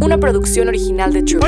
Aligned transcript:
Una 0.00 0.18
producción 0.18 0.68
original 0.68 1.12
de 1.12 1.22
True. 1.22 1.40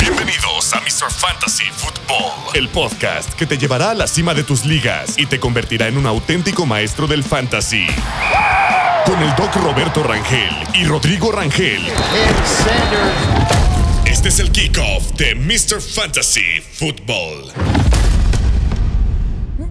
Bienvenidos 0.00 0.72
a 0.74 0.80
Mr. 0.80 1.10
Fantasy 1.10 1.64
Football, 1.72 2.54
el 2.54 2.68
podcast 2.68 3.32
que 3.34 3.46
te 3.46 3.56
llevará 3.56 3.90
a 3.90 3.94
la 3.94 4.06
cima 4.06 4.34
de 4.34 4.42
tus 4.42 4.64
ligas 4.64 5.14
y 5.16 5.26
te 5.26 5.40
convertirá 5.40 5.88
en 5.88 5.96
un 5.96 6.06
auténtico 6.06 6.66
maestro 6.66 7.06
del 7.06 7.22
fantasy. 7.22 7.86
Con 9.06 9.20
el 9.20 9.34
Doc 9.36 9.54
Roberto 9.56 10.02
Rangel 10.02 10.54
y 10.74 10.84
Rodrigo 10.84 11.32
Rangel. 11.32 11.82
Este 14.04 14.28
es 14.28 14.38
el 14.38 14.50
kickoff 14.52 15.12
de 15.12 15.34
Mr. 15.34 15.80
Fantasy 15.80 16.60
Football. 16.74 17.52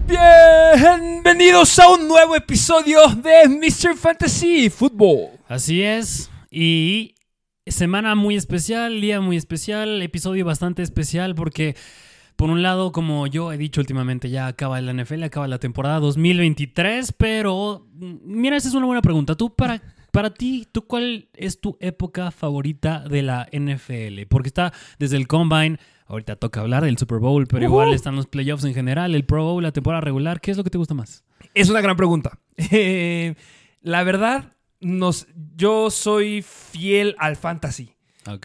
Bienvenidos 0.06 1.78
a 1.78 1.88
un 1.88 2.06
nuevo 2.06 2.36
episodio 2.36 3.06
de 3.08 3.48
Mr. 3.48 3.96
Fantasy 3.96 4.68
Football. 4.68 5.41
Así 5.52 5.82
es. 5.82 6.30
Y 6.50 7.14
semana 7.66 8.14
muy 8.14 8.36
especial, 8.36 9.02
día 9.02 9.20
muy 9.20 9.36
especial, 9.36 10.00
episodio 10.00 10.46
bastante 10.46 10.80
especial 10.80 11.34
porque, 11.34 11.76
por 12.36 12.48
un 12.48 12.62
lado, 12.62 12.90
como 12.90 13.26
yo 13.26 13.52
he 13.52 13.58
dicho 13.58 13.82
últimamente, 13.82 14.30
ya 14.30 14.46
acaba 14.46 14.80
la 14.80 14.94
NFL, 14.94 15.24
acaba 15.24 15.46
la 15.48 15.58
temporada 15.58 16.00
2023, 16.00 17.12
pero 17.12 17.86
mm, 17.92 18.14
mira, 18.24 18.56
esa 18.56 18.68
es 18.68 18.74
una 18.74 18.86
buena 18.86 19.02
pregunta. 19.02 19.34
Tú, 19.34 19.54
para, 19.54 19.82
para 20.10 20.32
ti, 20.32 20.66
¿tú 20.72 20.86
cuál 20.86 21.28
es 21.34 21.60
tu 21.60 21.76
época 21.80 22.30
favorita 22.30 23.00
de 23.00 23.20
la 23.20 23.46
NFL? 23.52 24.22
Porque 24.30 24.48
está 24.48 24.72
desde 24.98 25.18
el 25.18 25.28
Combine. 25.28 25.78
Ahorita 26.06 26.36
toca 26.36 26.62
hablar 26.62 26.84
del 26.84 26.96
Super 26.96 27.18
Bowl, 27.18 27.46
pero 27.46 27.62
igual 27.62 27.92
están 27.92 28.16
los 28.16 28.26
playoffs 28.26 28.64
en 28.64 28.72
general, 28.72 29.14
el 29.14 29.26
Pro 29.26 29.44
Bowl, 29.44 29.62
la 29.62 29.72
temporada 29.72 30.00
regular. 30.00 30.40
¿Qué 30.40 30.50
es 30.50 30.56
lo 30.56 30.64
que 30.64 30.70
te 30.70 30.78
gusta 30.78 30.94
más? 30.94 31.26
Es 31.52 31.68
una 31.68 31.82
gran 31.82 31.96
pregunta. 31.98 32.38
Eh, 32.70 33.34
la 33.82 34.04
verdad, 34.04 34.52
nos, 34.82 35.26
yo 35.56 35.90
soy 35.90 36.42
fiel 36.42 37.16
al 37.18 37.36
fantasy. 37.36 37.94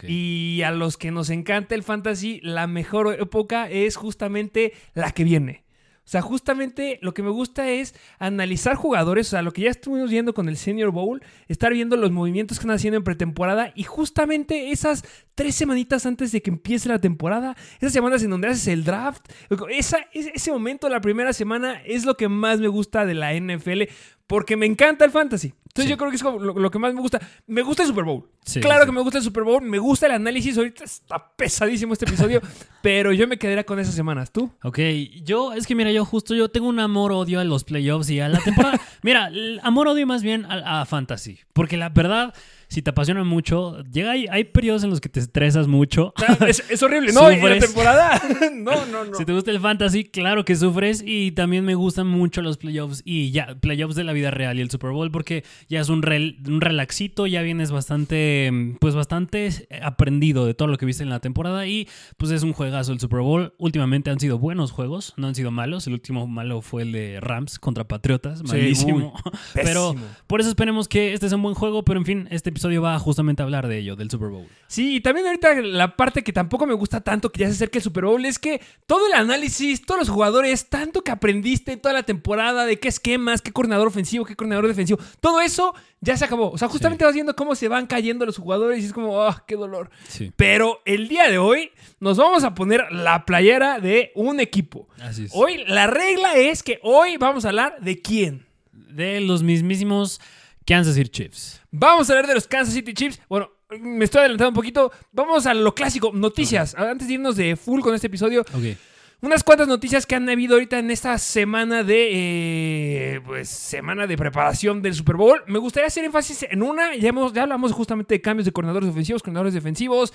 Y 0.08 0.62
a 0.62 0.72
los 0.72 0.96
que 0.96 1.10
nos 1.10 1.30
encanta 1.30 1.74
el 1.74 1.84
fantasy, 1.84 2.40
la 2.42 2.66
mejor 2.66 3.16
época 3.20 3.70
es 3.70 3.96
justamente 3.96 4.72
la 4.94 5.12
que 5.12 5.24
viene. 5.24 5.64
O 6.08 6.10
sea, 6.10 6.22
justamente 6.22 6.98
lo 7.02 7.12
que 7.12 7.22
me 7.22 7.28
gusta 7.28 7.68
es 7.68 7.94
analizar 8.18 8.76
jugadores, 8.76 9.26
o 9.26 9.30
sea, 9.32 9.42
lo 9.42 9.52
que 9.52 9.60
ya 9.60 9.70
estuvimos 9.70 10.10
viendo 10.10 10.32
con 10.32 10.48
el 10.48 10.56
Senior 10.56 10.90
Bowl, 10.90 11.22
estar 11.48 11.70
viendo 11.70 11.98
los 11.98 12.10
movimientos 12.10 12.56
que 12.56 12.62
están 12.62 12.74
haciendo 12.74 12.96
en 12.96 13.04
pretemporada 13.04 13.72
y 13.74 13.82
justamente 13.82 14.70
esas 14.70 15.04
tres 15.34 15.54
semanitas 15.54 16.06
antes 16.06 16.32
de 16.32 16.40
que 16.40 16.48
empiece 16.48 16.88
la 16.88 16.98
temporada, 16.98 17.56
esas 17.76 17.92
semanas 17.92 18.22
en 18.22 18.30
donde 18.30 18.48
haces 18.48 18.68
el 18.68 18.84
draft, 18.84 19.30
esa, 19.68 19.98
ese 20.14 20.50
momento, 20.50 20.88
la 20.88 21.02
primera 21.02 21.34
semana, 21.34 21.82
es 21.84 22.06
lo 22.06 22.16
que 22.16 22.30
más 22.30 22.58
me 22.58 22.68
gusta 22.68 23.04
de 23.04 23.12
la 23.12 23.34
NFL 23.34 23.82
porque 24.28 24.56
me 24.56 24.66
encanta 24.66 25.04
el 25.04 25.10
fantasy. 25.10 25.52
Entonces 25.68 25.90
yo 25.90 25.96
creo 25.96 26.10
que 26.10 26.16
es 26.16 26.22
como 26.22 26.38
lo, 26.38 26.70
que 26.70 26.78
más 26.78 26.92
me 26.92 27.00
gusta. 27.00 27.20
Me 27.46 27.62
gusta 27.62 27.82
el 27.82 27.88
Super 27.88 28.04
Bowl. 28.04 28.28
claro 28.60 28.84
que 28.84 28.92
me 28.92 29.00
gusta 29.00 29.18
el 29.18 29.24
Super 29.24 29.42
Bowl, 29.42 29.62
me 29.62 29.78
gusta 29.78 30.06
el 30.06 30.12
análisis. 30.12 30.56
Ahorita 30.58 30.84
está 30.84 31.32
pesadísimo 31.34 31.94
este 31.94 32.04
episodio, 32.04 32.40
pero 32.82 33.12
yo 33.12 33.26
me 33.26 33.38
quedaría 33.38 33.64
con 33.64 33.78
esas 33.78 33.94
semanas. 33.94 34.30
¿Tú? 34.30 34.50
Ok, 34.62 34.78
yo, 35.24 35.54
es 35.54 35.66
que 35.66 35.74
mira, 35.74 35.90
yo 35.90 36.04
justo, 36.04 36.34
yo 36.34 36.50
tengo 36.50 36.68
un 36.68 36.78
amor-odio 36.78 37.40
a 37.40 37.44
los 37.44 37.64
playoffs 37.64 38.10
y 38.10 38.20
a 38.20 38.28
la 38.28 38.38
temporada. 38.40 38.78
mira, 39.02 39.30
amor-odio 39.62 40.06
más 40.06 40.22
bien 40.22 40.44
a, 40.44 40.82
a 40.82 40.86
fantasy, 40.86 41.38
porque 41.54 41.76
la 41.76 41.88
verdad 41.88 42.34
si 42.68 42.82
te 42.82 42.90
apasiona 42.90 43.24
mucho, 43.24 43.82
llega 43.84 44.10
hay, 44.10 44.26
hay 44.30 44.44
periodos 44.44 44.84
en 44.84 44.90
los 44.90 45.00
que 45.00 45.08
te 45.08 45.20
estresas 45.20 45.66
mucho. 45.66 46.12
Es, 46.46 46.82
horrible, 46.82 47.12
¿no? 47.12 47.30
En 47.30 47.42
la 47.42 47.58
temporada. 47.58 48.20
no, 48.54 48.84
no, 48.86 49.04
no. 49.06 49.14
Si 49.14 49.24
te 49.24 49.32
gusta 49.32 49.50
el 49.50 49.60
fantasy, 49.60 50.04
claro 50.04 50.44
que 50.44 50.54
sufres. 50.54 51.02
Y 51.04 51.32
también 51.32 51.64
me 51.64 51.74
gustan 51.74 52.06
mucho 52.06 52.42
los 52.42 52.58
playoffs 52.58 53.02
y 53.04 53.30
ya, 53.30 53.56
playoffs 53.60 53.94
de 53.94 54.04
la 54.04 54.12
vida 54.12 54.30
real 54.30 54.58
y 54.58 54.60
el 54.60 54.70
Super 54.70 54.90
Bowl, 54.90 55.10
porque 55.10 55.44
ya 55.68 55.80
es 55.80 55.88
un, 55.88 56.04
un 56.46 56.60
relaxito, 56.60 57.26
ya 57.26 57.40
vienes 57.40 57.70
bastante, 57.70 58.50
pues 58.80 58.94
bastante 58.94 59.66
aprendido 59.82 60.44
de 60.44 60.54
todo 60.54 60.68
lo 60.68 60.76
que 60.76 60.84
viste 60.84 61.02
en 61.02 61.10
la 61.10 61.20
temporada. 61.20 61.66
Y 61.66 61.88
pues 62.18 62.30
es 62.32 62.42
un 62.42 62.52
juegazo 62.52 62.92
el 62.92 63.00
Super 63.00 63.20
Bowl. 63.20 63.54
Últimamente 63.58 64.10
han 64.10 64.20
sido 64.20 64.38
buenos 64.38 64.72
juegos, 64.72 65.14
no 65.16 65.26
han 65.26 65.34
sido 65.34 65.50
malos. 65.50 65.86
El 65.86 65.94
último 65.94 66.26
malo 66.26 66.60
fue 66.60 66.82
el 66.82 66.92
de 66.92 67.18
Rams 67.20 67.58
contra 67.58 67.84
Patriotas, 67.84 68.42
malísimo. 68.42 69.14
pero 69.54 69.94
por 70.26 70.40
eso 70.40 70.50
esperemos 70.50 70.86
que 70.86 71.14
este 71.14 71.28
sea 71.28 71.36
un 71.36 71.42
buen 71.42 71.54
juego. 71.54 71.82
Pero 71.82 71.98
en 71.98 72.04
fin, 72.04 72.28
este 72.30 72.57
episodio 72.58 72.82
va 72.82 72.98
justamente 72.98 73.40
a 73.40 73.44
hablar 73.44 73.68
de 73.68 73.78
ello, 73.78 73.94
del 73.94 74.10
Super 74.10 74.30
Bowl. 74.30 74.48
Sí, 74.66 74.96
y 74.96 75.00
también 75.00 75.26
ahorita 75.26 75.54
la 75.62 75.96
parte 75.96 76.24
que 76.24 76.32
tampoco 76.32 76.66
me 76.66 76.74
gusta 76.74 77.00
tanto 77.00 77.30
que 77.30 77.40
ya 77.40 77.46
se 77.46 77.52
acerque 77.52 77.78
el 77.78 77.84
Super 77.84 78.04
Bowl 78.04 78.24
es 78.24 78.40
que 78.40 78.60
todo 78.86 79.06
el 79.06 79.12
análisis, 79.12 79.86
todos 79.86 80.00
los 80.00 80.08
jugadores, 80.08 80.68
tanto 80.68 81.02
que 81.02 81.12
aprendiste 81.12 81.76
toda 81.76 81.94
la 81.94 82.02
temporada 82.02 82.66
de 82.66 82.80
qué 82.80 82.88
esquemas, 82.88 83.42
qué 83.42 83.52
coordinador 83.52 83.86
ofensivo, 83.86 84.24
qué 84.24 84.34
coordinador 84.34 84.66
defensivo, 84.66 84.98
todo 85.20 85.40
eso 85.40 85.72
ya 86.00 86.16
se 86.16 86.24
acabó. 86.24 86.50
O 86.50 86.58
sea, 86.58 86.68
justamente 86.68 87.04
vas 87.04 87.14
viendo 87.14 87.36
cómo 87.36 87.54
se 87.54 87.68
van 87.68 87.86
cayendo 87.86 88.26
los 88.26 88.36
jugadores 88.36 88.82
y 88.82 88.86
es 88.86 88.92
como, 88.92 89.22
¡ah, 89.22 89.44
qué 89.46 89.54
dolor! 89.54 89.90
Pero 90.36 90.80
el 90.84 91.06
día 91.06 91.28
de 91.30 91.38
hoy 91.38 91.70
nos 92.00 92.16
vamos 92.16 92.42
a 92.42 92.54
poner 92.54 92.90
la 92.90 93.24
playera 93.24 93.78
de 93.78 94.10
un 94.16 94.40
equipo. 94.40 94.88
Así 95.00 95.24
es. 95.24 95.30
Hoy 95.32 95.64
la 95.66 95.86
regla 95.86 96.34
es 96.34 96.64
que 96.64 96.80
hoy 96.82 97.16
vamos 97.18 97.44
a 97.44 97.48
hablar 97.48 97.76
de 97.80 98.02
quién. 98.02 98.46
De 98.72 99.20
los 99.20 99.42
mismísimos 99.44 100.20
Kansas 100.68 100.96
City 100.96 101.08
Chiefs. 101.08 101.62
Vamos 101.70 102.10
a 102.10 102.12
hablar 102.12 102.26
de 102.26 102.34
los 102.34 102.46
Kansas 102.46 102.74
City 102.74 102.92
Chiefs. 102.92 103.18
Bueno, 103.26 103.50
me 103.80 104.04
estoy 104.04 104.20
adelantando 104.20 104.50
un 104.50 104.54
poquito. 104.54 104.92
Vamos 105.12 105.46
a 105.46 105.54
lo 105.54 105.74
clásico, 105.74 106.12
noticias. 106.12 106.74
Antes 106.74 107.08
de 107.08 107.14
irnos 107.14 107.36
de 107.36 107.56
full 107.56 107.80
con 107.80 107.94
este 107.94 108.08
episodio. 108.08 108.42
Ok 108.42 108.76
unas 109.20 109.42
cuantas 109.42 109.66
noticias 109.66 110.06
que 110.06 110.14
han 110.14 110.28
habido 110.28 110.54
ahorita 110.54 110.78
en 110.78 110.92
esta 110.92 111.18
semana 111.18 111.82
de 111.82 113.14
eh, 113.14 113.20
pues 113.26 113.48
semana 113.48 114.06
de 114.06 114.16
preparación 114.16 114.80
del 114.80 114.94
Super 114.94 115.16
Bowl. 115.16 115.42
Me 115.48 115.58
gustaría 115.58 115.88
hacer 115.88 116.04
énfasis 116.04 116.46
en 116.48 116.62
una. 116.62 116.94
Ya, 116.94 117.08
hemos, 117.08 117.32
ya 117.32 117.42
hablamos 117.42 117.72
justamente 117.72 118.14
de 118.14 118.20
cambios 118.20 118.44
de 118.44 118.52
coordinadores 118.52 118.88
ofensivos, 118.90 119.20
coordinadores 119.22 119.54
defensivos. 119.54 120.12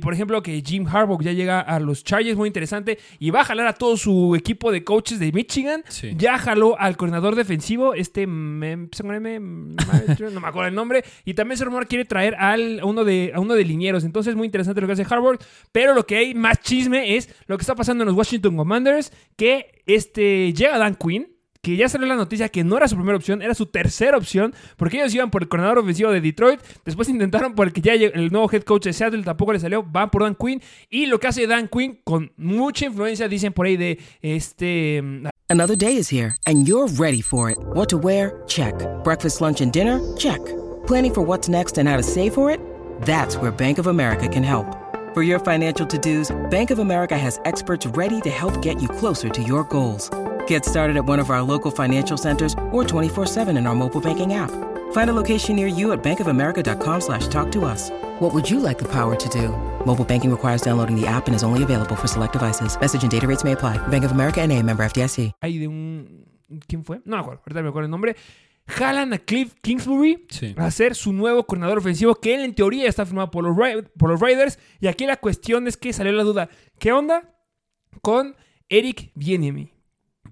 por 0.00 0.14
ejemplo, 0.14 0.42
que 0.44 0.62
Jim 0.64 0.86
Harbaugh 0.86 1.20
ya 1.20 1.32
llega 1.32 1.60
a 1.60 1.80
los 1.80 2.04
Chargers, 2.04 2.36
muy 2.36 2.46
interesante. 2.46 3.00
Y 3.18 3.30
va 3.30 3.40
a 3.40 3.44
jalar 3.44 3.66
a 3.66 3.72
todo 3.72 3.96
su 3.96 4.36
equipo 4.36 4.70
de 4.70 4.84
coaches 4.84 5.18
de 5.18 5.32
Michigan. 5.32 5.82
Ya 6.16 6.38
jaló 6.38 6.78
al 6.78 6.96
coordinador 6.96 7.34
defensivo, 7.34 7.94
este 7.94 8.28
no 10.30 10.40
me 10.40 10.48
acuerdo 10.48 10.68
el 10.68 10.74
nombre. 10.74 11.02
Y 11.24 11.34
también 11.34 11.58
se 11.58 11.64
rumor 11.64 11.88
quiere 11.88 12.04
traer 12.04 12.36
al, 12.36 12.78
a 12.78 12.84
uno 12.84 13.04
de 13.04 13.32
a 13.34 13.40
uno 13.40 13.54
de 13.54 13.64
linieros. 13.64 14.04
Entonces, 14.04 14.36
muy 14.36 14.46
interesante 14.46 14.80
lo 14.80 14.86
que 14.86 14.92
hace 14.92 15.02
Harbaugh. 15.02 15.38
Pero 15.72 15.94
lo 15.94 16.06
que 16.06 16.16
hay 16.16 16.34
más 16.34 16.60
chisme 16.60 17.16
es 17.16 17.28
lo 17.46 17.58
que 17.58 17.62
está 17.62 17.74
pasando 17.74 18.04
en 18.04 18.06
los 18.06 18.19
Washington 18.20 18.56
Commanders, 18.56 19.12
que 19.36 19.82
este, 19.86 20.52
llega 20.52 20.78
Dan 20.78 20.94
Quinn, 20.94 21.28
que 21.62 21.76
ya 21.76 21.88
salió 21.88 22.06
la 22.06 22.16
noticia 22.16 22.48
que 22.48 22.64
no 22.64 22.76
era 22.76 22.88
su 22.88 22.96
primera 22.96 23.16
opción, 23.16 23.42
era 23.42 23.54
su 23.54 23.66
tercera 23.66 24.16
opción, 24.16 24.54
porque 24.76 24.98
ellos 24.98 25.14
iban 25.14 25.30
por 25.30 25.42
el 25.42 25.48
coordinador 25.48 25.78
ofensivo 25.78 26.10
de 26.10 26.20
Detroit, 26.20 26.60
después 26.84 27.08
intentaron 27.08 27.54
por 27.54 27.66
el 27.66 27.72
que 27.72 27.82
ya 27.82 27.92
el 27.94 28.30
nuevo 28.32 28.50
head 28.50 28.62
coach 28.62 28.84
de 28.84 28.92
Seattle 28.92 29.22
tampoco 29.22 29.52
le 29.52 29.60
salió, 29.60 29.82
van 29.82 30.10
por 30.10 30.22
Dan 30.22 30.34
Quinn, 30.34 30.62
y 30.88 31.06
lo 31.06 31.18
que 31.18 31.28
hace 31.28 31.46
Dan 31.46 31.68
Quinn 31.68 32.00
con 32.04 32.32
mucha 32.36 32.86
influencia, 32.86 33.28
dicen 33.28 33.52
por 33.52 33.66
ahí 33.66 33.76
de 33.76 33.98
este... 34.22 35.02
Another 35.48 35.76
day 35.76 35.96
is 35.96 36.08
here, 36.12 36.36
and 36.46 36.66
you're 36.66 36.86
ready 36.86 37.20
for 37.20 37.50
it. 37.50 37.58
What 37.74 37.88
to 37.88 37.98
wear? 37.98 38.42
Check. 38.46 38.74
Breakfast, 39.02 39.40
lunch, 39.40 39.60
and 39.60 39.72
dinner? 39.72 40.00
Check. 40.16 40.38
Planning 40.86 41.12
for 41.12 41.22
what's 41.22 41.48
next 41.48 41.76
and 41.76 41.88
how 41.88 41.96
to 41.96 42.04
save 42.04 42.34
for 42.34 42.52
it? 42.52 42.60
That's 43.02 43.36
where 43.36 43.50
Bank 43.50 43.78
of 43.78 43.88
America 43.88 44.28
can 44.28 44.44
help. 44.44 44.89
For 45.20 45.24
your 45.24 45.38
financial 45.38 45.86
to-dos, 45.86 46.30
Bank 46.48 46.70
of 46.70 46.78
America 46.78 47.14
has 47.14 47.38
experts 47.44 47.84
ready 47.84 48.22
to 48.22 48.30
help 48.30 48.62
get 48.62 48.80
you 48.80 48.88
closer 48.88 49.28
to 49.28 49.42
your 49.42 49.64
goals. 49.64 50.08
Get 50.46 50.64
started 50.64 50.96
at 50.96 51.04
one 51.04 51.18
of 51.18 51.28
our 51.28 51.42
local 51.42 51.70
financial 51.70 52.16
centers 52.16 52.54
or 52.72 52.84
24-7 52.84 53.48
in 53.58 53.66
our 53.66 53.74
mobile 53.74 54.00
banking 54.00 54.32
app. 54.32 54.50
Find 54.92 55.10
a 55.10 55.12
location 55.12 55.56
near 55.56 55.66
you 55.66 55.92
at 55.92 56.02
bankofamerica.com 56.02 57.02
slash 57.02 57.28
talk 57.28 57.52
to 57.52 57.66
us. 57.66 57.90
What 58.18 58.32
would 58.32 58.48
you 58.48 58.60
like 58.60 58.78
the 58.78 58.88
power 58.88 59.14
to 59.14 59.28
do? 59.28 59.50
Mobile 59.84 60.06
banking 60.06 60.30
requires 60.30 60.62
downloading 60.62 60.98
the 60.98 61.06
app 61.06 61.26
and 61.26 61.34
is 61.34 61.44
only 61.44 61.64
available 61.64 61.96
for 61.96 62.08
select 62.08 62.32
devices. 62.32 62.80
Message 62.80 63.02
and 63.02 63.10
data 63.10 63.26
rates 63.26 63.44
may 63.44 63.52
apply. 63.52 63.76
Bank 63.88 64.04
of 64.04 64.12
America 64.12 64.40
NA, 64.46 64.62
member 64.62 64.86
FDIC. 64.86 65.32
De 65.42 65.66
un... 65.66 66.24
¿Quién 66.66 66.82
fue? 66.82 67.02
No 67.04 67.16
me 67.16 67.20
acuerdo. 67.20 67.42
Ahorita 67.42 67.62
me 67.62 67.68
acuerdo 67.68 67.84
el 67.84 67.90
nombre. 67.90 68.16
Jalan 68.70 69.12
a 69.12 69.18
Cliff 69.18 69.54
Kingsbury 69.62 70.26
a 70.56 70.70
ser 70.70 70.94
su 70.94 71.12
nuevo 71.12 71.44
coordinador 71.44 71.78
ofensivo, 71.78 72.14
que 72.14 72.34
él 72.34 72.40
en 72.42 72.54
teoría 72.54 72.88
está 72.88 73.04
firmado 73.04 73.30
por 73.30 73.44
los, 73.44 73.56
por 73.98 74.10
los 74.10 74.20
Raiders. 74.20 74.58
Y 74.80 74.86
aquí 74.86 75.06
la 75.06 75.16
cuestión 75.16 75.66
es 75.66 75.76
que 75.76 75.92
salió 75.92 76.12
la 76.12 76.22
duda. 76.22 76.48
¿Qué 76.78 76.92
onda 76.92 77.34
con 78.02 78.36
Eric 78.68 79.12
Bieniemy? 79.14 79.72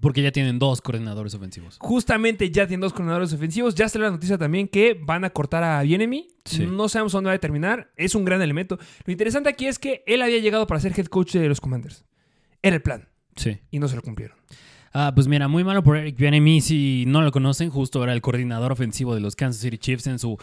Porque 0.01 0.21
ya 0.21 0.31
tienen 0.31 0.59
dos 0.59 0.81
coordinadores 0.81 1.33
ofensivos. 1.33 1.77
Justamente 1.79 2.49
ya 2.51 2.67
tienen 2.67 2.81
dos 2.81 2.93
coordinadores 2.93 3.33
ofensivos. 3.33 3.75
Ya 3.75 3.89
salió 3.89 4.07
la 4.07 4.11
noticia 4.11 4.37
también 4.37 4.67
que 4.67 4.93
van 4.93 5.25
a 5.25 5.29
cortar 5.29 5.63
a 5.63 5.81
Bienemi. 5.81 6.27
Sí. 6.45 6.65
No 6.65 6.87
sabemos 6.87 7.11
dónde 7.11 7.29
va 7.29 7.33
a 7.33 7.39
terminar. 7.39 7.91
Es 7.97 8.15
un 8.15 8.23
gran 8.23 8.41
elemento. 8.41 8.77
Lo 9.05 9.11
interesante 9.11 9.49
aquí 9.49 9.67
es 9.67 9.77
que 9.77 10.03
él 10.07 10.21
había 10.21 10.39
llegado 10.39 10.67
para 10.67 10.79
ser 10.79 10.97
head 10.97 11.07
coach 11.07 11.33
de 11.33 11.49
los 11.49 11.59
Commanders. 11.59 12.05
Era 12.61 12.75
el 12.75 12.81
plan. 12.81 13.09
Sí. 13.35 13.59
Y 13.71 13.79
no 13.79 13.87
se 13.87 13.95
lo 13.95 14.01
cumplieron. 14.01 14.37
Ah, 14.93 15.11
pues 15.13 15.27
mira, 15.27 15.47
muy 15.47 15.63
malo 15.63 15.83
por 15.83 15.97
Eric 15.97 16.17
Bieniemy. 16.17 16.61
Si 16.61 17.03
no 17.07 17.21
lo 17.21 17.31
conocen, 17.31 17.69
justo 17.69 18.03
era 18.03 18.13
el 18.13 18.21
coordinador 18.21 18.71
ofensivo 18.71 19.13
de 19.13 19.21
los 19.21 19.35
Kansas 19.35 19.61
City 19.61 19.77
Chiefs 19.77 20.07
en 20.07 20.19
su, 20.19 20.37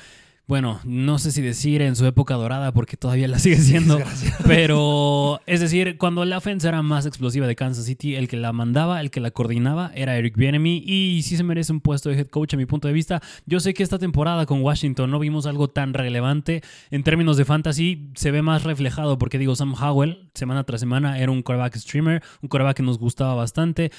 bueno, 0.47 0.79
no 0.85 1.19
sé 1.19 1.33
si 1.33 1.43
decir 1.43 1.83
en 1.83 1.97
su 1.97 2.07
época 2.07 2.35
dorada, 2.35 2.73
porque 2.73 2.97
todavía 2.97 3.27
la 3.27 3.41
sigue 3.41 3.57
siendo. 3.57 3.99
pero 4.47 5.41
es 5.47 5.59
decir, 5.59 5.99
cuando 5.99 6.25
la 6.25 6.39
ofensa 6.39 6.69
era 6.69 6.83
más 6.83 7.05
explosiva 7.05 7.49
de 7.49 7.57
Kansas 7.57 7.87
City, 7.87 8.15
el 8.15 8.29
que 8.29 8.37
la 8.37 8.53
mandaba, 8.53 9.01
el 9.01 9.11
que 9.11 9.19
la 9.19 9.33
coordinaba 9.33 9.91
era 9.97 10.17
Eric 10.17 10.37
Bieniemy 10.37 10.85
y 10.87 11.23
sí 11.25 11.37
se 11.37 11.43
merece 11.43 11.73
un 11.73 11.81
puesto 11.81 12.11
de 12.11 12.19
head 12.19 12.29
coach 12.29 12.55
a 12.55 12.57
mi 12.57 12.67
punto 12.67 12.87
de 12.87 12.95
vista. 12.95 13.21
Yo 13.47 13.59
sé 13.59 13.75
que 13.75 13.83
esta 13.83 13.99
temporada 13.99 14.47
con 14.47 14.63
Washington 14.63 15.11
no 15.11 15.19
vimos 15.19 15.47
algo 15.47 15.67
tan 15.67 15.95
relevante 15.95 16.63
en 16.93 17.03
términos 17.03 17.37
de 17.37 17.45
fantasy, 17.45 18.13
se 18.15 18.31
ve 18.31 18.43
más 18.43 18.63
reflejado 18.63 19.19
porque 19.19 19.39
digo 19.39 19.57
Sam 19.57 19.75
Howell 19.75 20.31
semana 20.35 20.63
tras 20.63 20.79
semana 20.79 21.19
era 21.19 21.33
un 21.33 21.43
quarterback 21.43 21.75
streamer, 21.77 22.23
un 22.41 22.49
quarterback 22.49 22.77
que 22.77 22.83
nos 22.85 23.01
gustaba 23.01 23.35
bastante. 23.35 23.91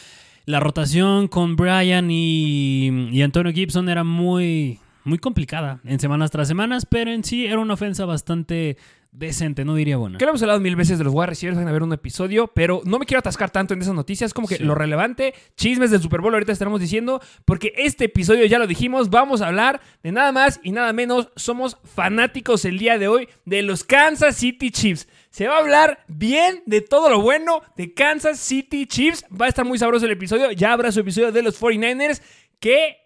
La 0.47 0.61
rotación 0.61 1.27
con 1.27 1.57
Brian 1.57 2.09
y, 2.09 3.09
y 3.11 3.21
Antonio 3.21 3.51
Gibson 3.51 3.89
era 3.89 4.05
muy, 4.05 4.79
muy 5.03 5.17
complicada 5.17 5.81
en 5.83 5.99
semanas 5.99 6.31
tras 6.31 6.47
semanas, 6.47 6.85
pero 6.89 7.11
en 7.11 7.25
sí 7.25 7.45
era 7.45 7.59
una 7.59 7.73
ofensa 7.73 8.05
bastante 8.05 8.77
decente, 9.11 9.65
no 9.65 9.75
diría 9.75 9.97
buena. 9.97 10.17
Que 10.17 10.23
lo 10.23 10.29
hemos 10.31 10.41
hablado 10.43 10.61
mil 10.61 10.77
veces 10.77 10.99
de 10.99 11.03
los 11.03 11.13
wide 11.13 11.25
receivers, 11.27 11.57
van 11.57 11.67
a 11.67 11.71
ver 11.73 11.83
un 11.83 11.91
episodio, 11.91 12.47
pero 12.47 12.81
no 12.85 12.97
me 12.97 13.05
quiero 13.05 13.19
atascar 13.19 13.49
tanto 13.51 13.73
en 13.73 13.81
esas 13.81 13.93
noticias, 13.93 14.33
como 14.33 14.47
que 14.47 14.55
Sí. 14.55 14.63
lo 14.63 14.73
relevante, 14.73 15.33
chismes 15.57 15.91
del 15.91 16.01
Super 16.01 16.21
Bowl 16.21 16.33
ahorita 16.33 16.53
estaremos 16.53 16.79
diciendo, 16.79 17.19
porque 17.43 17.73
este 17.75 18.05
episodio 18.05 18.45
ya 18.45 18.57
lo 18.57 18.67
dijimos, 18.67 19.09
vamos 19.09 19.41
a 19.41 19.47
hablar 19.47 19.81
de 20.01 20.13
nada 20.13 20.31
más 20.31 20.61
y 20.63 20.71
nada 20.71 20.93
menos, 20.93 21.29
somos 21.35 21.77
fanáticos 21.83 22.63
el 22.63 22.77
día 22.77 22.97
de 22.97 23.09
hoy 23.09 23.27
de 23.43 23.63
los 23.63 23.83
Kansas 23.83 24.37
City 24.37 24.71
Chiefs. 24.71 25.09
Se 25.29 25.47
va 25.47 25.55
a 25.55 25.59
hablar 25.59 26.03
bien 26.07 26.63
de 26.65 26.81
todo 26.81 27.09
lo 27.09 27.21
bueno 27.21 27.61
de 27.75 27.93
Kansas 27.93 28.39
City 28.39 28.85
Chiefs, 28.85 29.25
va 29.29 29.45
a 29.45 29.49
estar 29.49 29.65
muy 29.65 29.77
sabroso 29.77 30.05
el 30.05 30.11
episodio, 30.11 30.51
ya 30.51 30.73
habrá 30.73 30.91
su 30.91 31.01
episodio 31.01 31.31
de 31.31 31.43
los 31.43 31.61
49ers, 31.61 32.21
¿qué 32.59 32.97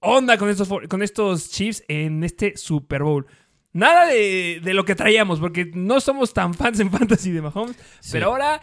onda 0.00 0.38
con 0.38 0.48
estos, 0.48 0.68
con 0.88 1.02
estos 1.02 1.50
Chiefs 1.50 1.82
en 1.88 2.22
este 2.24 2.56
Super 2.56 3.02
Bowl? 3.02 3.26
Nada 3.72 4.06
de, 4.06 4.60
de 4.62 4.74
lo 4.74 4.84
que 4.84 4.94
traíamos, 4.94 5.40
porque 5.40 5.70
no 5.74 6.00
somos 6.00 6.34
tan 6.34 6.54
fans 6.54 6.80
en 6.80 6.90
fantasy 6.96 7.30
de 7.30 7.42
Mahomes. 7.42 7.76
Sí. 8.00 8.10
Pero 8.12 8.26
ahora 8.26 8.60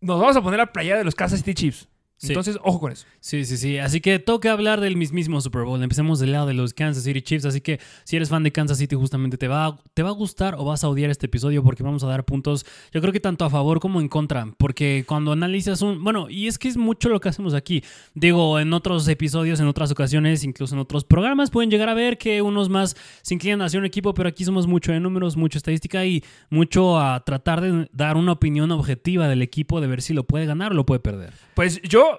nos 0.00 0.20
vamos 0.20 0.36
a 0.36 0.42
poner 0.42 0.60
a 0.60 0.72
playar 0.72 0.98
de 0.98 1.04
los 1.04 1.14
Kansas 1.14 1.38
City 1.40 1.54
Chiefs. 1.54 1.88
Sí. 2.22 2.28
Entonces, 2.28 2.56
ojo 2.62 2.78
con 2.78 2.92
eso. 2.92 3.04
Sí, 3.18 3.44
sí, 3.44 3.56
sí. 3.56 3.78
Así 3.78 4.00
que 4.00 4.20
toca 4.20 4.52
hablar 4.52 4.80
del 4.80 4.96
mismísimo 4.96 5.40
Super 5.40 5.64
Bowl. 5.64 5.82
Empecemos 5.82 6.20
del 6.20 6.30
lado 6.30 6.46
de 6.46 6.54
los 6.54 6.72
Kansas 6.72 7.02
City 7.02 7.20
Chiefs. 7.20 7.46
Así 7.46 7.60
que 7.60 7.80
si 8.04 8.14
eres 8.14 8.28
fan 8.28 8.44
de 8.44 8.52
Kansas 8.52 8.78
City, 8.78 8.94
justamente 8.94 9.36
te 9.36 9.48
va, 9.48 9.76
te 9.92 10.04
va 10.04 10.10
a 10.10 10.12
gustar 10.12 10.54
o 10.54 10.64
vas 10.64 10.84
a 10.84 10.88
odiar 10.88 11.10
este 11.10 11.26
episodio 11.26 11.64
porque 11.64 11.82
vamos 11.82 12.04
a 12.04 12.06
dar 12.06 12.24
puntos, 12.24 12.64
yo 12.92 13.00
creo 13.00 13.12
que 13.12 13.18
tanto 13.18 13.44
a 13.44 13.50
favor 13.50 13.80
como 13.80 14.00
en 14.00 14.06
contra. 14.06 14.46
Porque 14.56 15.04
cuando 15.04 15.32
analizas 15.32 15.82
un. 15.82 16.04
Bueno, 16.04 16.30
y 16.30 16.46
es 16.46 16.60
que 16.60 16.68
es 16.68 16.76
mucho 16.76 17.08
lo 17.08 17.18
que 17.18 17.28
hacemos 17.28 17.54
aquí. 17.54 17.82
Digo, 18.14 18.60
en 18.60 18.72
otros 18.72 19.08
episodios, 19.08 19.58
en 19.58 19.66
otras 19.66 19.90
ocasiones, 19.90 20.44
incluso 20.44 20.76
en 20.76 20.80
otros 20.80 21.04
programas, 21.04 21.50
pueden 21.50 21.72
llegar 21.72 21.88
a 21.88 21.94
ver 21.94 22.18
que 22.18 22.40
unos 22.40 22.68
más 22.68 22.96
se 23.22 23.34
inclinan 23.34 23.62
hacia 23.62 23.80
un 23.80 23.84
equipo, 23.84 24.14
pero 24.14 24.28
aquí 24.28 24.44
somos 24.44 24.68
mucho 24.68 24.92
de 24.92 25.00
números, 25.00 25.36
mucha 25.36 25.58
estadística 25.58 26.06
y 26.06 26.22
mucho 26.50 27.00
a 27.00 27.24
tratar 27.24 27.60
de 27.60 27.88
dar 27.92 28.16
una 28.16 28.30
opinión 28.30 28.70
objetiva 28.70 29.26
del 29.26 29.42
equipo, 29.42 29.80
de 29.80 29.88
ver 29.88 30.02
si 30.02 30.14
lo 30.14 30.22
puede 30.22 30.46
ganar 30.46 30.70
o 30.70 30.76
lo 30.76 30.86
puede 30.86 31.00
perder. 31.00 31.32
Pues 31.54 31.82
yo, 31.82 32.11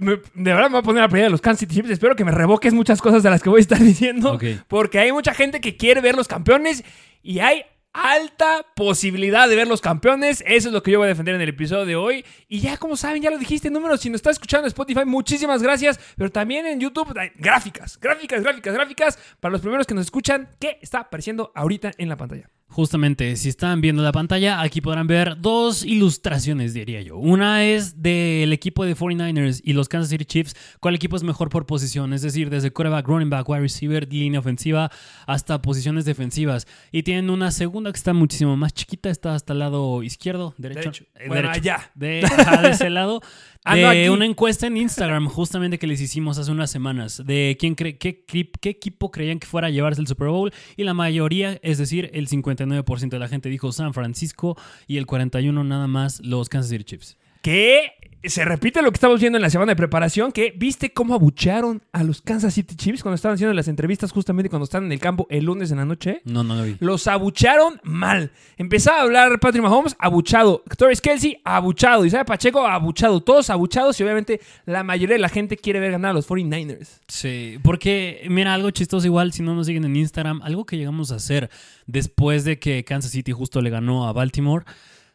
me- 0.00 0.16
de 0.34 0.52
verdad, 0.52 0.64
me 0.64 0.70
voy 0.70 0.78
a 0.80 0.82
poner 0.82 1.02
a 1.02 1.08
playar 1.08 1.26
de 1.26 1.30
los 1.30 1.40
Kansas 1.40 1.60
City 1.60 1.74
Chiefs. 1.76 1.90
Espero 1.90 2.16
que 2.16 2.24
me 2.24 2.32
revoques 2.32 2.72
muchas 2.74 3.00
cosas 3.00 3.22
de 3.22 3.30
las 3.30 3.42
que 3.42 3.48
voy 3.48 3.58
a 3.58 3.62
estar 3.62 3.78
diciendo. 3.82 4.32
Porque 4.68 4.98
hay 4.98 5.12
mucha 5.12 5.34
gente 5.34 5.60
que 5.60 5.76
quiere 5.76 6.00
ver 6.00 6.14
los 6.16 6.28
campeones 6.28 6.84
y 7.22 7.40
hay 7.40 7.62
alta 7.94 8.64
posibilidad 8.76 9.48
de 9.48 9.56
ver 9.56 9.66
los 9.66 9.80
campeones. 9.80 10.44
Eso 10.46 10.68
es 10.68 10.74
lo 10.74 10.82
que 10.82 10.90
yo 10.92 10.98
voy 10.98 11.06
a 11.06 11.08
defender 11.08 11.34
en 11.34 11.40
el 11.40 11.48
episodio 11.48 11.84
de 11.84 11.96
hoy. 11.96 12.24
Y 12.46 12.60
ya, 12.60 12.76
como 12.76 12.96
saben, 12.96 13.22
ya 13.22 13.30
lo 13.30 13.38
dijiste, 13.38 13.70
números. 13.70 14.00
Si 14.00 14.08
nos 14.10 14.16
estás 14.18 14.32
escuchando 14.36 14.66
en 14.66 14.68
Spotify, 14.68 15.04
muchísimas 15.04 15.62
gracias. 15.62 15.98
Pero 16.16 16.30
también 16.30 16.66
en 16.66 16.78
YouTube, 16.80 17.12
gráficas, 17.36 17.98
gráficas, 17.98 18.42
gráficas, 18.42 18.74
gráficas. 18.74 19.18
Para 19.40 19.52
los 19.52 19.60
primeros 19.62 19.86
que 19.86 19.94
nos 19.94 20.04
escuchan, 20.04 20.48
¿qué 20.60 20.78
está 20.80 21.00
apareciendo 21.00 21.50
ahorita 21.54 21.90
en 21.98 22.08
la 22.08 22.16
pantalla? 22.16 22.48
Justamente, 22.70 23.34
si 23.36 23.48
están 23.48 23.80
viendo 23.80 24.02
la 24.02 24.12
pantalla, 24.12 24.60
aquí 24.60 24.80
podrán 24.82 25.06
ver 25.06 25.40
dos 25.40 25.84
ilustraciones, 25.84 26.74
diría 26.74 27.00
yo. 27.00 27.16
Una 27.16 27.64
es 27.64 28.02
del 28.02 28.52
equipo 28.52 28.84
de 28.84 28.94
49ers 28.94 29.62
y 29.64 29.72
los 29.72 29.88
Kansas 29.88 30.10
City 30.10 30.26
Chiefs, 30.26 30.54
cuál 30.78 30.94
equipo 30.94 31.16
es 31.16 31.22
mejor 31.22 31.48
por 31.48 31.64
posición, 31.64 32.12
es 32.12 32.20
decir, 32.22 32.50
desde 32.50 32.70
quarterback, 32.70 33.08
running 33.08 33.30
back, 33.30 33.48
wide 33.48 33.62
receiver, 33.62 34.06
línea 34.12 34.38
ofensiva, 34.40 34.90
hasta 35.26 35.62
posiciones 35.62 36.04
defensivas. 36.04 36.66
Y 36.92 37.04
tienen 37.04 37.30
una 37.30 37.50
segunda 37.52 37.90
que 37.90 37.96
está 37.96 38.12
muchísimo 38.12 38.54
más 38.56 38.74
chiquita, 38.74 39.08
está 39.08 39.34
hasta 39.34 39.54
el 39.54 39.60
lado 39.60 40.02
izquierdo, 40.02 40.54
derecho. 40.58 40.80
Derecho. 40.90 41.04
eh, 41.16 41.24
Bueno, 41.28 41.48
derecho. 41.48 41.60
allá. 41.72 41.90
De, 41.94 42.22
ajá, 42.24 42.62
de 42.62 42.70
ese 42.70 42.90
lado. 42.90 43.22
Ah, 43.64 43.76
de 43.76 44.06
no, 44.06 44.14
una 44.14 44.24
encuesta 44.24 44.66
en 44.66 44.76
Instagram, 44.76 45.28
justamente 45.28 45.78
que 45.78 45.86
les 45.86 46.00
hicimos 46.00 46.38
hace 46.38 46.50
unas 46.50 46.70
semanas, 46.70 47.22
de 47.24 47.56
quién 47.58 47.74
cree, 47.74 47.98
qué, 47.98 48.24
qué 48.24 48.68
equipo 48.70 49.10
creían 49.10 49.38
que 49.38 49.46
fuera 49.46 49.66
a 49.66 49.70
llevarse 49.70 50.00
el 50.00 50.06
Super 50.06 50.28
Bowl. 50.28 50.52
Y 50.76 50.84
la 50.84 50.94
mayoría, 50.94 51.58
es 51.62 51.78
decir, 51.78 52.10
el 52.14 52.28
59% 52.28 53.08
de 53.08 53.18
la 53.18 53.28
gente 53.28 53.48
dijo 53.48 53.70
San 53.72 53.92
Francisco 53.92 54.56
y 54.86 54.96
el 54.96 55.06
41% 55.06 55.64
nada 55.66 55.86
más 55.86 56.20
los 56.20 56.48
Kansas 56.48 56.70
City 56.70 56.84
Chiefs. 56.84 57.18
que 57.42 57.92
se 58.24 58.44
repite 58.44 58.82
lo 58.82 58.90
que 58.90 58.96
estamos 58.96 59.20
viendo 59.20 59.38
en 59.38 59.42
la 59.42 59.50
semana 59.50 59.72
de 59.72 59.76
preparación, 59.76 60.32
que 60.32 60.52
viste 60.56 60.92
cómo 60.92 61.14
abucharon 61.14 61.82
a 61.92 62.02
los 62.02 62.20
Kansas 62.20 62.54
City 62.54 62.74
Chiefs 62.74 63.02
cuando 63.02 63.14
estaban 63.14 63.34
haciendo 63.34 63.54
las 63.54 63.68
entrevistas 63.68 64.10
justamente 64.10 64.50
cuando 64.50 64.64
estaban 64.64 64.86
en 64.86 64.92
el 64.92 64.98
campo 64.98 65.26
el 65.30 65.44
lunes 65.44 65.70
en 65.70 65.78
la 65.78 65.84
noche. 65.84 66.22
No, 66.24 66.42
no 66.42 66.56
lo 66.56 66.64
vi. 66.64 66.76
Los 66.80 67.06
abucharon 67.06 67.80
mal. 67.84 68.32
Empezaba 68.56 68.98
a 68.98 69.02
hablar 69.02 69.38
Patrick 69.38 69.62
Mahomes, 69.62 69.94
abuchado. 69.98 70.64
Torres 70.76 71.00
Kelsey, 71.00 71.40
abuchado. 71.44 72.04
Isaiah 72.04 72.24
Pacheco, 72.24 72.66
abuchado. 72.66 73.20
Todos 73.20 73.50
abuchados 73.50 73.98
y 74.00 74.02
obviamente 74.02 74.40
la 74.66 74.82
mayoría 74.82 75.14
de 75.14 75.22
la 75.22 75.28
gente 75.28 75.56
quiere 75.56 75.78
ver 75.78 75.92
ganar 75.92 76.10
a 76.10 76.14
los 76.14 76.28
49ers. 76.28 77.00
Sí, 77.06 77.58
porque 77.62 78.26
mira, 78.28 78.54
algo 78.54 78.70
chistoso 78.70 79.06
igual, 79.06 79.32
si 79.32 79.42
no 79.42 79.54
nos 79.54 79.66
siguen 79.66 79.84
en 79.84 79.96
Instagram, 79.96 80.42
algo 80.42 80.66
que 80.66 80.76
llegamos 80.76 81.12
a 81.12 81.16
hacer 81.16 81.50
después 81.86 82.44
de 82.44 82.58
que 82.58 82.84
Kansas 82.84 83.12
City 83.12 83.32
justo 83.32 83.60
le 83.60 83.70
ganó 83.70 84.08
a 84.08 84.12
Baltimore, 84.12 84.64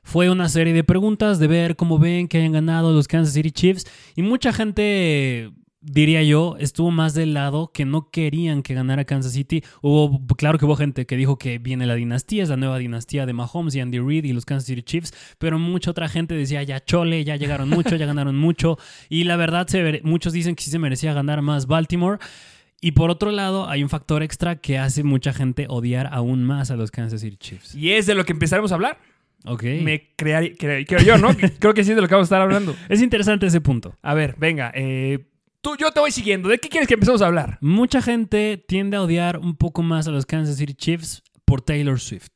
fue 0.04 0.30
una 0.30 0.50
serie 0.50 0.74
de 0.74 0.84
preguntas 0.84 1.40
de 1.40 1.48
ver 1.48 1.76
cómo 1.76 1.98
ven 1.98 2.28
que 2.28 2.38
hayan 2.38 2.52
ganado 2.52 2.92
los 2.92 3.08
Kansas 3.08 3.34
City 3.34 3.52
Chiefs 3.52 3.86
y 4.16 4.22
mucha 4.22 4.54
gente 4.54 5.52
diría 5.84 6.24
yo, 6.24 6.56
estuvo 6.60 6.92
más 6.92 7.14
del 7.14 7.34
lado 7.34 7.72
que 7.74 7.86
no 7.86 8.10
querían 8.10 8.64
que 8.64 8.74
ganara 8.74 9.06
Kansas 9.06 9.34
City. 9.34 9.64
Hubo, 9.82 10.26
claro 10.36 10.58
que 10.58 10.66
hubo 10.66 10.76
gente 10.76 11.06
que 11.06 11.18
dijo 11.18 11.38
que 11.38 11.60
viene 11.60 11.86
la 11.86 11.96
dinastía, 11.96 12.44
es 12.44 12.50
la 12.50 12.58
nueva 12.58 12.78
dinastía 12.78 13.26
de 13.26 13.34
Mahomes 13.34 13.76
y 13.76 13.82
Andy 13.82 14.00
Reid 14.00 14.24
y 14.24 14.34
los 14.34 14.46
Kansas 14.46 14.68
City 14.68 14.82
Chiefs, 14.82 15.14
pero 15.38 15.60
mucha 15.60 15.92
otra 15.92 16.08
gente 16.08 16.36
decía 16.36 16.64
ya 16.64 16.84
chole, 16.84 17.24
ya 17.24 17.36
llegaron 17.36 17.70
mucho, 17.70 17.96
ya 17.96 18.06
ganaron 18.06 18.38
mucho. 18.38 18.78
Y 19.10 19.26
la 19.26 19.36
verdad, 19.36 19.68
se 19.68 20.02
muchos 20.04 20.34
dicen 20.34 20.56
que 20.56 20.64
sí 20.64 20.72
se 20.72 20.80
merecía 20.80 21.14
ganar 21.14 21.42
más 21.42 21.68
Baltimore. 21.68 22.20
Y 22.82 22.92
por 22.92 23.10
otro 23.10 23.32
lado, 23.32 23.70
hay 23.70 23.82
un 23.82 23.88
factor 23.88 24.24
extra 24.24 24.58
que 24.58 24.78
hace 24.78 25.04
mucha 25.04 25.32
gente 25.32 25.68
odiar 25.70 26.10
aún 26.12 26.44
más 26.44 26.70
a 26.70 26.76
los 26.76 26.92
Kansas 26.92 27.22
City 27.22 27.38
Chiefs. 27.38 27.76
Y 27.76 27.92
es 27.92 28.06
de 28.06 28.16
lo 28.16 28.26
que 28.26 28.34
empezaremos 28.34 28.72
a 28.74 28.76
hablar. 28.76 29.00
Ok. 29.46 29.64
Me 29.82 30.14
crearía, 30.16 30.52
cre- 30.54 30.86
creo 30.88 31.02
yo, 31.02 31.18
¿no? 31.18 31.30
Creo 31.60 31.74
que 31.74 31.84
sí 31.84 31.90
es 31.92 31.96
de 31.96 32.02
lo 32.02 32.08
que 32.08 32.14
vamos 32.16 32.26
a 32.26 32.30
estar 32.36 32.42
hablando. 32.42 32.76
Es 32.90 33.02
interesante 33.02 33.46
ese 33.46 33.60
punto. 33.62 33.96
A 34.02 34.14
ver, 34.14 34.36
venga. 34.38 34.72
eh, 34.76 35.20
tú, 35.62 35.76
yo 35.78 35.92
te 35.92 36.00
voy 36.00 36.12
siguiendo. 36.12 36.50
¿De 36.50 36.58
qué 36.60 36.70
quieres 36.70 36.88
que 36.88 36.94
empecemos 36.94 37.22
a 37.22 37.28
hablar? 37.28 37.58
Mucha 37.62 38.02
gente 38.02 38.64
tiende 38.68 38.98
a 38.98 39.02
odiar 39.02 39.38
un 39.40 39.56
poco 39.56 39.84
más 39.84 40.08
a 40.08 40.12
los 40.12 40.26
Kansas 40.26 40.58
City 40.58 40.74
Chiefs 40.74 41.24
por 41.46 41.62
Taylor 41.62 42.00
Swift. 42.00 42.30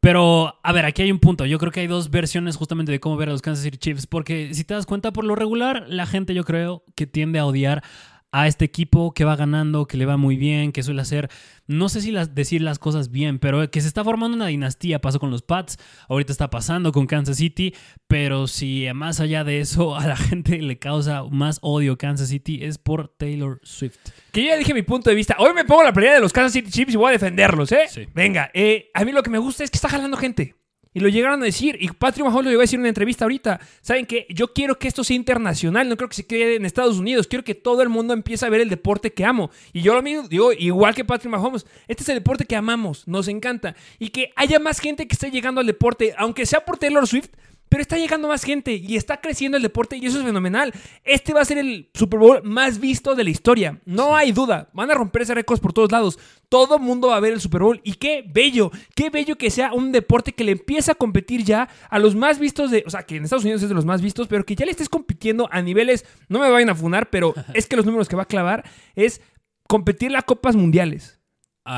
Pero, 0.00 0.54
a 0.62 0.72
ver, 0.72 0.84
aquí 0.84 1.02
hay 1.02 1.10
un 1.10 1.18
punto. 1.18 1.46
Yo 1.46 1.58
creo 1.58 1.72
que 1.72 1.80
hay 1.80 1.86
dos 1.86 2.10
versiones 2.10 2.56
justamente 2.56 2.92
de 2.92 3.00
cómo 3.00 3.16
ver 3.16 3.28
a 3.30 3.32
los 3.32 3.40
Kansas 3.42 3.64
City 3.64 3.78
Chiefs. 3.78 4.06
Porque 4.06 4.52
si 4.52 4.64
te 4.64 4.74
das 4.74 4.84
cuenta, 4.86 5.12
por 5.12 5.24
lo 5.24 5.34
regular, 5.34 5.86
la 5.88 6.04
gente 6.06 6.34
yo 6.34 6.44
creo 6.44 6.84
que 6.94 7.06
tiende 7.06 7.38
a 7.38 7.46
odiar 7.46 7.82
a 8.30 8.46
este 8.48 8.64
equipo 8.64 9.14
que 9.14 9.24
va 9.24 9.36
ganando, 9.36 9.86
que 9.86 9.96
le 9.96 10.04
va 10.06 10.16
muy 10.16 10.36
bien, 10.36 10.72
que 10.72 10.82
suele 10.82 11.00
hacer, 11.00 11.30
no 11.66 11.88
sé 11.88 12.00
si 12.00 12.10
las, 12.10 12.34
decir 12.34 12.62
las 12.62 12.78
cosas 12.78 13.10
bien, 13.10 13.38
pero 13.38 13.70
que 13.70 13.80
se 13.80 13.88
está 13.88 14.04
formando 14.04 14.36
una 14.36 14.46
dinastía. 14.46 15.00
Pasó 15.00 15.18
con 15.18 15.30
los 15.30 15.42
Pats, 15.42 15.78
ahorita 16.08 16.32
está 16.32 16.50
pasando 16.50 16.92
con 16.92 17.06
Kansas 17.06 17.36
City, 17.36 17.74
pero 18.06 18.46
si 18.46 18.86
más 18.94 19.20
allá 19.20 19.44
de 19.44 19.60
eso 19.60 19.96
a 19.96 20.06
la 20.06 20.16
gente 20.16 20.60
le 20.60 20.78
causa 20.78 21.24
más 21.30 21.58
odio 21.62 21.98
Kansas 21.98 22.28
City 22.28 22.60
es 22.62 22.78
por 22.78 23.08
Taylor 23.08 23.60
Swift. 23.62 23.98
Que 24.32 24.42
yo 24.42 24.48
ya 24.48 24.56
dije 24.56 24.74
mi 24.74 24.82
punto 24.82 25.10
de 25.10 25.16
vista. 25.16 25.36
Hoy 25.38 25.54
me 25.54 25.64
pongo 25.64 25.82
la 25.82 25.92
pelea 25.92 26.14
de 26.14 26.20
los 26.20 26.32
Kansas 26.32 26.52
City 26.52 26.70
Chiefs 26.70 26.94
y 26.94 26.96
voy 26.96 27.08
a 27.08 27.12
defenderlos, 27.12 27.72
¿eh? 27.72 27.86
Sí. 27.88 28.06
Venga, 28.14 28.50
eh, 28.54 28.90
a 28.94 29.04
mí 29.04 29.12
lo 29.12 29.22
que 29.22 29.30
me 29.30 29.38
gusta 29.38 29.64
es 29.64 29.70
que 29.70 29.76
está 29.76 29.88
jalando 29.88 30.16
gente. 30.16 30.54
Y 30.94 31.00
lo 31.00 31.08
llegaron 31.08 31.42
a 31.42 31.44
decir. 31.44 31.76
Y 31.80 31.88
Patrick 31.88 32.24
Mahomes 32.24 32.44
lo 32.44 32.50
llegó 32.50 32.60
a 32.60 32.62
decir 32.62 32.76
en 32.76 32.82
una 32.82 32.88
entrevista 32.88 33.24
ahorita. 33.24 33.60
¿Saben 33.82 34.06
qué? 34.06 34.26
Yo 34.30 34.52
quiero 34.52 34.78
que 34.78 34.88
esto 34.88 35.02
sea 35.02 35.16
internacional. 35.16 35.88
No 35.88 35.96
creo 35.96 36.08
que 36.08 36.14
se 36.14 36.26
quede 36.26 36.54
en 36.54 36.64
Estados 36.64 36.98
Unidos. 36.98 37.26
Quiero 37.26 37.44
que 37.44 37.54
todo 37.54 37.82
el 37.82 37.88
mundo 37.88 38.14
empiece 38.14 38.46
a 38.46 38.48
ver 38.48 38.60
el 38.60 38.70
deporte 38.70 39.12
que 39.12 39.24
amo. 39.24 39.50
Y 39.72 39.82
yo 39.82 39.92
lo 39.94 40.02
mismo 40.02 40.28
digo, 40.28 40.52
igual 40.52 40.94
que 40.94 41.04
Patrick 41.04 41.30
Mahomes. 41.30 41.66
Este 41.88 42.04
es 42.04 42.08
el 42.08 42.14
deporte 42.14 42.44
que 42.44 42.56
amamos. 42.56 43.06
Nos 43.08 43.28
encanta. 43.28 43.74
Y 43.98 44.10
que 44.10 44.32
haya 44.36 44.60
más 44.60 44.78
gente 44.78 45.08
que 45.08 45.14
esté 45.14 45.30
llegando 45.30 45.60
al 45.60 45.66
deporte. 45.66 46.14
Aunque 46.16 46.46
sea 46.46 46.64
por 46.64 46.78
Taylor 46.78 47.06
Swift. 47.06 47.30
Pero 47.74 47.82
está 47.82 47.98
llegando 47.98 48.28
más 48.28 48.44
gente 48.44 48.76
y 48.76 48.94
está 48.94 49.20
creciendo 49.20 49.56
el 49.56 49.62
deporte 49.64 49.96
y 49.96 50.06
eso 50.06 50.20
es 50.20 50.24
fenomenal. 50.24 50.72
Este 51.02 51.34
va 51.34 51.40
a 51.40 51.44
ser 51.44 51.58
el 51.58 51.90
Super 51.92 52.20
Bowl 52.20 52.40
más 52.44 52.78
visto 52.78 53.16
de 53.16 53.24
la 53.24 53.30
historia, 53.30 53.80
no 53.84 54.14
hay 54.14 54.30
duda. 54.30 54.70
Van 54.74 54.92
a 54.92 54.94
romper 54.94 55.22
ese 55.22 55.34
récord 55.34 55.58
por 55.58 55.72
todos 55.72 55.90
lados. 55.90 56.20
Todo 56.48 56.78
mundo 56.78 57.08
va 57.08 57.16
a 57.16 57.20
ver 57.20 57.32
el 57.32 57.40
Super 57.40 57.62
Bowl 57.62 57.80
y 57.82 57.94
qué 57.94 58.24
bello, 58.32 58.70
qué 58.94 59.10
bello 59.10 59.36
que 59.36 59.50
sea 59.50 59.72
un 59.72 59.90
deporte 59.90 60.30
que 60.34 60.44
le 60.44 60.52
empieza 60.52 60.92
a 60.92 60.94
competir 60.94 61.42
ya 61.42 61.68
a 61.90 61.98
los 61.98 62.14
más 62.14 62.38
vistos 62.38 62.70
de, 62.70 62.84
o 62.86 62.90
sea, 62.90 63.02
que 63.02 63.16
en 63.16 63.24
Estados 63.24 63.42
Unidos 63.42 63.64
es 63.64 63.68
de 63.68 63.74
los 63.74 63.84
más 63.84 64.00
vistos, 64.00 64.28
pero 64.28 64.46
que 64.46 64.54
ya 64.54 64.64
le 64.64 64.70
estés 64.70 64.88
compitiendo 64.88 65.48
a 65.50 65.60
niveles, 65.60 66.06
no 66.28 66.38
me 66.38 66.50
vayan 66.50 66.70
a 66.70 66.76
funar, 66.76 67.10
pero 67.10 67.34
es 67.54 67.66
que 67.66 67.74
los 67.74 67.86
números 67.86 68.08
que 68.08 68.14
va 68.14 68.22
a 68.22 68.26
clavar 68.26 68.62
es 68.94 69.20
competir 69.66 70.12
las 70.12 70.22
copas 70.22 70.54
mundiales 70.54 71.18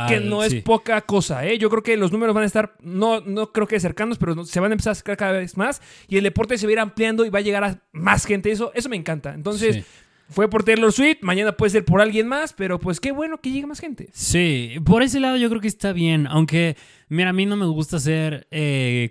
que 0.09 0.21
no 0.21 0.43
es 0.43 0.55
poca 0.63 1.01
cosa, 1.03 1.47
¿eh? 1.47 1.59
Yo 1.59 1.71
creo 1.71 1.83
que 1.83 1.97
los 1.97 2.11
números 2.11 2.35
van 2.35 2.43
a 2.43 2.47
estar, 2.47 2.75
no, 2.81 3.21
no 3.21 3.53
creo 3.53 3.69
que 3.69 3.79
cercanos, 3.79 4.19
pero 4.19 4.45
se 4.45 4.59
van 4.59 4.73
a 4.73 4.75
empezar 4.75 4.93
a 4.93 4.95
sacar 4.97 5.17
cada 5.17 5.33
vez 5.33 5.57
más 5.57 5.81
y 6.09 6.17
el 6.17 6.25
deporte 6.25 6.59
se 6.59 6.67
va 6.67 6.71
a 6.71 6.73
ir 6.73 6.79
ampliando 6.81 7.25
y 7.25 7.31
va 7.31 7.39
a 7.39 7.43
llegar 7.43 7.63
a 7.63 7.81
más 7.93 8.25
gente. 8.25 8.51
Eso, 8.51 8.73
eso 8.75 8.89
me 8.89 8.97
encanta. 8.97 9.33
Entonces, 9.33 9.85
fue 10.29 10.51
por 10.51 10.65
Taylor 10.65 10.93
Swift, 10.93 11.19
mañana 11.23 11.53
puede 11.53 11.71
ser 11.71 11.85
por 11.85 12.01
alguien 12.01 12.27
más, 12.27 12.53
pero 12.53 12.79
pues 12.79 13.01
qué 13.01 13.13
bueno 13.13 13.39
que 13.41 13.51
llegue 13.51 13.67
más 13.67 13.81
gente. 13.81 14.09
Sí, 14.13 14.75
por 14.85 15.03
ese 15.03 15.21
lado 15.21 15.37
yo 15.37 15.49
creo 15.49 15.61
que 15.61 15.69
está 15.69 15.93
bien, 15.93 16.27
aunque, 16.27 16.77
mira, 17.09 17.31
a 17.31 17.33
mí 17.33 17.47
no 17.47 17.57
me 17.57 17.67
gusta 17.67 17.99
hacer, 17.99 18.47
eh, 18.51 19.11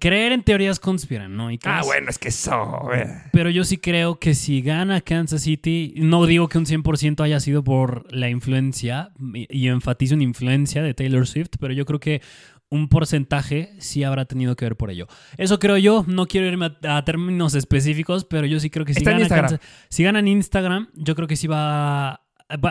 creer 0.00 0.32
en 0.32 0.42
teorías 0.42 0.80
conspiran, 0.80 1.36
¿no? 1.36 1.48
ah, 1.64 1.82
bueno, 1.84 2.10
es 2.10 2.18
que 2.18 2.28
eso... 2.28 2.92
Eh. 2.92 3.06
Pero 3.32 3.50
yo 3.50 3.64
sí 3.64 3.78
creo 3.78 4.18
que 4.18 4.34
si 4.34 4.60
gana 4.60 5.00
Kansas 5.00 5.42
City, 5.42 5.94
no 5.96 6.26
digo 6.26 6.48
que 6.48 6.58
un 6.58 6.66
100% 6.66 7.22
haya 7.22 7.38
sido 7.38 7.62
por 7.62 8.12
la 8.12 8.28
influencia, 8.28 9.10
y 9.32 9.68
enfatizo 9.68 10.14
en 10.14 10.22
influencia 10.22 10.82
de 10.82 10.94
Taylor 10.94 11.26
Swift, 11.26 11.50
pero 11.60 11.72
yo 11.72 11.86
creo 11.86 12.00
que 12.00 12.22
un 12.70 12.88
porcentaje 12.88 13.74
sí 13.78 14.04
habrá 14.04 14.24
tenido 14.24 14.56
que 14.56 14.64
ver 14.64 14.76
por 14.76 14.90
ello. 14.90 15.06
Eso 15.36 15.58
creo 15.58 15.76
yo. 15.76 16.04
No 16.06 16.26
quiero 16.26 16.46
irme 16.46 16.76
a, 16.82 17.04
términos 17.04 17.54
específicos, 17.54 18.24
pero 18.24 18.46
yo 18.46 18.60
sí 18.60 18.70
creo 18.70 18.84
que 18.84 18.94
si, 18.94 19.04
gana, 19.04 19.60
si 19.88 20.02
ganan 20.02 20.28
Instagram, 20.28 20.88
yo 20.94 21.14
creo 21.14 21.28
que 21.28 21.36
sí 21.36 21.46
va 21.46 22.25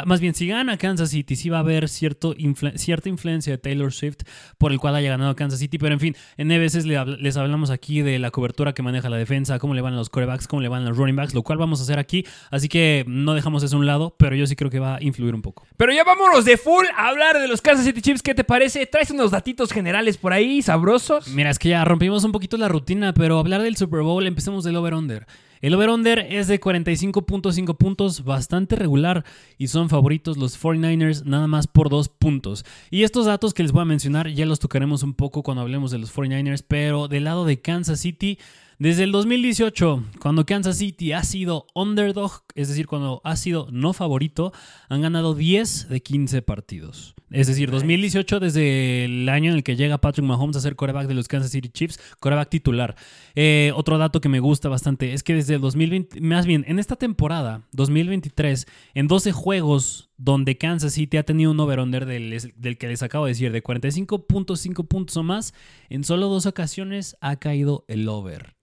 más 0.05 0.21
bien, 0.21 0.33
si 0.33 0.47
gana 0.47 0.77
Kansas 0.77 1.09
City, 1.09 1.35
sí 1.35 1.49
va 1.49 1.57
a 1.57 1.59
haber 1.59 1.89
cierto 1.89 2.33
cierta 2.75 3.09
influencia 3.09 3.51
de 3.51 3.57
Taylor 3.57 3.91
Swift 3.91 4.19
por 4.57 4.71
el 4.71 4.79
cual 4.79 4.95
haya 4.95 5.09
ganado 5.09 5.35
Kansas 5.35 5.59
City. 5.59 5.77
Pero 5.77 5.93
en 5.93 5.99
fin, 5.99 6.15
en 6.37 6.47
veces 6.47 6.85
les 6.85 7.37
hablamos 7.37 7.69
aquí 7.69 8.01
de 8.01 8.17
la 8.19 8.31
cobertura 8.31 8.73
que 8.73 8.83
maneja 8.83 9.09
la 9.09 9.17
defensa, 9.17 9.59
cómo 9.59 9.73
le 9.73 9.81
van 9.81 9.95
los 9.95 10.09
corebacks, 10.09 10.47
cómo 10.47 10.61
le 10.61 10.69
van 10.69 10.85
los 10.85 10.95
running 10.97 11.15
backs, 11.15 11.33
lo 11.33 11.43
cual 11.43 11.57
vamos 11.57 11.79
a 11.81 11.83
hacer 11.83 11.99
aquí. 11.99 12.25
Así 12.51 12.69
que 12.69 13.03
no 13.07 13.33
dejamos 13.33 13.63
eso 13.63 13.75
a 13.75 13.79
un 13.79 13.85
lado, 13.85 14.15
pero 14.17 14.35
yo 14.35 14.47
sí 14.47 14.55
creo 14.55 14.71
que 14.71 14.79
va 14.79 14.95
a 14.95 15.03
influir 15.03 15.35
un 15.35 15.41
poco. 15.41 15.67
Pero 15.75 15.91
ya 15.93 16.03
vámonos 16.03 16.45
de 16.45 16.57
full 16.57 16.85
a 16.95 17.09
hablar 17.09 17.39
de 17.39 17.47
los 17.47 17.61
Kansas 17.61 17.85
City 17.85 18.01
Chiefs. 18.01 18.21
¿Qué 18.21 18.33
te 18.33 18.43
parece? 18.43 18.85
¿Traes 18.85 19.11
unos 19.11 19.31
datitos 19.31 19.71
generales 19.71 20.17
por 20.17 20.31
ahí, 20.31 20.61
sabrosos? 20.61 21.27
Mira, 21.27 21.49
es 21.49 21.59
que 21.59 21.69
ya 21.69 21.83
rompimos 21.83 22.23
un 22.23 22.31
poquito 22.31 22.55
la 22.57 22.69
rutina, 22.69 23.13
pero 23.13 23.39
hablar 23.39 23.61
del 23.61 23.75
Super 23.75 24.01
Bowl, 24.01 24.25
empecemos 24.25 24.63
del 24.63 24.77
over-under. 24.77 25.27
El 25.65 25.73
over-under 25.73 26.19
es 26.29 26.47
de 26.47 26.61
45.5 26.61 27.75
puntos, 27.75 28.23
bastante 28.23 28.75
regular, 28.75 29.25
y 29.57 29.69
son 29.69 29.89
favoritos 29.89 30.37
los 30.37 30.61
49ers 30.61 31.23
nada 31.23 31.47
más 31.47 31.65
por 31.65 31.89
dos 31.89 32.07
puntos. 32.07 32.63
Y 32.91 33.01
estos 33.01 33.25
datos 33.25 33.55
que 33.55 33.63
les 33.63 33.71
voy 33.71 33.81
a 33.81 33.85
mencionar 33.85 34.29
ya 34.29 34.45
los 34.45 34.59
tocaremos 34.59 35.01
un 35.01 35.15
poco 35.15 35.41
cuando 35.41 35.63
hablemos 35.63 35.89
de 35.89 35.97
los 35.97 36.13
49ers, 36.13 36.63
pero 36.67 37.07
del 37.07 37.23
lado 37.23 37.45
de 37.45 37.61
Kansas 37.61 37.99
City, 37.99 38.37
desde 38.77 39.05
el 39.05 39.11
2018, 39.11 40.03
cuando 40.19 40.45
Kansas 40.45 40.77
City 40.77 41.13
ha 41.13 41.23
sido 41.23 41.65
underdog, 41.73 42.43
es 42.53 42.67
decir, 42.67 42.85
cuando 42.85 43.21
ha 43.23 43.35
sido 43.35 43.67
no 43.71 43.93
favorito, 43.93 44.53
han 44.87 45.01
ganado 45.01 45.33
10 45.33 45.89
de 45.89 45.99
15 45.99 46.43
partidos. 46.43 47.15
Es 47.35 47.47
decir, 47.47 47.69
2018 47.69 48.39
desde 48.39 49.03
el 49.03 49.27
año 49.27 49.51
en 49.51 49.57
el 49.57 49.63
que 49.63 49.75
llega 49.75 49.97
Patrick 49.97 50.25
Mahomes 50.25 50.55
a 50.55 50.61
ser 50.61 50.77
coreback 50.77 51.07
de 51.07 51.15
los 51.15 51.27
Kansas 51.27 51.51
City 51.51 51.67
Chiefs, 51.67 51.99
coreback 52.21 52.47
titular. 52.47 52.95
Eh, 53.35 53.73
otro 53.75 53.97
dato 53.97 54.21
que 54.21 54.29
me 54.29 54.39
gusta 54.39 54.69
bastante 54.69 55.11
es 55.11 55.21
que 55.21 55.33
desde 55.33 55.55
el 55.55 55.61
2020, 55.61 56.21
más 56.21 56.45
bien 56.45 56.63
en 56.65 56.79
esta 56.79 56.95
temporada, 56.95 57.63
2023, 57.73 58.67
en 58.93 59.07
12 59.07 59.33
juegos 59.33 60.09
donde 60.15 60.57
Kansas 60.57 60.93
City 60.93 61.17
ha 61.17 61.23
tenido 61.23 61.51
un 61.51 61.59
over-under 61.59 62.05
del, 62.05 62.53
del, 62.55 62.77
que 62.77 62.87
les 62.87 63.03
acabo 63.03 63.25
de 63.25 63.31
decir, 63.31 63.51
de 63.51 63.61
45.5 63.61 64.87
puntos 64.87 65.17
o 65.17 65.23
más, 65.23 65.53
en 65.89 66.05
solo 66.05 66.29
dos 66.29 66.45
ocasiones 66.45 67.17
ha 67.19 67.35
caído 67.35 67.83
el 67.89 68.07
over. 68.07 68.55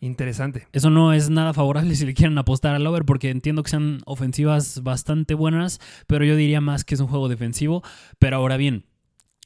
Interesante. 0.00 0.68
Eso 0.72 0.90
no 0.90 1.12
es 1.12 1.28
nada 1.28 1.52
favorable 1.52 1.94
si 1.96 2.06
le 2.06 2.14
quieren 2.14 2.38
apostar 2.38 2.74
al 2.74 2.86
over, 2.86 3.04
porque 3.04 3.30
entiendo 3.30 3.62
que 3.62 3.70
sean 3.70 4.00
ofensivas 4.06 4.82
bastante 4.82 5.34
buenas, 5.34 5.80
pero 6.06 6.24
yo 6.24 6.36
diría 6.36 6.60
más 6.60 6.84
que 6.84 6.94
es 6.94 7.00
un 7.00 7.08
juego 7.08 7.28
defensivo. 7.28 7.82
Pero 8.18 8.36
ahora 8.36 8.56
bien, 8.56 8.84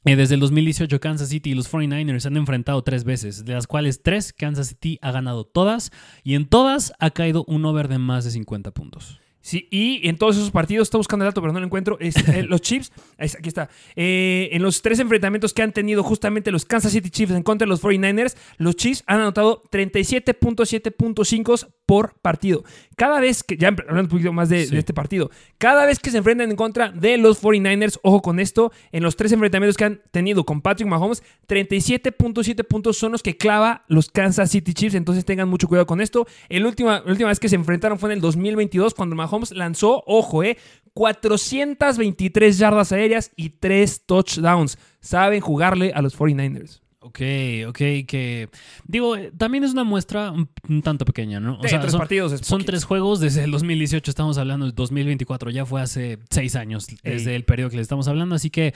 eh, 0.05 0.15
desde 0.15 0.35
el 0.35 0.41
2018 0.41 0.99
Kansas 0.99 1.29
City 1.29 1.51
y 1.51 1.53
los 1.55 1.71
49ers 1.71 2.19
se 2.19 2.27
han 2.27 2.37
enfrentado 2.37 2.83
tres 2.83 3.03
veces, 3.03 3.45
de 3.45 3.53
las 3.53 3.67
cuales 3.67 4.03
tres 4.03 4.33
Kansas 4.33 4.67
City 4.67 4.99
ha 5.01 5.11
ganado 5.11 5.45
todas, 5.45 5.91
y 6.23 6.35
en 6.35 6.45
todas 6.47 6.93
ha 6.99 7.11
caído 7.11 7.45
un 7.47 7.65
over 7.65 7.87
de 7.87 7.99
más 7.99 8.25
de 8.25 8.31
50 8.31 8.71
puntos. 8.71 9.22
Sí, 9.43 9.67
y 9.71 10.07
en 10.07 10.17
todos 10.17 10.37
esos 10.37 10.51
partidos, 10.51 10.85
está 10.85 10.97
buscando 10.97 11.25
el 11.25 11.29
dato, 11.29 11.41
pero 11.41 11.51
no 11.51 11.59
lo 11.59 11.65
encuentro. 11.65 11.97
Es, 11.99 12.15
eh, 12.29 12.43
los 12.47 12.61
Chiefs, 12.61 12.93
aquí 13.17 13.49
está. 13.49 13.69
Eh, 13.93 14.47
en 14.53 14.61
los 14.61 14.81
tres 14.81 14.99
enfrentamientos 14.99 15.53
que 15.53 15.61
han 15.61 15.73
tenido 15.73 16.01
justamente 16.01 16.49
los 16.49 16.63
Kansas 16.63 16.93
City 16.93 17.09
Chiefs 17.09 17.33
en 17.33 17.43
contra 17.43 17.65
de 17.65 17.69
los 17.69 17.83
49ers, 17.83 18.37
los 18.57 18.77
Chiefs 18.77 19.03
han 19.05 19.19
anotado 19.19 19.61
37.7.5 19.69 21.67
por 21.85 22.13
partido. 22.21 22.63
Cada 22.95 23.19
vez 23.19 23.43
que, 23.43 23.57
ya 23.57 23.67
hablando 23.67 24.03
un 24.03 24.07
poquito 24.07 24.31
más 24.31 24.47
de, 24.47 24.63
este 24.63 24.93
partido, 24.93 25.29
cada 25.57 25.85
vez 25.85 25.99
que 25.99 26.09
se 26.09 26.19
enfrentan 26.19 26.49
en 26.49 26.55
contra 26.55 26.91
de 26.91 27.17
los 27.17 27.43
49ers, 27.43 27.99
ojo 28.01 28.21
con 28.21 28.39
esto, 28.39 28.71
en 28.93 29.03
los 29.03 29.17
tres 29.17 29.33
enfrentamientos 29.33 29.75
que 29.75 29.83
han 29.83 30.01
tenido 30.11 30.45
con 30.45 30.61
Patrick 30.61 30.87
Mahomes, 30.87 31.21
37.7 31.49 32.65
puntos 32.65 32.97
son 32.97 33.11
los 33.11 33.21
que 33.21 33.35
clava 33.35 33.83
los 33.89 34.09
Kansas 34.09 34.51
City 34.51 34.73
Chiefs, 34.73 34.95
entonces 34.95 35.25
tengan 35.25 35.49
mucho 35.49 35.67
cuidado 35.67 35.85
con 35.85 35.99
esto. 35.99 36.25
El 36.47 36.65
última, 36.65 37.01
la 37.05 37.11
última 37.11 37.27
vez 37.27 37.41
que 37.41 37.49
se 37.49 37.55
enfrentaron 37.55 37.99
fue 37.99 38.09
en 38.09 38.13
el 38.13 38.21
2022, 38.21 38.93
cuando 38.93 39.15
Mahomes 39.15 39.32
lanzó, 39.51 40.03
ojo, 40.05 40.43
eh, 40.43 40.57
423 40.93 42.57
yardas 42.57 42.91
aéreas 42.91 43.31
y 43.35 43.49
3 43.49 44.05
touchdowns. 44.05 44.77
Saben 44.99 45.41
jugarle 45.41 45.91
a 45.93 46.01
los 46.01 46.17
49ers. 46.17 46.83
Ok, 47.05 47.19
ok, 47.67 47.77
que 48.07 48.49
digo, 48.87 49.17
también 49.37 49.65
es 49.65 49.73
una 49.73 49.83
muestra 49.83 50.31
un, 50.31 50.81
tanto 50.81 51.03
pequeña, 51.03 51.41
¿no? 51.41 51.59
O 51.59 51.67
sea, 51.67 51.81
tres 51.81 51.91
son, 51.91 51.99
partidos. 51.99 52.39
son 52.41 52.63
tres 52.63 52.85
juegos 52.85 53.19
desde 53.19 53.43
el 53.43 53.51
2018, 53.51 54.09
estamos 54.09 54.37
hablando 54.37 54.65
del 54.65 54.73
2024, 54.73 55.51
ya 55.51 55.65
fue 55.65 55.81
hace 55.81 56.19
seis 56.29 56.55
años 56.55 56.87
desde 57.03 57.35
el 57.35 57.43
periodo 57.43 57.71
que 57.71 57.75
le 57.75 57.81
estamos 57.81 58.07
hablando, 58.07 58.35
así 58.35 58.49
que 58.49 58.73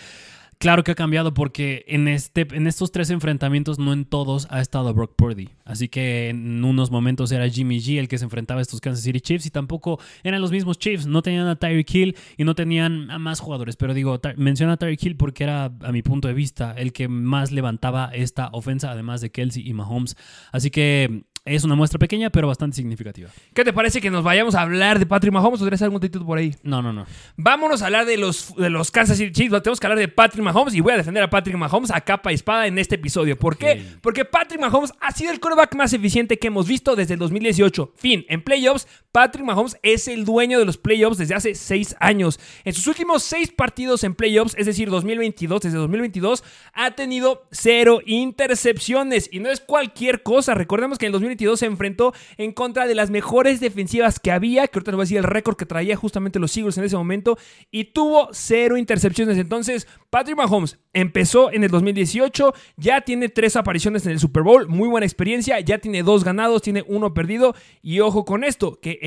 Claro 0.59 0.83
que 0.83 0.91
ha 0.91 0.95
cambiado 0.95 1.35
porque 1.35 1.85
en, 1.87 2.07
este, 2.07 2.47
en 2.51 2.65
estos 2.65 2.91
tres 2.91 3.11
enfrentamientos 3.11 3.77
no 3.77 3.93
en 3.93 4.05
todos 4.05 4.47
ha 4.49 4.59
estado 4.59 4.91
Brock 4.91 5.13
Purdy. 5.15 5.49
Así 5.65 5.87
que 5.87 6.29
en 6.29 6.65
unos 6.65 6.89
momentos 6.89 7.31
era 7.31 7.47
Jimmy 7.47 7.77
G 7.79 7.99
el 7.99 8.07
que 8.07 8.17
se 8.17 8.23
enfrentaba 8.23 8.59
a 8.59 8.63
estos 8.63 8.81
Kansas 8.81 9.03
City 9.03 9.21
Chiefs 9.21 9.45
y 9.45 9.51
tampoco 9.51 9.99
eran 10.23 10.41
los 10.41 10.51
mismos 10.51 10.79
Chiefs. 10.79 11.05
No 11.05 11.21
tenían 11.21 11.47
a 11.47 11.57
Tyreek 11.57 11.93
Hill 11.93 12.15
y 12.37 12.43
no 12.43 12.55
tenían 12.55 13.11
a 13.11 13.19
más 13.19 13.39
jugadores. 13.39 13.75
Pero 13.75 13.93
digo, 13.93 14.19
menciona 14.35 14.73
a 14.73 14.77
Tyreek 14.77 15.03
Hill 15.03 15.15
porque 15.15 15.43
era, 15.43 15.65
a 15.65 15.91
mi 15.91 16.01
punto 16.01 16.27
de 16.27 16.33
vista, 16.33 16.73
el 16.75 16.91
que 16.91 17.07
más 17.07 17.51
levantaba 17.51 18.09
esta 18.11 18.49
ofensa, 18.51 18.91
además 18.91 19.21
de 19.21 19.29
Kelsey 19.29 19.67
y 19.67 19.73
Mahomes. 19.73 20.17
Así 20.51 20.71
que 20.71 21.23
es 21.47 21.63
una 21.63 21.75
muestra 21.75 21.99
pequeña, 21.99 22.29
pero 22.29 22.47
bastante 22.47 22.75
significativa. 22.75 23.29
¿Qué 23.53 23.63
te 23.63 23.73
parece 23.73 24.01
que 24.01 24.09
nos 24.09 24.23
vayamos 24.23 24.55
a 24.55 24.61
hablar 24.61 24.99
de 24.99 25.05
Patrick 25.05 25.33
Mahomes 25.33 25.61
o 25.61 25.83
algún 25.83 25.99
título 25.99 26.25
por 26.25 26.37
ahí? 26.37 26.55
No, 26.63 26.81
no, 26.81 26.91
no. 26.91 27.05
Vámonos 27.35 27.81
a 27.81 27.85
hablar 27.85 28.05
de 28.05 28.17
los, 28.17 28.55
de 28.55 28.69
los 28.69 28.91
Kansas 28.91 29.17
City 29.17 29.31
Chiefs. 29.31 29.61
Tenemos 29.61 29.79
que 29.79 29.87
hablar 29.87 29.99
de 29.99 30.07
Patrick 30.07 30.43
Mahomes 30.43 30.73
y 30.75 30.81
voy 30.81 30.93
a 30.93 30.97
defender 30.97 31.23
a 31.23 31.29
Patrick 31.29 31.55
Mahomes 31.55 31.91
a 31.91 32.01
capa 32.01 32.31
y 32.31 32.35
espada 32.35 32.67
en 32.67 32.77
este 32.77 32.95
episodio. 32.95 33.37
¿Por 33.37 33.57
qué? 33.57 33.83
Porque 34.01 34.25
Patrick 34.25 34.59
Mahomes 34.59 34.91
ha 34.99 35.11
sido 35.11 35.31
el 35.31 35.39
quarterback 35.39 35.75
más 35.75 35.93
eficiente 35.93 36.37
que 36.37 36.47
hemos 36.47 36.67
visto 36.67 36.95
desde 36.95 37.13
el 37.13 37.19
2018. 37.19 37.93
Fin, 37.95 38.25
en 38.29 38.41
playoffs, 38.41 38.87
Patrick 39.11 39.45
Mahomes 39.45 39.77
es 39.83 40.07
el 40.07 40.25
dueño 40.25 40.59
de 40.59 40.65
los 40.65 40.77
playoffs 40.77 41.17
desde 41.17 41.35
hace 41.35 41.55
seis 41.55 41.95
años. 41.99 42.39
En 42.63 42.73
sus 42.73 42.87
últimos 42.87 43.23
seis 43.23 43.51
partidos 43.51 44.03
en 44.03 44.15
playoffs, 44.15 44.55
es 44.57 44.65
decir, 44.65 44.89
2022, 44.89 45.61
desde 45.61 45.77
2022, 45.77 46.43
ha 46.73 46.91
tenido 46.91 47.47
cero 47.51 48.01
intercepciones. 48.05 49.29
Y 49.31 49.39
no 49.39 49.49
es 49.49 49.59
cualquier 49.59 50.23
cosa. 50.23 50.53
Recordemos 50.53 50.97
que 50.97 51.05
en 51.05 51.09
el 51.09 51.13
2022 51.13 51.36
se 51.37 51.65
enfrentó 51.65 52.13
en 52.37 52.51
contra 52.51 52.87
de 52.87 52.95
las 52.95 53.09
mejores 53.09 53.59
defensivas 53.59 54.19
que 54.19 54.31
había, 54.31 54.67
que 54.67 54.79
ahorita 54.79 54.91
les 54.91 54.95
voy 54.95 55.01
a 55.01 55.05
decir 55.05 55.17
el 55.17 55.23
récord 55.23 55.55
que 55.55 55.65
traía 55.65 55.95
justamente 55.95 56.39
los 56.39 56.55
Eagles 56.55 56.77
en 56.77 56.83
ese 56.83 56.97
momento, 56.97 57.37
y 57.71 57.85
tuvo 57.85 58.29
cero 58.31 58.77
intercepciones. 58.77 59.37
Entonces, 59.37 59.87
Patrick 60.09 60.37
Mahomes 60.37 60.79
empezó 60.93 61.51
en 61.51 61.63
el 61.63 61.69
2018, 61.69 62.53
ya 62.77 63.01
tiene 63.01 63.29
tres 63.29 63.55
apariciones 63.55 64.05
en 64.05 64.13
el 64.13 64.19
Super 64.19 64.43
Bowl, 64.43 64.67
muy 64.67 64.87
buena 64.87 65.05
experiencia, 65.05 65.59
ya 65.59 65.77
tiene 65.77 66.03
dos 66.03 66.23
ganados, 66.23 66.61
tiene 66.61 66.83
uno 66.87 67.13
perdido, 67.13 67.55
y 67.81 67.99
ojo 67.99 68.25
con 68.25 68.43
esto, 68.43 68.79
que 68.79 68.99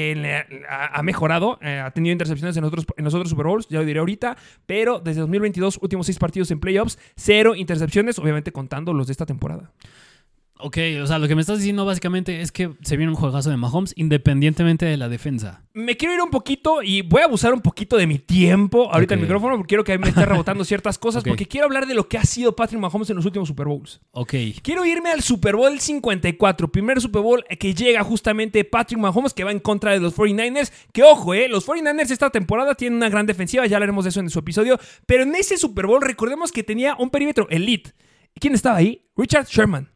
ha 0.68 1.02
mejorado, 1.02 1.58
eh, 1.62 1.80
ha 1.84 1.90
tenido 1.90 2.12
intercepciones 2.12 2.56
en, 2.56 2.64
otros, 2.64 2.86
en 2.96 3.04
los 3.04 3.14
otros 3.14 3.30
Super 3.30 3.46
Bowls, 3.46 3.66
ya 3.68 3.78
lo 3.80 3.84
diré 3.84 4.00
ahorita, 4.00 4.36
pero 4.66 5.00
desde 5.00 5.20
2022, 5.20 5.78
últimos 5.82 6.06
seis 6.06 6.18
partidos 6.18 6.50
en 6.50 6.60
playoffs, 6.60 6.98
cero 7.16 7.54
intercepciones, 7.54 8.18
obviamente 8.18 8.52
contando 8.52 8.92
los 8.92 9.06
de 9.06 9.12
esta 9.12 9.26
temporada. 9.26 9.72
Ok, 10.62 10.78
o 11.02 11.06
sea, 11.06 11.18
lo 11.18 11.28
que 11.28 11.34
me 11.34 11.40
estás 11.40 11.58
diciendo 11.58 11.84
básicamente 11.84 12.40
es 12.40 12.52
que 12.52 12.70
se 12.82 12.96
viene 12.96 13.10
un 13.10 13.16
juegazo 13.16 13.50
de 13.50 13.56
Mahomes 13.56 13.92
independientemente 13.96 14.86
de 14.86 14.96
la 14.96 15.08
defensa. 15.08 15.62
Me 15.72 15.96
quiero 15.96 16.14
ir 16.14 16.20
un 16.20 16.30
poquito 16.30 16.82
y 16.82 17.02
voy 17.02 17.22
a 17.22 17.26
abusar 17.26 17.54
un 17.54 17.60
poquito 17.60 17.96
de 17.96 18.06
mi 18.06 18.18
tiempo 18.18 18.92
ahorita 18.92 19.14
el 19.14 19.20
micrófono 19.20 19.56
porque 19.56 19.68
quiero 19.68 19.84
que 19.84 19.96
me 19.98 20.08
esté 20.08 20.26
rebotando 20.26 20.64
ciertas 20.64 20.98
cosas 20.98 21.22
porque 21.22 21.46
quiero 21.46 21.66
hablar 21.66 21.86
de 21.86 21.94
lo 21.94 22.08
que 22.08 22.18
ha 22.18 22.24
sido 22.24 22.56
Patrick 22.56 22.80
Mahomes 22.80 23.10
en 23.10 23.16
los 23.16 23.24
últimos 23.24 23.48
Super 23.48 23.66
Bowls. 23.66 24.00
Ok. 24.12 24.34
Quiero 24.62 24.84
irme 24.84 25.10
al 25.10 25.22
Super 25.22 25.56
Bowl 25.56 25.78
54, 25.78 26.72
primer 26.72 27.00
Super 27.00 27.22
Bowl 27.22 27.44
que 27.58 27.74
llega 27.74 28.02
justamente 28.02 28.64
Patrick 28.64 29.00
Mahomes 29.00 29.34
que 29.34 29.44
va 29.44 29.52
en 29.52 29.60
contra 29.60 29.92
de 29.92 30.00
los 30.00 30.16
49ers. 30.16 30.72
Que 30.92 31.02
ojo, 31.02 31.34
eh, 31.34 31.48
los 31.48 31.66
49ers 31.66 32.10
esta 32.10 32.30
temporada 32.30 32.74
tienen 32.74 32.96
una 32.96 33.08
gran 33.08 33.26
defensiva, 33.26 33.66
ya 33.66 33.76
hablaremos 33.76 34.04
de 34.04 34.10
eso 34.10 34.20
en 34.20 34.30
su 34.30 34.38
episodio, 34.38 34.78
pero 35.06 35.22
en 35.22 35.34
ese 35.34 35.56
Super 35.56 35.86
Bowl 35.86 36.02
recordemos 36.02 36.52
que 36.52 36.62
tenía 36.62 36.96
un 36.98 37.10
perímetro 37.10 37.48
elite. 37.50 37.92
¿Quién 38.34 38.54
estaba 38.54 38.76
ahí? 38.76 39.06
Richard 39.16 39.46
Sherman. 39.46 39.90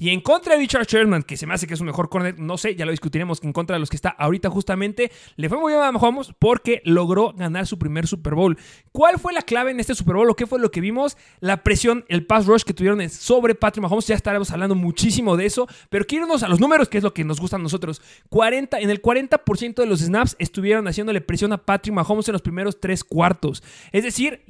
Y 0.00 0.10
en 0.10 0.20
contra 0.20 0.54
de 0.54 0.60
Richard 0.60 0.86
Sherman, 0.86 1.22
que 1.22 1.36
se 1.36 1.46
me 1.46 1.54
hace 1.54 1.66
que 1.66 1.74
es 1.74 1.80
un 1.80 1.86
mejor 1.86 2.08
corner, 2.08 2.38
no 2.38 2.58
sé, 2.58 2.74
ya 2.76 2.84
lo 2.84 2.90
discutiremos, 2.90 3.42
en 3.42 3.52
contra 3.52 3.74
de 3.74 3.80
los 3.80 3.90
que 3.90 3.96
está 3.96 4.10
ahorita 4.10 4.50
justamente, 4.50 5.10
le 5.36 5.48
fue 5.48 5.58
muy 5.58 5.72
bien 5.72 5.82
a 5.82 5.92
Mahomes 5.92 6.32
porque 6.38 6.82
logró 6.84 7.32
ganar 7.32 7.66
su 7.66 7.78
primer 7.78 8.06
Super 8.06 8.34
Bowl. 8.34 8.58
¿Cuál 8.92 9.18
fue 9.18 9.32
la 9.32 9.42
clave 9.42 9.70
en 9.70 9.80
este 9.80 9.94
Super 9.94 10.16
Bowl 10.16 10.28
o 10.30 10.34
qué 10.34 10.46
fue 10.46 10.58
lo 10.58 10.70
que 10.70 10.80
vimos? 10.80 11.16
La 11.40 11.62
presión, 11.62 12.04
el 12.08 12.26
pass 12.26 12.46
rush 12.46 12.62
que 12.62 12.74
tuvieron 12.74 13.08
sobre 13.10 13.54
Patrick 13.54 13.82
Mahomes, 13.82 14.06
ya 14.06 14.14
estaremos 14.14 14.50
hablando 14.50 14.74
muchísimo 14.74 15.36
de 15.36 15.46
eso, 15.46 15.68
pero 15.90 16.04
quiero 16.06 16.26
irnos 16.26 16.42
a 16.42 16.48
los 16.48 16.60
números, 16.60 16.88
que 16.88 16.98
es 16.98 17.04
lo 17.04 17.14
que 17.14 17.24
nos 17.24 17.40
gusta 17.40 17.56
a 17.56 17.58
nosotros. 17.58 18.02
40, 18.30 18.80
en 18.80 18.90
el 18.90 19.02
40% 19.02 19.74
de 19.74 19.86
los 19.86 20.00
snaps 20.00 20.36
estuvieron 20.38 20.88
haciéndole 20.88 21.20
presión 21.20 21.52
a 21.52 21.58
Patrick 21.58 21.94
Mahomes 21.94 22.28
en 22.28 22.32
los 22.32 22.42
primeros 22.42 22.80
tres 22.80 23.04
cuartos. 23.04 23.62
Es 23.92 24.04
decir, 24.04 24.42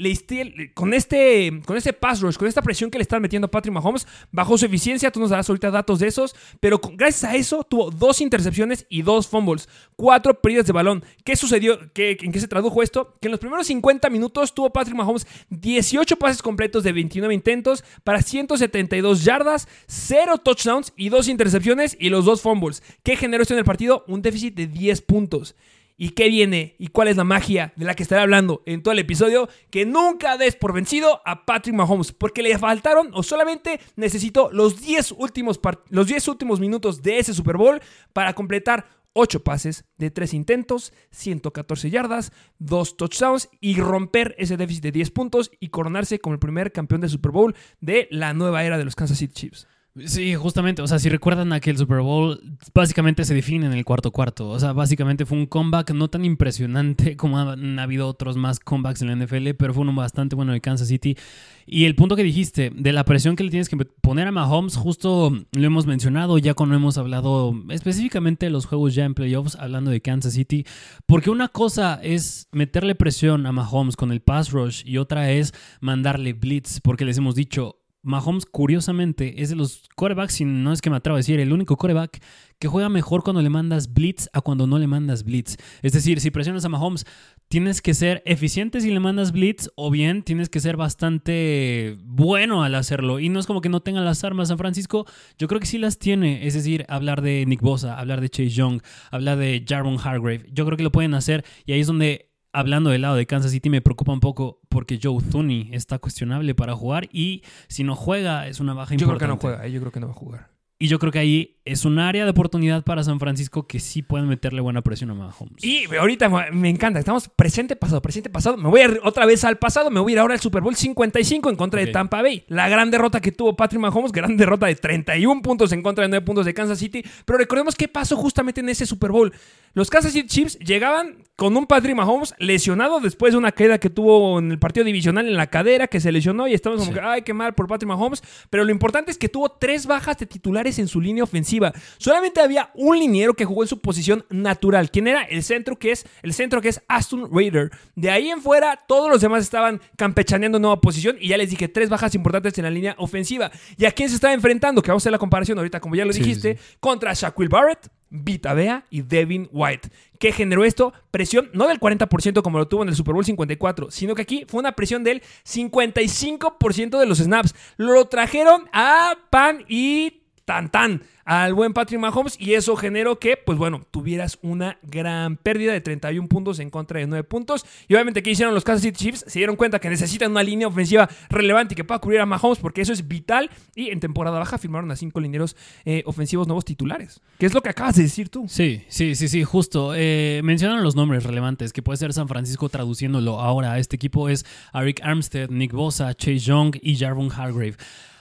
con, 0.74 0.94
este, 0.94 1.60
con 1.64 1.76
este 1.76 1.92
pass 1.92 2.20
rush, 2.20 2.36
con 2.36 2.48
esta 2.48 2.62
presión 2.62 2.90
que 2.90 2.98
le 2.98 3.02
están 3.02 3.22
metiendo 3.22 3.46
a 3.46 3.50
Patrick 3.50 3.74
Mahomes, 3.74 4.06
bajó 4.30 4.56
su 4.56 4.66
eficiencia, 4.66 5.10
tú 5.10 5.20
nos 5.26 5.30
darás 5.30 5.48
ahorita 5.48 5.70
datos 5.70 5.98
de 5.98 6.06
esos, 6.08 6.34
pero 6.60 6.80
gracias 6.94 7.24
a 7.24 7.36
eso 7.36 7.64
tuvo 7.64 7.90
dos 7.90 8.20
intercepciones 8.20 8.86
y 8.88 9.02
dos 9.02 9.26
fumbles, 9.26 9.68
cuatro 9.96 10.40
pérdidas 10.40 10.66
de 10.66 10.72
balón. 10.72 11.04
¿Qué 11.24 11.36
sucedió? 11.36 11.92
¿Qué, 11.92 12.16
¿En 12.20 12.32
qué 12.32 12.40
se 12.40 12.48
tradujo 12.48 12.82
esto? 12.82 13.16
Que 13.20 13.28
en 13.28 13.32
los 13.32 13.40
primeros 13.40 13.66
50 13.66 14.08
minutos 14.10 14.54
tuvo 14.54 14.70
Patrick 14.70 14.96
Mahomes 14.96 15.26
18 15.50 16.16
pases 16.16 16.42
completos 16.42 16.84
de 16.84 16.92
29 16.92 17.34
intentos 17.34 17.84
para 18.04 18.22
172 18.22 19.24
yardas, 19.24 19.68
0 19.86 20.38
touchdowns 20.38 20.92
y 20.96 21.08
dos 21.08 21.28
intercepciones 21.28 21.96
y 21.98 22.08
los 22.08 22.24
dos 22.24 22.40
fumbles. 22.42 22.82
¿Qué 23.02 23.16
generó 23.16 23.42
esto 23.42 23.54
en 23.54 23.58
el 23.58 23.64
partido? 23.64 24.04
Un 24.06 24.22
déficit 24.22 24.54
de 24.54 24.66
10 24.66 25.02
puntos. 25.02 25.54
¿Y 25.98 26.10
qué 26.10 26.28
viene? 26.28 26.76
¿Y 26.78 26.88
cuál 26.88 27.08
es 27.08 27.16
la 27.16 27.24
magia 27.24 27.72
de 27.76 27.86
la 27.86 27.94
que 27.94 28.02
estaré 28.02 28.20
hablando 28.20 28.62
en 28.66 28.82
todo 28.82 28.92
el 28.92 28.98
episodio? 28.98 29.48
Que 29.70 29.86
nunca 29.86 30.36
des 30.36 30.54
por 30.54 30.74
vencido 30.74 31.22
a 31.24 31.46
Patrick 31.46 31.74
Mahomes, 31.74 32.12
porque 32.12 32.42
le 32.42 32.58
faltaron 32.58 33.10
o 33.14 33.22
solamente 33.22 33.80
necesitó 33.96 34.50
los 34.52 34.82
10 34.82 35.12
últimos, 35.12 35.58
los 35.88 36.06
10 36.06 36.28
últimos 36.28 36.60
minutos 36.60 37.02
de 37.02 37.18
ese 37.18 37.32
Super 37.32 37.56
Bowl 37.56 37.80
para 38.12 38.34
completar 38.34 38.86
8 39.14 39.42
pases 39.42 39.86
de 39.96 40.10
3 40.10 40.34
intentos, 40.34 40.92
114 41.12 41.88
yardas, 41.88 42.32
2 42.58 42.98
touchdowns 42.98 43.48
y 43.62 43.80
romper 43.80 44.34
ese 44.38 44.58
déficit 44.58 44.82
de 44.82 44.92
10 44.92 45.10
puntos 45.12 45.50
y 45.58 45.68
coronarse 45.68 46.18
como 46.18 46.34
el 46.34 46.38
primer 46.38 46.72
campeón 46.72 47.00
del 47.00 47.08
Super 47.08 47.32
Bowl 47.32 47.54
de 47.80 48.06
la 48.10 48.34
nueva 48.34 48.64
era 48.64 48.76
de 48.76 48.84
los 48.84 48.94
Kansas 48.94 49.16
City 49.16 49.32
Chiefs. 49.32 49.66
Sí, 50.04 50.34
justamente, 50.34 50.82
o 50.82 50.86
sea, 50.86 50.98
si 50.98 51.08
recuerdan 51.08 51.54
aquel 51.54 51.78
Super 51.78 52.00
Bowl, 52.02 52.38
básicamente 52.74 53.24
se 53.24 53.32
define 53.32 53.64
en 53.64 53.72
el 53.72 53.86
cuarto 53.86 54.10
cuarto, 54.10 54.50
o 54.50 54.60
sea, 54.60 54.74
básicamente 54.74 55.24
fue 55.24 55.38
un 55.38 55.46
comeback 55.46 55.92
no 55.92 56.08
tan 56.08 56.26
impresionante 56.26 57.16
como 57.16 57.38
han 57.38 57.78
habido 57.78 58.06
otros 58.06 58.36
más 58.36 58.60
comebacks 58.60 59.00
en 59.00 59.08
la 59.08 59.24
NFL, 59.24 59.52
pero 59.56 59.72
fue 59.72 59.84
uno 59.84 59.94
bastante 59.94 60.36
bueno 60.36 60.52
de 60.52 60.60
Kansas 60.60 60.88
City. 60.88 61.16
Y 61.64 61.86
el 61.86 61.94
punto 61.94 62.14
que 62.14 62.24
dijiste, 62.24 62.70
de 62.74 62.92
la 62.92 63.04
presión 63.06 63.36
que 63.36 63.44
le 63.44 63.48
tienes 63.50 63.70
que 63.70 63.76
poner 64.02 64.28
a 64.28 64.32
Mahomes, 64.32 64.76
justo 64.76 65.30
lo 65.30 65.66
hemos 65.66 65.86
mencionado 65.86 66.36
ya 66.36 66.52
cuando 66.52 66.74
hemos 66.74 66.98
hablado 66.98 67.54
específicamente 67.70 68.46
de 68.46 68.50
los 68.50 68.66
juegos 68.66 68.94
ya 68.94 69.06
en 69.06 69.14
playoffs, 69.14 69.56
hablando 69.56 69.90
de 69.90 70.02
Kansas 70.02 70.34
City, 70.34 70.66
porque 71.06 71.30
una 71.30 71.48
cosa 71.48 71.98
es 72.02 72.48
meterle 72.52 72.96
presión 72.96 73.46
a 73.46 73.52
Mahomes 73.52 73.96
con 73.96 74.12
el 74.12 74.20
pass 74.20 74.50
rush 74.50 74.82
y 74.84 74.98
otra 74.98 75.30
es 75.30 75.54
mandarle 75.80 76.34
blitz, 76.34 76.80
porque 76.80 77.06
les 77.06 77.16
hemos 77.16 77.34
dicho, 77.34 77.78
Mahomes, 78.06 78.46
curiosamente, 78.46 79.42
es 79.42 79.48
de 79.48 79.56
los 79.56 79.82
corebacks, 79.96 80.40
y 80.40 80.44
no 80.44 80.72
es 80.72 80.80
que 80.80 80.90
me 80.90 80.96
atrevo 80.96 81.16
a 81.16 81.18
decir, 81.18 81.40
el 81.40 81.52
único 81.52 81.76
coreback 81.76 82.22
que 82.60 82.68
juega 82.68 82.88
mejor 82.88 83.24
cuando 83.24 83.42
le 83.42 83.50
mandas 83.50 83.92
blitz 83.92 84.28
a 84.32 84.40
cuando 84.40 84.68
no 84.68 84.78
le 84.78 84.86
mandas 84.86 85.24
blitz. 85.24 85.56
Es 85.82 85.92
decir, 85.92 86.20
si 86.20 86.30
presionas 86.30 86.64
a 86.64 86.68
Mahomes, 86.68 87.04
tienes 87.48 87.82
que 87.82 87.94
ser 87.94 88.22
eficiente 88.24 88.80
si 88.80 88.92
le 88.92 89.00
mandas 89.00 89.32
blitz, 89.32 89.68
o 89.74 89.90
bien 89.90 90.22
tienes 90.22 90.48
que 90.48 90.60
ser 90.60 90.76
bastante 90.76 91.98
bueno 92.04 92.62
al 92.62 92.76
hacerlo. 92.76 93.18
Y 93.18 93.28
no 93.28 93.40
es 93.40 93.46
como 93.46 93.60
que 93.60 93.68
no 93.68 93.80
tenga 93.80 94.00
las 94.02 94.22
armas 94.22 94.48
San 94.48 94.58
Francisco, 94.58 95.04
yo 95.36 95.48
creo 95.48 95.60
que 95.60 95.66
sí 95.66 95.78
las 95.78 95.98
tiene. 95.98 96.46
Es 96.46 96.54
decir, 96.54 96.86
hablar 96.88 97.22
de 97.22 97.44
Nick 97.44 97.60
Bosa, 97.60 97.98
hablar 97.98 98.20
de 98.20 98.28
Chase 98.28 98.50
Young, 98.50 98.82
hablar 99.10 99.36
de 99.36 99.64
Jarvon 99.66 99.98
Hargrave. 99.98 100.46
Yo 100.52 100.64
creo 100.64 100.76
que 100.76 100.84
lo 100.84 100.92
pueden 100.92 101.14
hacer, 101.14 101.44
y 101.64 101.72
ahí 101.72 101.80
es 101.80 101.88
donde 101.88 102.30
hablando 102.56 102.88
del 102.88 103.02
lado 103.02 103.16
de 103.16 103.26
Kansas 103.26 103.50
City 103.50 103.68
me 103.68 103.82
preocupa 103.82 104.12
un 104.12 104.20
poco 104.20 104.60
porque 104.70 104.98
Joe 105.00 105.22
Thuney 105.22 105.68
está 105.72 105.98
cuestionable 105.98 106.54
para 106.54 106.74
jugar 106.74 107.06
y 107.12 107.42
si 107.68 107.84
no 107.84 107.94
juega 107.94 108.48
es 108.48 108.60
una 108.60 108.72
baja 108.72 108.94
importante. 108.94 109.12
Yo 109.12 109.18
creo 109.18 109.18
que 109.18 109.26
no 109.26 109.40
juega, 109.40 109.66
eh, 109.66 109.72
yo 109.72 109.80
creo 109.80 109.92
que 109.92 110.00
no 110.00 110.06
va 110.06 110.12
a 110.12 110.16
jugar. 110.16 110.50
Y 110.78 110.88
yo 110.88 110.98
creo 110.98 111.12
que 111.12 111.18
ahí 111.18 111.55
es 111.66 111.84
un 111.84 111.98
área 111.98 112.24
de 112.24 112.30
oportunidad 112.30 112.84
para 112.84 113.02
San 113.02 113.18
Francisco 113.18 113.66
que 113.66 113.80
sí 113.80 114.02
pueden 114.02 114.28
meterle 114.28 114.60
buena 114.60 114.82
presión 114.82 115.10
a 115.10 115.14
Mahomes. 115.14 115.62
Y 115.62 115.84
ahorita 115.94 116.28
me 116.52 116.70
encanta, 116.70 116.98
estamos 116.98 117.28
presente, 117.28 117.76
pasado, 117.76 118.00
presente, 118.00 118.30
pasado. 118.30 118.56
Me 118.56 118.68
voy 118.68 118.80
a 118.80 118.84
ir 118.84 119.00
otra 119.02 119.26
vez 119.26 119.44
al 119.44 119.58
pasado, 119.58 119.90
me 119.90 120.00
voy 120.00 120.12
a 120.12 120.14
ir 120.14 120.18
ahora 120.20 120.34
al 120.34 120.40
Super 120.40 120.62
Bowl 120.62 120.76
55 120.76 121.50
en 121.50 121.56
contra 121.56 121.80
de 121.80 121.88
Tampa 121.88 122.22
Bay. 122.22 122.44
La 122.48 122.68
gran 122.68 122.90
derrota 122.90 123.20
que 123.20 123.32
tuvo 123.32 123.56
Patrick 123.56 123.80
Mahomes, 123.80 124.12
gran 124.12 124.36
derrota 124.36 124.66
de 124.66 124.76
31 124.76 125.42
puntos 125.42 125.72
en 125.72 125.82
contra 125.82 126.02
de 126.02 126.08
9 126.08 126.24
puntos 126.24 126.46
de 126.46 126.54
Kansas 126.54 126.78
City. 126.78 127.04
Pero 127.24 127.38
recordemos 127.38 127.74
qué 127.74 127.88
pasó 127.88 128.16
justamente 128.16 128.60
en 128.60 128.68
ese 128.68 128.86
Super 128.86 129.10
Bowl. 129.10 129.32
Los 129.74 129.90
Kansas 129.90 130.12
City 130.12 130.26
Chiefs 130.26 130.58
llegaban 130.58 131.24
con 131.36 131.54
un 131.54 131.66
Patrick 131.66 131.94
Mahomes 131.94 132.34
lesionado 132.38 132.98
después 133.00 133.34
de 133.34 133.38
una 133.38 133.52
caída 133.52 133.78
que 133.78 133.90
tuvo 133.90 134.38
en 134.38 134.50
el 134.50 134.58
partido 134.58 134.84
divisional 134.84 135.28
en 135.28 135.36
la 135.36 135.48
cadera, 135.48 135.86
que 135.86 136.00
se 136.00 136.10
lesionó 136.10 136.48
y 136.48 136.54
estamos 136.54 136.80
como 136.80 136.94
que, 136.94 137.00
ay, 137.00 137.22
qué 137.22 137.34
mal 137.34 137.54
por 137.54 137.66
Patrick 137.66 137.88
Mahomes. 137.88 138.22
Pero 138.48 138.64
lo 138.64 138.70
importante 138.70 139.10
es 139.10 139.18
que 139.18 139.28
tuvo 139.28 139.50
tres 139.50 139.86
bajas 139.86 140.16
de 140.16 140.24
titulares 140.24 140.78
en 140.78 140.88
su 140.88 141.00
línea 141.00 141.24
ofensiva. 141.24 141.55
Solamente 141.98 142.40
había 142.40 142.70
un 142.74 142.98
liniero 142.98 143.34
que 143.34 143.44
jugó 143.44 143.62
en 143.62 143.68
su 143.68 143.80
posición 143.80 144.24
natural. 144.30 144.90
¿Quién 144.90 145.08
era? 145.08 145.22
El 145.22 145.42
centro 145.42 145.78
que 145.78 145.92
es, 145.92 146.06
el 146.22 146.32
centro 146.32 146.60
que 146.60 146.68
es 146.68 146.82
Aston 146.88 147.30
Raider. 147.32 147.70
De 147.94 148.10
ahí 148.10 148.28
en 148.28 148.40
fuera, 148.40 148.78
todos 148.86 149.10
los 149.10 149.20
demás 149.20 149.42
estaban 149.42 149.80
campechaneando 149.96 150.58
nueva 150.58 150.80
posición. 150.80 151.16
Y 151.20 151.28
ya 151.28 151.36
les 151.36 151.50
dije, 151.50 151.68
tres 151.68 151.88
bajas 151.88 152.14
importantes 152.14 152.56
en 152.58 152.64
la 152.64 152.70
línea 152.70 152.94
ofensiva. 152.98 153.50
¿Y 153.76 153.84
a 153.84 153.92
quién 153.92 154.08
se 154.08 154.16
estaba 154.16 154.34
enfrentando? 154.34 154.82
Que 154.82 154.90
vamos 154.90 155.02
a 155.02 155.04
hacer 155.04 155.12
la 155.12 155.18
comparación 155.18 155.58
ahorita, 155.58 155.80
como 155.80 155.94
ya 155.94 156.04
lo 156.04 156.12
dijiste, 156.12 156.58
contra 156.80 157.12
Shaquille 157.14 157.48
Barrett, 157.48 157.90
Vita 158.08 158.54
Bea 158.54 158.84
y 158.90 159.02
Devin 159.02 159.48
White. 159.52 159.90
¿Qué 160.18 160.32
generó 160.32 160.64
esto? 160.64 160.92
Presión 161.10 161.50
no 161.52 161.66
del 161.68 161.80
40% 161.80 162.42
como 162.42 162.58
lo 162.58 162.68
tuvo 162.68 162.82
en 162.82 162.88
el 162.88 162.96
Super 162.96 163.14
Bowl 163.14 163.24
54, 163.24 163.90
sino 163.90 164.14
que 164.14 164.22
aquí 164.22 164.44
fue 164.48 164.60
una 164.60 164.72
presión 164.72 165.04
del 165.04 165.22
55% 165.44 166.98
de 166.98 167.06
los 167.06 167.18
snaps. 167.18 167.54
Lo 167.76 168.06
trajeron 168.06 168.68
a 168.72 169.14
pan 169.30 169.64
y 169.68 170.22
tan 170.46 170.70
tan 170.70 171.02
al 171.26 171.54
buen 171.54 171.72
Patrick 171.72 172.00
Mahomes 172.00 172.36
y 172.38 172.54
eso 172.54 172.76
generó 172.76 173.18
que, 173.18 173.36
pues 173.36 173.58
bueno, 173.58 173.84
tuvieras 173.90 174.38
una 174.42 174.78
gran 174.84 175.36
pérdida 175.36 175.72
de 175.72 175.80
31 175.80 176.28
puntos 176.28 176.60
en 176.60 176.70
contra 176.70 177.00
de 177.00 177.08
9 177.08 177.24
puntos. 177.24 177.66
Y 177.88 177.94
obviamente, 177.94 178.22
¿qué 178.22 178.30
hicieron 178.30 178.54
los 178.54 178.62
Kansas 178.62 178.82
City 178.84 178.96
Chiefs? 178.96 179.24
Se 179.26 179.40
dieron 179.40 179.56
cuenta 179.56 179.80
que 179.80 179.90
necesitan 179.90 180.30
una 180.30 180.44
línea 180.44 180.68
ofensiva 180.68 181.10
relevante 181.28 181.74
y 181.74 181.76
que 181.76 181.82
pueda 181.82 181.98
cubrir 181.98 182.20
a 182.20 182.26
Mahomes 182.26 182.58
porque 182.58 182.80
eso 182.80 182.92
es 182.92 183.08
vital. 183.08 183.50
Y 183.74 183.90
en 183.90 183.98
temporada 183.98 184.38
baja 184.38 184.56
firmaron 184.56 184.88
a 184.92 184.96
cinco 184.96 185.18
lineros 185.18 185.56
eh, 185.84 186.04
ofensivos 186.06 186.46
nuevos 186.46 186.64
titulares. 186.64 187.20
¿Qué 187.38 187.46
es 187.46 187.54
lo 187.54 187.60
que 187.60 187.70
acabas 187.70 187.96
de 187.96 188.04
decir 188.04 188.28
tú? 188.28 188.46
Sí, 188.48 188.84
sí, 188.88 189.16
sí, 189.16 189.26
sí, 189.26 189.42
justo. 189.42 189.94
Eh, 189.96 190.42
mencionan 190.44 190.84
los 190.84 190.94
nombres 190.94 191.24
relevantes 191.24 191.72
que 191.72 191.82
puede 191.82 191.96
ser 191.96 192.12
San 192.12 192.28
Francisco 192.28 192.68
traduciéndolo 192.68 193.40
ahora 193.40 193.80
este 193.80 193.96
equipo 193.96 194.28
es 194.28 194.46
Eric 194.72 195.00
Armstead, 195.02 195.50
Nick 195.50 195.72
Bosa, 195.72 196.14
Chase 196.14 196.38
Young 196.38 196.76
y 196.80 196.96
Jarvon 196.96 197.32
Hargrave. 197.32 197.76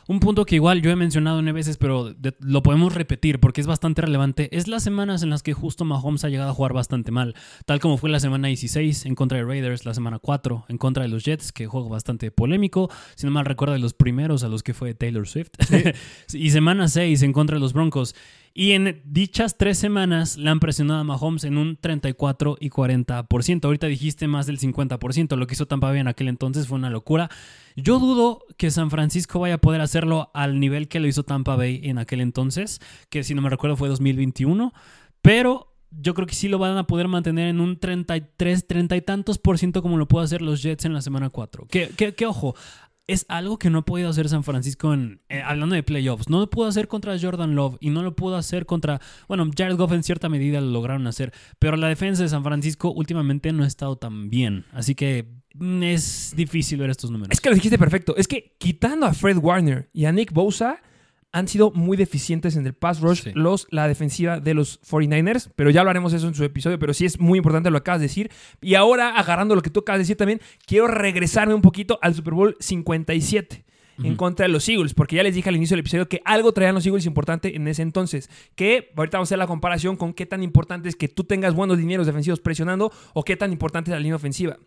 Un 0.07 0.19
punto 0.19 0.45
que 0.45 0.55
igual 0.55 0.81
yo 0.81 0.91
he 0.91 0.95
mencionado 0.95 1.41
nueve 1.41 1.59
veces, 1.59 1.77
pero 1.77 2.13
lo 2.39 2.63
podemos 2.63 2.93
repetir 2.93 3.39
porque 3.39 3.61
es 3.61 3.67
bastante 3.67 4.01
relevante, 4.01 4.55
es 4.55 4.67
las 4.67 4.83
semanas 4.83 5.23
en 5.23 5.31
las 5.31 5.41
que 5.41 5.53
justo 5.53 5.83
Mahomes 5.83 6.23
ha 6.23 6.29
llegado 6.29 6.51
a 6.51 6.53
jugar 6.53 6.73
bastante 6.73 7.11
mal, 7.11 7.33
tal 7.65 7.79
como 7.79 7.97
fue 7.97 8.09
la 8.11 8.19
semana 8.19 8.47
16 8.47 9.07
en 9.07 9.15
contra 9.15 9.39
de 9.39 9.45
Raiders, 9.45 9.85
la 9.85 9.95
semana 9.95 10.19
4 10.19 10.65
en 10.67 10.77
contra 10.77 11.03
de 11.03 11.09
los 11.09 11.23
Jets, 11.23 11.51
que 11.51 11.65
juego 11.65 11.89
bastante 11.89 12.29
polémico, 12.29 12.89
si 13.15 13.25
no 13.25 13.31
mal 13.31 13.45
recuerdo 13.45 13.73
de 13.73 13.79
los 13.79 13.93
primeros 13.93 14.43
a 14.43 14.47
los 14.47 14.61
que 14.61 14.75
fue 14.75 14.93
Taylor 14.93 15.27
Swift, 15.27 15.51
y 16.33 16.51
semana 16.51 16.87
6 16.87 17.23
en 17.23 17.33
contra 17.33 17.55
de 17.55 17.61
los 17.61 17.73
Broncos. 17.73 18.15
Y 18.57 18.71
en 18.71 19.01
dichas 19.03 19.57
tres 19.57 19.77
semanas 19.77 20.37
le 20.37 20.49
han 20.49 20.61
presionado 20.61 21.01
a 21.01 21.03
Mahomes 21.03 21.43
en 21.43 21.57
un 21.57 21.75
34 21.75 22.55
y 22.61 22.69
40%. 22.69 23.65
Ahorita 23.65 23.87
dijiste 23.87 24.29
más 24.29 24.45
del 24.45 24.59
50%. 24.59 25.35
Lo 25.35 25.45
que 25.45 25.55
hizo 25.55 25.65
Tampa 25.65 25.89
Bay 25.89 25.99
en 25.99 26.07
aquel 26.07 26.29
entonces 26.29 26.65
fue 26.65 26.77
una 26.77 26.89
locura. 26.89 27.29
Yo 27.75 27.99
dudo 27.99 28.45
que 28.55 28.71
San 28.71 28.89
Francisco 28.89 29.41
vaya 29.41 29.55
a 29.55 29.57
poder 29.57 29.81
hacerlo 29.81 30.31
al 30.33 30.61
nivel 30.61 30.87
que 30.87 31.01
lo 31.01 31.07
hizo 31.07 31.23
Tampa 31.23 31.57
Bay 31.57 31.81
en 31.83 31.97
aquel 31.97 32.21
entonces, 32.21 32.79
que 33.09 33.25
si 33.25 33.35
no 33.35 33.41
me 33.41 33.49
recuerdo 33.49 33.75
fue 33.75 33.89
2021. 33.89 34.71
Pero 35.21 35.75
yo 35.91 36.13
creo 36.13 36.25
que 36.25 36.35
sí 36.35 36.47
lo 36.47 36.57
van 36.57 36.77
a 36.77 36.87
poder 36.87 37.09
mantener 37.09 37.49
en 37.49 37.59
un 37.59 37.77
33, 37.77 38.67
30 38.67 38.95
y 38.95 39.01
tantos 39.01 39.37
por 39.37 39.57
ciento 39.57 39.81
como 39.81 39.97
lo 39.97 40.07
pueden 40.07 40.27
hacer 40.27 40.41
los 40.41 40.63
Jets 40.63 40.85
en 40.85 40.93
la 40.93 41.01
semana 41.01 41.29
4. 41.29 41.67
Que, 41.67 41.89
que, 41.89 42.15
que 42.15 42.25
ojo, 42.25 42.55
es 43.07 43.25
algo 43.29 43.57
que 43.57 43.69
no 43.69 43.79
ha 43.79 43.85
podido 43.85 44.09
hacer 44.09 44.29
San 44.29 44.43
Francisco 44.43 44.93
en, 44.93 45.21
eh, 45.29 45.41
hablando 45.41 45.75
de 45.75 45.83
playoffs. 45.83 46.29
No 46.29 46.39
lo 46.39 46.49
pudo 46.49 46.67
hacer 46.67 46.87
contra 46.87 47.17
Jordan 47.19 47.55
Love 47.55 47.77
y 47.79 47.89
no 47.89 48.01
lo 48.03 48.15
pudo 48.15 48.35
hacer 48.35 48.65
contra, 48.65 48.99
bueno, 49.27 49.49
Jared 49.55 49.75
Goff 49.75 49.91
en 49.91 50.03
cierta 50.03 50.29
medida 50.29 50.59
lo 50.61 50.67
lograron 50.67 51.05
hacer, 51.07 51.33
pero 51.59 51.77
la 51.77 51.87
defensa 51.87 52.23
de 52.23 52.29
San 52.29 52.43
Francisco 52.43 52.91
últimamente 52.91 53.53
no 53.53 53.63
ha 53.63 53.67
estado 53.67 53.97
tan 53.97 54.29
bien. 54.29 54.65
Así 54.71 54.95
que 54.95 55.27
mm, 55.53 55.83
es 55.83 56.33
difícil 56.35 56.79
ver 56.79 56.89
estos 56.89 57.11
números. 57.11 57.31
Es 57.31 57.41
que 57.41 57.49
lo 57.49 57.55
dijiste 57.55 57.77
perfecto. 57.77 58.15
Es 58.17 58.27
que 58.27 58.55
quitando 58.57 59.05
a 59.05 59.13
Fred 59.13 59.37
Warner 59.37 59.89
y 59.93 60.05
a 60.05 60.11
Nick 60.11 60.33
Bosa, 60.33 60.81
han 61.35 61.49
sido 61.49 61.69
muy 61.71 61.97
deficientes 61.97 62.55
en 62.55 62.65
el 62.65 62.73
pass 62.73 63.01
rush 63.01 63.23
Sí. 63.23 63.31
los, 63.35 63.67
la 63.69 63.87
defensiva 63.89 64.39
de 64.39 64.53
los 64.53 64.79
49ers, 64.81 65.49
pero 65.55 65.69
ya 65.69 65.81
hablaremos 65.81 66.13
eso 66.13 66.27
en 66.29 66.33
su 66.33 66.43
episodio, 66.45 66.79
pero 66.79 66.93
sí 66.93 67.05
es 67.05 67.19
muy 67.19 67.37
importante 67.37 67.69
lo 67.69 67.77
que 67.77 67.81
acabas 67.81 67.99
de 67.99 68.07
decir. 68.07 68.31
Y 68.61 68.75
ahora, 68.75 69.09
agarrando 69.17 69.53
lo 69.53 69.61
que 69.61 69.69
tú 69.69 69.81
acabas 69.81 69.99
de 69.99 70.03
decir 70.03 70.15
también, 70.15 70.39
quiero 70.65 70.87
regresarme 70.87 71.53
un 71.53 71.61
poquito 71.61 71.99
al 72.01 72.15
Super 72.15 72.33
Bowl 72.33 72.55
57 72.59 73.65
en 74.03 74.17
contra 74.17 74.45
de 74.45 74.51
los 74.51 74.67
Eagles, 74.67 74.93
porque 74.93 75.15
ya 75.15 75.23
les 75.23 75.33
dije 75.35 75.47
al 75.47 75.55
inicio 75.55 75.73
del 75.75 75.79
episodio 75.79 76.09
que 76.09 76.21
algo 76.25 76.51
traían 76.51 76.75
los 76.75 76.85
Eagles 76.85 77.05
importante 77.05 77.55
en 77.55 77.65
ese 77.69 77.81
entonces, 77.81 78.29
que 78.55 78.91
ahorita 78.93 79.17
vamos 79.17 79.27
a 79.27 79.29
hacer 79.29 79.37
la 79.37 79.47
comparación 79.47 79.95
con 79.95 80.13
qué 80.13 80.25
tan 80.25 80.43
importante 80.43 80.89
es 80.89 80.97
que 80.97 81.07
tú 81.07 81.23
tengas 81.23 81.53
buenos 81.53 81.77
dineros 81.77 82.05
defensivos 82.05 82.41
presionando 82.41 82.91
o 83.13 83.23
qué 83.23 83.37
tan 83.37 83.53
importante 83.53 83.91
es 83.91 83.93
la 83.93 83.99
línea 84.01 84.17
ofensiva. 84.17 84.57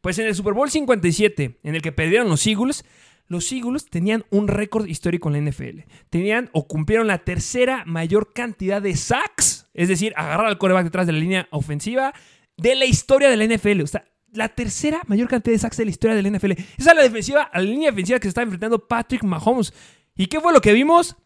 Pues 0.00 0.20
en 0.20 0.28
el 0.28 0.36
Super 0.36 0.52
Bowl 0.54 0.70
57, 0.70 1.58
en 1.64 1.74
el 1.74 1.82
que 1.82 1.90
perdieron 1.90 2.28
los 2.28 2.46
Eagles, 2.46 2.84
los 3.28 3.50
Eagles 3.52 3.86
tenían 3.86 4.24
un 4.30 4.48
récord 4.48 4.86
histórico 4.86 5.28
en 5.28 5.44
la 5.44 5.50
NFL. 5.50 5.80
Tenían 6.10 6.50
o 6.52 6.66
cumplieron 6.66 7.06
la 7.06 7.18
tercera 7.18 7.84
mayor 7.86 8.32
cantidad 8.32 8.80
de 8.80 8.96
sacks, 8.96 9.68
es 9.74 9.88
decir, 9.88 10.12
agarrar 10.16 10.46
al 10.46 10.58
coreback 10.58 10.84
detrás 10.84 11.06
de 11.06 11.12
la 11.12 11.18
línea 11.18 11.48
ofensiva 11.50 12.12
de 12.56 12.74
la 12.74 12.84
historia 12.84 13.28
de 13.28 13.36
la 13.36 13.44
NFL. 13.44 13.82
O 13.82 13.86
sea, 13.86 14.04
la 14.32 14.48
tercera 14.48 15.02
mayor 15.06 15.28
cantidad 15.28 15.54
de 15.54 15.58
sacks 15.58 15.76
de 15.76 15.84
la 15.84 15.90
historia 15.90 16.16
de 16.16 16.22
la 16.22 16.30
NFL. 16.30 16.52
Esa 16.52 16.90
es 16.90 16.96
la 16.96 17.02
defensiva, 17.02 17.50
la 17.52 17.60
línea 17.60 17.90
defensiva 17.90 18.18
que 18.18 18.24
se 18.24 18.30
está 18.30 18.42
enfrentando 18.42 18.86
Patrick 18.86 19.24
Mahomes. 19.24 19.72
¿Y 20.16 20.26
qué 20.26 20.40
fue 20.40 20.52
lo 20.52 20.60
que 20.60 20.72
vimos? 20.72 21.16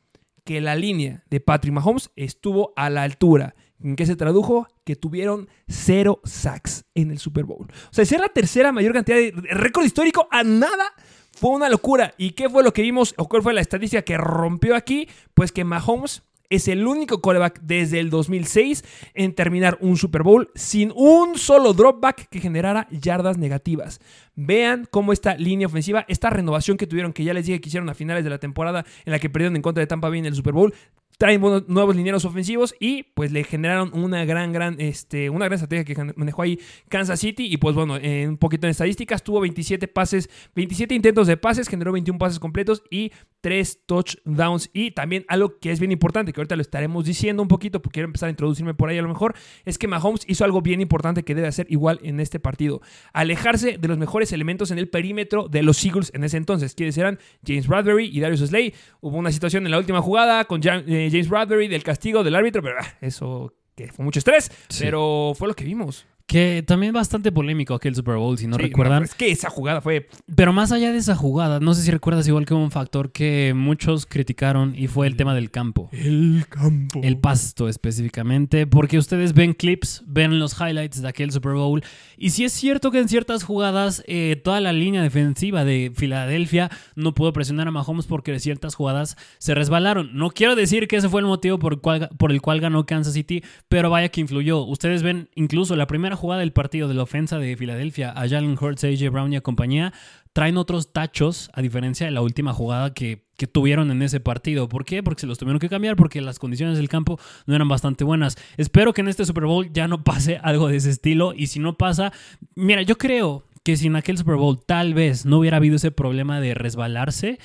Que 0.44 0.60
la 0.60 0.74
línea 0.74 1.24
de 1.28 1.40
Patrick 1.40 1.72
Mahomes 1.72 2.10
estuvo 2.16 2.72
a 2.76 2.90
la 2.90 3.02
altura. 3.02 3.54
¿En 3.82 3.96
qué 3.96 4.04
se 4.04 4.16
tradujo? 4.16 4.68
Que 4.84 4.96
tuvieron 4.96 5.48
cero 5.66 6.20
sacks 6.24 6.84
en 6.94 7.10
el 7.10 7.18
Super 7.18 7.44
Bowl. 7.44 7.66
O 7.66 7.92
sea, 7.92 8.04
ser 8.04 8.20
la 8.20 8.28
tercera 8.28 8.72
mayor 8.72 8.92
cantidad 8.92 9.16
de 9.16 9.32
récord 9.50 9.84
histórico 9.84 10.28
a 10.30 10.42
nada 10.42 10.92
fue 11.40 11.52
una 11.52 11.70
locura. 11.70 12.12
¿Y 12.18 12.32
qué 12.32 12.50
fue 12.50 12.62
lo 12.62 12.74
que 12.74 12.82
vimos? 12.82 13.14
¿O 13.16 13.26
cuál 13.26 13.42
fue 13.42 13.54
la 13.54 13.62
estadística 13.62 14.02
que 14.02 14.18
rompió 14.18 14.76
aquí? 14.76 15.08
Pues 15.32 15.52
que 15.52 15.64
Mahomes 15.64 16.22
es 16.50 16.68
el 16.68 16.86
único 16.86 17.22
quarterback 17.22 17.60
desde 17.62 17.98
el 17.98 18.10
2006 18.10 18.84
en 19.14 19.34
terminar 19.34 19.78
un 19.80 19.96
Super 19.96 20.22
Bowl 20.22 20.50
sin 20.54 20.92
un 20.94 21.38
solo 21.38 21.72
dropback 21.72 22.28
que 22.28 22.40
generara 22.40 22.88
yardas 22.90 23.38
negativas. 23.38 24.00
Vean 24.34 24.86
cómo 24.90 25.14
esta 25.14 25.34
línea 25.36 25.66
ofensiva, 25.66 26.04
esta 26.08 26.28
renovación 26.28 26.76
que 26.76 26.86
tuvieron, 26.86 27.14
que 27.14 27.24
ya 27.24 27.32
les 27.32 27.46
dije 27.46 27.60
que 27.60 27.68
hicieron 27.70 27.88
a 27.88 27.94
finales 27.94 28.22
de 28.22 28.30
la 28.30 28.38
temporada 28.38 28.84
en 29.06 29.12
la 29.12 29.18
que 29.18 29.30
perdieron 29.30 29.56
en 29.56 29.62
contra 29.62 29.80
de 29.80 29.86
Tampa 29.86 30.10
Bay 30.10 30.18
en 30.18 30.26
el 30.26 30.34
Super 30.34 30.52
Bowl, 30.52 30.74
traen 31.20 31.38
nuevos 31.68 31.94
linieros 31.94 32.24
ofensivos 32.24 32.74
y 32.80 33.02
pues 33.02 33.30
le 33.30 33.44
generaron 33.44 33.90
una 33.92 34.24
gran, 34.24 34.54
gran, 34.54 34.80
este, 34.80 35.28
una 35.28 35.44
gran 35.44 35.56
estrategia 35.60 35.84
que 35.84 36.14
manejó 36.16 36.40
ahí 36.40 36.58
Kansas 36.88 37.20
City 37.20 37.44
y 37.44 37.58
pues 37.58 37.74
bueno, 37.74 37.98
eh, 37.98 38.26
un 38.26 38.38
poquito 38.38 38.66
en 38.66 38.70
estadísticas, 38.70 39.22
tuvo 39.22 39.38
27 39.40 39.86
pases, 39.86 40.30
27 40.54 40.94
intentos 40.94 41.26
de 41.26 41.36
pases, 41.36 41.68
generó 41.68 41.92
21 41.92 42.18
pases 42.18 42.38
completos 42.38 42.82
y 42.90 43.12
3 43.42 43.80
touchdowns. 43.84 44.70
Y 44.72 44.92
también 44.92 45.26
algo 45.28 45.58
que 45.58 45.70
es 45.70 45.78
bien 45.78 45.92
importante, 45.92 46.32
que 46.32 46.40
ahorita 46.40 46.56
lo 46.56 46.62
estaremos 46.62 47.04
diciendo 47.04 47.42
un 47.42 47.48
poquito 47.48 47.82
porque 47.82 47.96
quiero 47.96 48.06
empezar 48.06 48.28
a 48.28 48.30
introducirme 48.30 48.72
por 48.72 48.88
ahí 48.88 48.96
a 48.96 49.02
lo 49.02 49.08
mejor, 49.08 49.34
es 49.66 49.76
que 49.76 49.88
Mahomes 49.88 50.22
hizo 50.26 50.44
algo 50.46 50.62
bien 50.62 50.80
importante 50.80 51.22
que 51.22 51.34
debe 51.34 51.48
hacer 51.48 51.66
igual 51.68 52.00
en 52.02 52.18
este 52.20 52.40
partido, 52.40 52.80
alejarse 53.12 53.76
de 53.78 53.88
los 53.88 53.98
mejores 53.98 54.32
elementos 54.32 54.70
en 54.70 54.78
el 54.78 54.88
perímetro 54.88 55.48
de 55.48 55.62
los 55.62 55.84
Eagles 55.84 56.10
en 56.14 56.24
ese 56.24 56.38
entonces, 56.38 56.74
quienes 56.74 56.96
eran 56.96 57.18
James 57.46 57.66
Bradbury 57.66 58.06
y 58.06 58.20
Darius 58.20 58.40
Slay, 58.40 58.72
hubo 59.02 59.18
una 59.18 59.30
situación 59.32 59.66
en 59.66 59.70
la 59.72 59.78
última 59.78 60.00
jugada 60.00 60.46
con 60.46 60.62
Ja- 60.62 60.82
eh, 60.86 61.09
James 61.10 61.28
Bradbury 61.28 61.68
del 61.68 61.82
castigo 61.82 62.22
del 62.24 62.34
árbitro, 62.34 62.62
pero 62.62 62.76
ah, 62.80 62.86
eso 63.00 63.54
que 63.76 63.88
fue 63.92 64.04
mucho 64.04 64.18
estrés, 64.18 64.50
Sí. 64.68 64.84
pero 64.84 65.32
fue 65.36 65.48
lo 65.48 65.54
que 65.54 65.64
vimos. 65.64 66.06
Que 66.30 66.62
también 66.64 66.92
bastante 66.92 67.32
polémico 67.32 67.74
aquel 67.74 67.96
Super 67.96 68.14
Bowl, 68.14 68.38
si 68.38 68.46
no 68.46 68.54
Sí, 68.54 68.62
recuerdan. 68.62 69.02
es 69.02 69.16
que 69.16 69.32
esa 69.32 69.50
jugada 69.50 69.80
fue 69.80 70.08
Pero 70.36 70.52
más 70.52 70.70
allá 70.70 70.92
de 70.92 70.98
esa 70.98 71.16
jugada, 71.16 71.58
no 71.58 71.74
sé 71.74 71.82
si 71.82 71.90
recuerdas 71.90 72.28
igual 72.28 72.46
que 72.46 72.54
hubo 72.54 72.62
un 72.62 72.70
factor 72.70 73.10
que 73.10 73.52
muchos 73.56 74.06
criticaron 74.06 74.72
y 74.76 74.86
fue 74.86 75.08
el 75.08 75.16
tema 75.16 75.34
del 75.34 75.50
campo. 75.50 75.88
el 75.92 76.44
campo. 76.48 77.00
El 77.02 77.18
pasto 77.18 77.68
específicamente, 77.68 78.68
porque 78.68 78.96
ustedes 78.96 79.32
ven 79.34 79.54
clips, 79.54 80.04
ven 80.06 80.38
los 80.38 80.54
highlights 80.60 81.02
de 81.02 81.08
aquel 81.08 81.32
Super 81.32 81.54
Bowl, 81.54 81.82
y 82.16 82.30
si 82.30 82.44
es 82.44 82.52
cierto 82.52 82.92
que 82.92 83.00
en 83.00 83.08
ciertas 83.08 83.42
jugadas 83.42 84.04
eh, 84.06 84.40
toda 84.44 84.60
la 84.60 84.72
línea 84.72 85.02
defensiva 85.02 85.64
de 85.64 85.90
Filadelfia 85.96 86.70
no 86.94 87.12
pudo 87.12 87.32
presionar 87.32 87.66
a 87.66 87.72
Mahomes 87.72 88.06
porque 88.06 88.38
ciertas 88.38 88.76
jugadas 88.76 89.16
se 89.38 89.54
resbalaron. 89.56 90.10
No 90.14 90.30
quiero 90.30 90.54
decir 90.54 90.86
que 90.86 90.94
ese 90.94 91.08
fue 91.08 91.22
el 91.22 91.26
motivo 91.26 91.58
por 91.58 91.72
el 91.72 91.80
cual, 91.80 92.08
por 92.18 92.30
el 92.30 92.40
cual 92.40 92.60
ganó 92.60 92.86
Kansas 92.86 93.14
City, 93.14 93.42
pero 93.68 93.90
vaya 93.90 94.10
que 94.10 94.20
influyó. 94.20 94.62
Ustedes 94.64 95.02
ven 95.02 95.28
incluso 95.34 95.74
la 95.74 95.88
primera 95.88 96.14
jugada 96.20 96.40
del 96.40 96.52
partido 96.52 96.86
de 96.86 96.94
la 96.94 97.02
ofensa 97.02 97.38
de 97.38 97.56
Filadelfia, 97.56 98.10
a 98.10 98.28
Jalen 98.28 98.56
Hurts, 98.60 98.84
AJ 98.84 99.10
Brown 99.10 99.32
y 99.32 99.36
a 99.36 99.40
compañía, 99.40 99.92
traen 100.32 100.56
otros 100.56 100.92
tachos, 100.92 101.50
a 101.54 101.62
diferencia 101.62 102.06
de 102.06 102.12
la 102.12 102.20
última 102.20 102.52
jugada 102.52 102.94
que, 102.94 103.24
que 103.36 103.48
tuvieron 103.48 103.90
en 103.90 104.02
ese 104.02 104.20
partido. 104.20 104.68
¿Por 104.68 104.84
qué? 104.84 105.02
Porque 105.02 105.22
se 105.22 105.26
los 105.26 105.38
tuvieron 105.38 105.58
que 105.58 105.68
cambiar, 105.68 105.96
porque 105.96 106.20
las 106.20 106.38
condiciones 106.38 106.76
del 106.76 106.88
campo 106.88 107.18
no 107.46 107.54
eran 107.56 107.68
bastante 107.68 108.04
buenas. 108.04 108.36
Espero 108.56 108.92
que 108.92 109.00
en 109.00 109.08
este 109.08 109.24
Super 109.24 109.46
Bowl 109.46 109.72
ya 109.72 109.88
no 109.88 110.04
pase 110.04 110.38
algo 110.42 110.68
de 110.68 110.76
ese 110.76 110.90
estilo, 110.90 111.32
y 111.34 111.48
si 111.48 111.58
no 111.58 111.76
pasa, 111.76 112.12
mira, 112.54 112.82
yo 112.82 112.96
creo 112.96 113.44
que 113.64 113.76
si 113.76 113.88
en 113.88 113.96
aquel 113.96 114.16
Super 114.16 114.36
Bowl 114.36 114.64
tal 114.64 114.94
vez 114.94 115.26
no 115.26 115.38
hubiera 115.38 115.56
habido 115.56 115.76
ese 115.76 115.90
problema 115.90 116.40
de 116.40 116.54
resbalarse, 116.54 117.38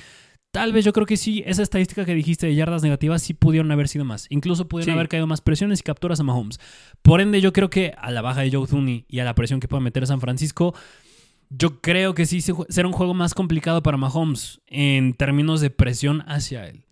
Tal 0.55 0.71
vez 0.71 0.85
yo 0.85 0.93
creo 0.93 1.05
que 1.05 1.17
sí, 1.17 1.43
esa 1.45 1.61
estadística 1.63 2.05
que 2.05 2.15
dijiste 2.15 2.47
de 2.47 2.55
yardas 2.55 2.81
negativas 2.81 3.21
sí 3.21 3.33
pudieron 3.33 3.69
haber 3.73 3.89
sido 3.89 4.05
más. 4.05 4.25
Incluso 4.29 4.69
pudieron 4.69 4.93
Sí. 4.93 4.97
haber 4.97 5.09
caído 5.09 5.27
más 5.27 5.41
presiones 5.41 5.81
y 5.81 5.83
capturas 5.83 6.21
a 6.21 6.23
Mahomes. 6.23 6.61
Por 7.01 7.19
ende, 7.19 7.41
yo 7.41 7.51
creo 7.51 7.69
que 7.69 7.93
a 7.97 8.09
la 8.09 8.21
baja 8.21 8.39
de 8.39 8.51
Joe 8.51 8.65
Thuney 8.65 9.03
y 9.09 9.19
a 9.19 9.25
la 9.25 9.35
presión 9.35 9.59
que 9.59 9.67
pueda 9.67 9.81
meter 9.81 10.07
San 10.07 10.21
Francisco, 10.21 10.73
yo 11.49 11.81
creo 11.81 12.13
que 12.13 12.25
sí 12.25 12.39
será 12.39 12.87
un 12.87 12.93
juego 12.93 13.13
más 13.13 13.33
complicado 13.33 13.83
para 13.83 13.97
Mahomes 13.97 14.61
en 14.67 15.13
términos 15.13 15.59
de 15.59 15.71
presión 15.71 16.23
hacia 16.25 16.65
él. 16.67 16.85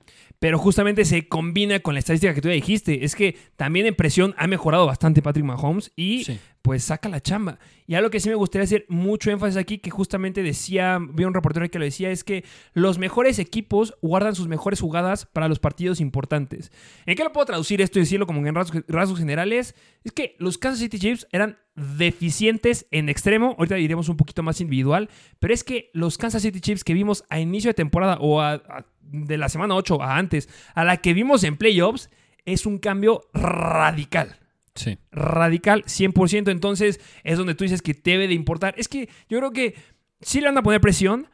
Pero 0.43 0.60
justamente 0.60 1.06
se 1.06 1.29
combina 1.29 1.79
con 1.79 1.93
la 1.95 1.99
estadística 1.99 2.34
que 2.34 2.41
tú 2.41 2.49
ya 2.49 2.53
dijiste. 2.53 3.06
Es 3.06 3.15
que 3.15 3.38
también 3.56 3.86
en 3.86 3.95
presión 3.95 4.36
ha 4.38 4.45
mejorado 4.45 4.86
bastante 4.86 5.21
Patrick 5.21 5.45
Mahomes 5.45 5.93
y 5.95 6.25
Sí. 6.25 6.38
pues 6.62 6.84
saca 6.84 7.08
la 7.08 7.21
chamba. 7.21 7.60
Y 7.88 7.95
algo 7.95 8.10
que 8.10 8.19
sí 8.19 8.27
me 8.27 8.36
gustaría 8.36 8.65
hacer 8.65 8.86
mucho 8.89 9.32
énfasis 9.32 9.56
aquí, 9.56 9.77
que 9.77 9.89
justamente 9.89 10.43
decía, 10.43 10.99
vi 10.99 11.23
un 11.23 11.34
reportero 11.34 11.69
que 11.71 11.79
lo 11.79 11.86
decía, 11.86 12.12
es 12.12 12.25
que 12.25 12.43
los 12.73 12.97
mejores 12.97 13.39
equipos 13.39 13.93
guardan 14.01 14.36
sus 14.36 14.49
mejores 14.49 14.82
jugadas 14.82 15.25
para 15.25 15.47
los 15.47 15.60
partidos 15.60 16.01
importantes. 16.01 16.73
¿En 17.06 17.15
qué 17.15 17.23
lo 17.23 17.32
puedo 17.32 17.45
traducir 17.45 17.79
esto 17.82 17.99
y 17.99 18.01
decirlo 18.01 18.27
como 18.27 18.45
en 18.45 18.53
rasgos, 18.53 18.84
rasgos 18.89 19.19
generales? 19.19 19.75
Es 20.03 20.12
que 20.12 20.36
los 20.39 20.58
Kansas 20.58 20.79
City 20.82 20.99
Chiefs 20.99 21.25
eran 21.32 21.58
deficientes 21.75 22.86
en 22.91 23.08
extremo, 23.10 23.56
ahorita 23.58 23.79
iremos 23.79 24.10
un 24.10 24.17
poquito 24.17 24.43
más 24.43 24.60
individual, 24.62 25.10
pero 25.39 25.53
es 25.53 25.63
que 25.63 25.89
los 25.93 26.17
Kansas 26.17 26.41
City 26.41 26.60
Chiefs 26.62 26.84
que 26.84 26.93
vimos 26.93 27.23
a 27.29 27.39
inicio 27.39 27.69
de 27.69 27.73
temporada 27.73 28.17
o 28.19 28.41
a- 28.41 28.53
a- 28.53 28.86
de 29.13 29.38
la 29.38 29.47
semana 29.47 29.76
8 29.76 30.02
a 30.02 30.17
antes, 30.17 30.49
a 30.76 30.84
la 30.84 30.97
que 30.97 31.13
vimos 31.13 31.43
en 31.45 31.56
playoffs, 31.56 32.10
es 32.45 32.65
un 32.65 32.80
cambio 32.80 33.21
radical 33.34 34.36
Sí. 34.76 34.97
radical 35.12 35.84
100%. 35.86 36.49
Entonces 36.52 36.99
es 37.23 37.38
donde 37.38 37.56
tú 37.56 37.63
dices 37.63 37.82
que 37.82 37.93
debe 37.93 38.28
de 38.28 38.34
importar. 38.34 38.73
Es 38.78 38.88
que 38.89 39.08
yo 39.30 39.38
creo 39.38 39.52
que 39.52 39.76
sí 40.19 40.41
le 40.41 40.47
van 40.47 40.58
a 40.58 40.63
poner 40.63 40.82
presión, 40.82 41.28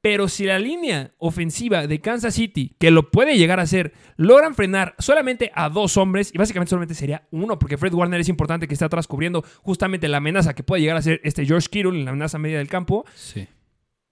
pero 0.00 0.28
si 0.28 0.44
la 0.44 0.58
línea 0.58 1.12
ofensiva 1.18 1.86
de 1.86 2.00
Kansas 2.00 2.34
City, 2.34 2.74
que 2.78 2.90
lo 2.90 3.10
puede 3.10 3.36
llegar 3.36 3.58
a 3.60 3.64
hacer, 3.64 3.92
logran 4.16 4.54
frenar 4.54 4.94
solamente 4.98 5.50
a 5.54 5.68
dos 5.68 5.96
hombres, 5.96 6.30
y 6.32 6.38
básicamente 6.38 6.70
solamente 6.70 6.94
sería 6.94 7.26
uno, 7.32 7.58
porque 7.58 7.76
Fred 7.76 7.92
Warner 7.92 8.20
es 8.20 8.28
importante 8.28 8.66
que 8.68 8.74
esté 8.74 8.84
atrás 8.84 9.06
cubriendo 9.08 9.44
justamente 9.62 10.08
la 10.08 10.18
amenaza 10.18 10.54
que 10.54 10.62
puede 10.62 10.80
llegar 10.80 10.96
a 10.96 11.02
ser 11.02 11.20
este 11.24 11.44
George 11.44 11.68
Kittle 11.70 11.90
en 11.98 12.04
la 12.04 12.12
amenaza 12.12 12.38
media 12.38 12.58
del 12.58 12.68
campo, 12.68 13.04
Sí. 13.14 13.46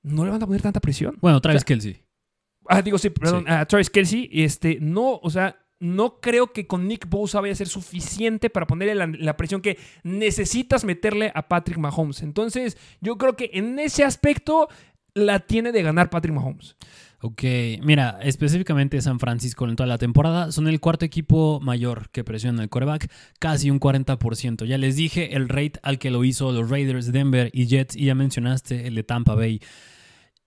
no 0.03 0.25
le 0.25 0.31
van 0.33 0.43
a 0.43 0.47
poner 0.47 0.63
tanta 0.63 0.81
presión. 0.81 1.17
Bueno, 1.21 1.41
Travis 1.41 1.59
O 1.59 1.61
sea, 1.61 1.67
Kelsey. 1.67 2.04
Ah, 2.69 2.83
digo, 2.83 2.99
sí, 2.99 3.11
perdón, 3.11 3.45
Sí. 3.47 3.53
a 3.53 3.67
Travis 3.67 3.91
Kelsey, 3.91 4.29
este, 4.33 4.79
no, 4.81 5.19
o 5.23 5.31
sea, 5.31 5.57
no 5.81 6.21
creo 6.21 6.53
que 6.53 6.67
con 6.67 6.89
Nick 6.89 7.09
Bosa 7.09 7.41
vaya 7.41 7.53
a 7.53 7.57
ser 7.57 7.69
suficiente 7.69 8.49
para 8.49 8.67
ponerle 8.67 8.95
la, 8.95 9.07
la 9.07 9.37
presión 9.37 9.61
que 9.61 9.79
necesitas 10.03 10.85
meterle 10.85 11.31
a 11.35 11.49
Patrick 11.49 11.79
Mahomes. 11.79 12.23
Entonces, 12.23 12.79
yo 13.01 13.19
creo 13.19 13.37
que 13.37 13.51
en 13.53 13.79
ese 13.79 14.05
aspecto 14.05 14.69
la 15.15 15.41
tiene 15.41 15.73
de 15.73 15.83
ganar 15.83 16.11
Patrick 16.11 16.35
Mahomes. 16.35 16.77
Ok, 17.21 17.43
mira, 17.83 18.19
específicamente 18.23 19.01
San 19.01 19.19
Francisco 19.19 19.67
en 19.67 19.77
toda 19.77 19.87
la 19.87 19.97
temporada 19.97 20.53
son 20.53 20.69
el 20.69 20.79
cuarto 20.81 21.07
equipo 21.07 21.59
mayor 21.61 22.11
que 22.11 22.23
presiona 22.23 22.63
el 22.63 22.69
quarterback, 22.69 23.11
casi 23.39 23.71
un 23.71 23.81
40%. 23.81 24.67
Ya 24.67 24.77
les 24.77 24.97
dije 24.97 25.35
el 25.35 25.49
rate 25.49 25.81
al 25.83 25.99
que 25.99 26.11
lo 26.11 26.23
hizo 26.25 26.53
los 26.53 26.69
Raiders, 26.69 27.13
Denver 27.13 27.49
y 27.55 27.67
Jets, 27.67 27.97
y 27.97 28.07
ya 28.07 28.15
mencionaste 28.15 28.87
el 28.89 28.95
de 28.95 29.05
Tampa 29.05 29.35
Bay. 29.35 29.61